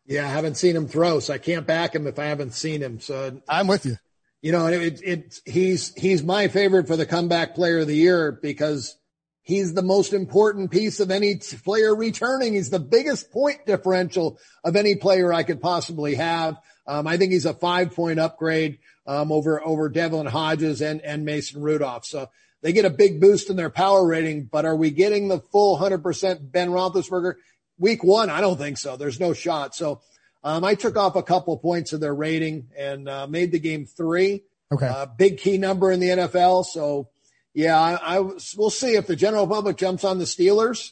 Yeah, 0.05 0.25
I 0.25 0.29
haven't 0.29 0.55
seen 0.55 0.75
him 0.75 0.87
throw, 0.87 1.19
so 1.19 1.33
I 1.33 1.37
can't 1.37 1.67
back 1.67 1.93
him 1.93 2.07
if 2.07 2.17
I 2.17 2.25
haven't 2.25 2.53
seen 2.53 2.81
him. 2.81 3.01
So 3.01 3.41
I'm 3.49 3.67
with 3.67 3.85
you. 3.85 3.97
You 4.41 4.53
know, 4.53 4.67
it, 4.67 4.81
it, 4.81 5.01
it 5.03 5.41
he's 5.45 5.93
he's 5.95 6.23
my 6.23 6.47
favorite 6.47 6.87
for 6.87 6.95
the 6.95 7.05
comeback 7.05 7.55
player 7.55 7.79
of 7.79 7.87
the 7.87 7.95
year 7.95 8.31
because 8.31 8.95
he's 9.41 9.73
the 9.73 9.81
most 9.81 10.13
important 10.13 10.71
piece 10.71 10.99
of 11.01 11.11
any 11.11 11.35
player 11.35 11.93
returning. 11.93 12.53
He's 12.53 12.69
the 12.69 12.79
biggest 12.79 13.31
point 13.31 13.65
differential 13.65 14.39
of 14.63 14.75
any 14.75 14.95
player 14.95 15.33
I 15.33 15.43
could 15.43 15.59
possibly 15.59 16.15
have. 16.15 16.55
Um, 16.85 17.07
I 17.07 17.17
think 17.17 17.33
he's 17.33 17.45
a 17.45 17.53
five 17.53 17.93
point 17.93 18.19
upgrade 18.19 18.79
um, 19.05 19.31
over 19.31 19.65
over 19.65 19.89
Devlin 19.89 20.27
Hodges 20.27 20.81
and 20.81 21.01
and 21.01 21.25
Mason 21.25 21.61
Rudolph. 21.61 22.05
So 22.05 22.29
they 22.61 22.73
get 22.73 22.85
a 22.85 22.89
big 22.89 23.21
boost 23.21 23.49
in 23.49 23.55
their 23.55 23.69
power 23.69 24.05
rating. 24.05 24.45
But 24.45 24.65
are 24.65 24.75
we 24.75 24.91
getting 24.91 25.27
the 25.27 25.39
full 25.39 25.77
100% 25.77 26.51
Ben 26.51 26.69
Roethlisberger? 26.69 27.35
Week 27.79 28.03
one, 28.03 28.29
I 28.29 28.41
don't 28.41 28.57
think 28.57 28.77
so. 28.77 28.97
There's 28.97 29.19
no 29.19 29.33
shot. 29.33 29.75
So 29.75 30.01
um, 30.43 30.63
I 30.63 30.75
took 30.75 30.97
off 30.97 31.15
a 31.15 31.23
couple 31.23 31.55
points 31.57 31.93
of 31.93 31.99
their 31.99 32.15
rating 32.15 32.69
and 32.77 33.07
uh, 33.07 33.27
made 33.27 33.51
the 33.51 33.59
game 33.59 33.85
three. 33.85 34.43
Okay. 34.71 34.87
Uh, 34.87 35.05
big 35.05 35.37
key 35.37 35.57
number 35.57 35.91
in 35.91 35.99
the 35.99 36.07
NFL. 36.07 36.65
So 36.65 37.09
yeah, 37.53 37.79
I, 37.79 38.17
I 38.17 38.19
we'll 38.55 38.69
see 38.69 38.95
if 38.95 39.07
the 39.07 39.15
general 39.15 39.47
public 39.47 39.77
jumps 39.77 40.03
on 40.03 40.19
the 40.19 40.25
Steelers. 40.25 40.91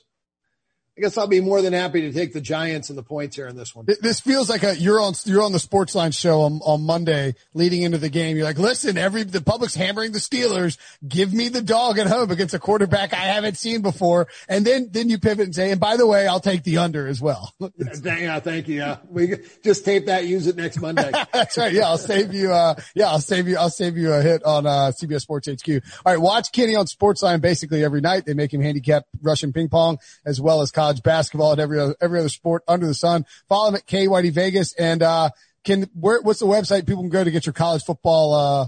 I 0.98 1.02
guess 1.02 1.18
I'll 1.18 1.28
be 1.28 1.42
more 1.42 1.62
than 1.62 1.74
happy 1.74 2.02
to 2.02 2.14
take 2.14 2.32
the 2.32 2.40
Giants 2.40 2.88
and 2.90 2.98
the 2.98 3.04
points 3.04 3.36
here 3.36 3.48
in 3.48 3.58
this 3.58 3.76
one. 3.76 3.86
This 3.86 4.22
feels 4.22 4.50
like 4.50 4.64
a 4.64 4.78
you're 4.78 5.02
on 5.02 5.14
you're 5.26 5.44
on 5.44 5.52
the 5.52 5.58
Sportsline 5.58 6.18
show 6.18 6.44
on, 6.44 6.62
on 6.64 6.84
Monday 6.84 7.36
leading 7.54 7.82
into 7.82 7.98
the 7.98 8.08
game. 8.08 8.38
You're 8.38 8.46
like, 8.46 8.58
listen, 8.58 8.98
every 8.98 9.24
the 9.24 9.42
public's 9.42 9.76
hammering 9.76 10.14
the 10.14 10.20
Steelers. 10.20 10.78
Give 11.06 11.34
me 11.34 11.50
the 11.50 11.62
dog 11.62 12.00
at 12.00 12.08
home 12.08 12.32
against 12.32 12.54
a 12.54 12.60
quarterback 12.60 13.14
I 13.14 13.26
haven't 13.26 13.58
seen 13.58 13.82
before, 13.82 14.28
and 14.48 14.66
then 14.66 14.88
then 14.90 15.10
you 15.10 15.20
pivot 15.20 15.46
and 15.46 15.54
say, 15.54 15.72
and 15.72 15.82
by 15.82 15.98
the 15.98 16.08
way, 16.08 16.28
I'll 16.28 16.40
take 16.40 16.64
the 16.64 16.78
under 16.78 17.08
as 17.08 17.20
well. 17.20 17.54
yeah, 17.60 18.40
thank 18.40 18.70
you. 18.70 18.78
Yeah, 18.78 19.00
we 19.10 19.36
just 19.66 19.84
tape 19.84 20.06
that. 20.06 20.26
Use 20.26 20.48
it 20.48 20.56
next 20.56 20.80
Monday. 20.80 21.12
That's 21.34 21.58
right. 21.58 21.74
Yeah, 21.74 21.88
I'll 21.88 21.98
save 21.98 22.34
you. 22.34 22.54
Uh, 22.54 22.76
yeah, 22.94 23.08
I'll 23.08 23.20
save 23.20 23.50
you. 23.50 23.58
I'll 23.58 23.70
save 23.70 23.98
you 23.98 24.14
a 24.14 24.22
hit 24.22 24.46
on 24.46 24.66
uh, 24.66 24.94
CBS 24.98 25.22
Sports 25.22 25.50
HQ. 25.50 25.70
All 26.06 26.14
right, 26.14 26.22
watch 26.22 26.54
Kenny 26.54 26.76
on 26.76 26.86
Sportsline 26.86 27.42
basically 27.42 27.84
every 27.84 28.00
night. 28.00 28.26
They 28.26 28.34
make 28.34 28.54
him 28.54 28.62
handicap 28.62 29.04
Russian 29.22 29.52
ping 29.52 29.68
pong 29.68 29.98
as 30.26 30.40
well 30.40 30.62
as 30.62 30.72
college 30.72 30.85
basketball 30.94 31.52
and 31.52 31.62
every 31.62 31.80
other, 31.80 31.96
every 32.02 32.20
other 32.20 32.30
sport 32.30 32.64
under 32.68 32.88
the 32.88 32.94
sun. 32.94 33.26
Follow 33.48 33.70
him 33.70 33.76
at 33.76 33.86
K 33.86 34.08
Whitey 34.08 34.32
Vegas. 34.32 34.74
And, 34.74 35.02
uh, 35.04 35.30
can, 35.64 35.90
where, 36.00 36.22
what's 36.22 36.40
the 36.40 36.46
website 36.46 36.86
people 36.86 37.02
can 37.02 37.10
go 37.10 37.24
to 37.24 37.32
get 37.32 37.46
your 37.46 37.54
college 37.54 37.84
football, 37.84 38.34
uh, 38.34 38.68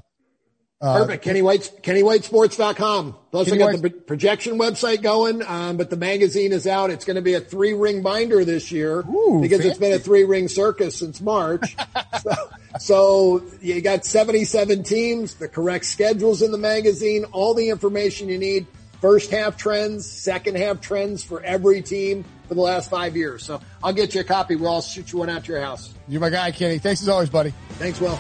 uh, 0.80 1.00
Perfect. 1.00 1.24
Kenny 1.24 1.42
White, 1.42 1.72
KennyWhiteSports.com. 1.82 3.16
Plus 3.32 3.50
Kenny 3.50 3.64
I 3.64 3.66
got 3.66 3.82
White. 3.82 3.82
the 3.82 3.90
projection 3.90 4.60
website 4.60 5.02
going. 5.02 5.42
Um, 5.42 5.76
but 5.76 5.90
the 5.90 5.98
magazine 5.98 6.52
is 6.52 6.68
out. 6.68 6.92
It's 6.92 7.04
going 7.04 7.16
to 7.16 7.24
be 7.24 7.34
a 7.34 7.40
three 7.40 7.74
ring 7.74 8.04
binder 8.04 8.46
this 8.46 8.72
year 8.72 9.00
Ooh, 9.00 9.40
because 9.42 9.62
fancy. 9.62 9.70
it's 9.70 9.80
been 9.80 9.94
a 9.94 10.00
three 10.00 10.24
ring 10.24 10.48
circus 10.48 10.98
since 10.98 11.20
March. 11.20 11.76
so, 12.22 12.32
so 12.80 13.44
you 13.60 13.82
got 13.82 14.06
77 14.06 14.84
teams, 14.84 15.36
the 15.36 15.48
correct 15.48 15.86
schedules 15.86 16.44
in 16.44 16.52
the 16.52 16.60
magazine, 16.60 17.26
all 17.32 17.56
the 17.56 17.70
information 17.70 18.30
you 18.30 18.38
need 18.38 18.68
first 19.02 19.32
half 19.32 19.58
trends, 19.58 20.06
second 20.06 20.58
half 20.58 20.82
trends 20.82 21.24
for 21.24 21.42
every 21.44 21.82
team 21.82 22.26
for 22.48 22.56
the 22.56 22.62
last 22.62 22.90
five 22.90 23.16
years. 23.16 23.44
So 23.44 23.62
I'll 23.84 23.94
get 23.94 24.16
you 24.16 24.22
a 24.22 24.24
copy. 24.24 24.56
We'll 24.56 24.70
all 24.70 24.82
shoot 24.82 25.12
you 25.12 25.20
one 25.20 25.30
out 25.30 25.46
to 25.46 25.52
your 25.52 25.62
house. 25.62 25.94
You're 26.08 26.22
my 26.22 26.30
guy, 26.30 26.52
Kenny. 26.52 26.80
Thanks 26.80 27.02
as 27.02 27.10
always, 27.10 27.30
buddy. 27.30 27.54
Thanks, 27.72 28.00
Will. 28.00 28.18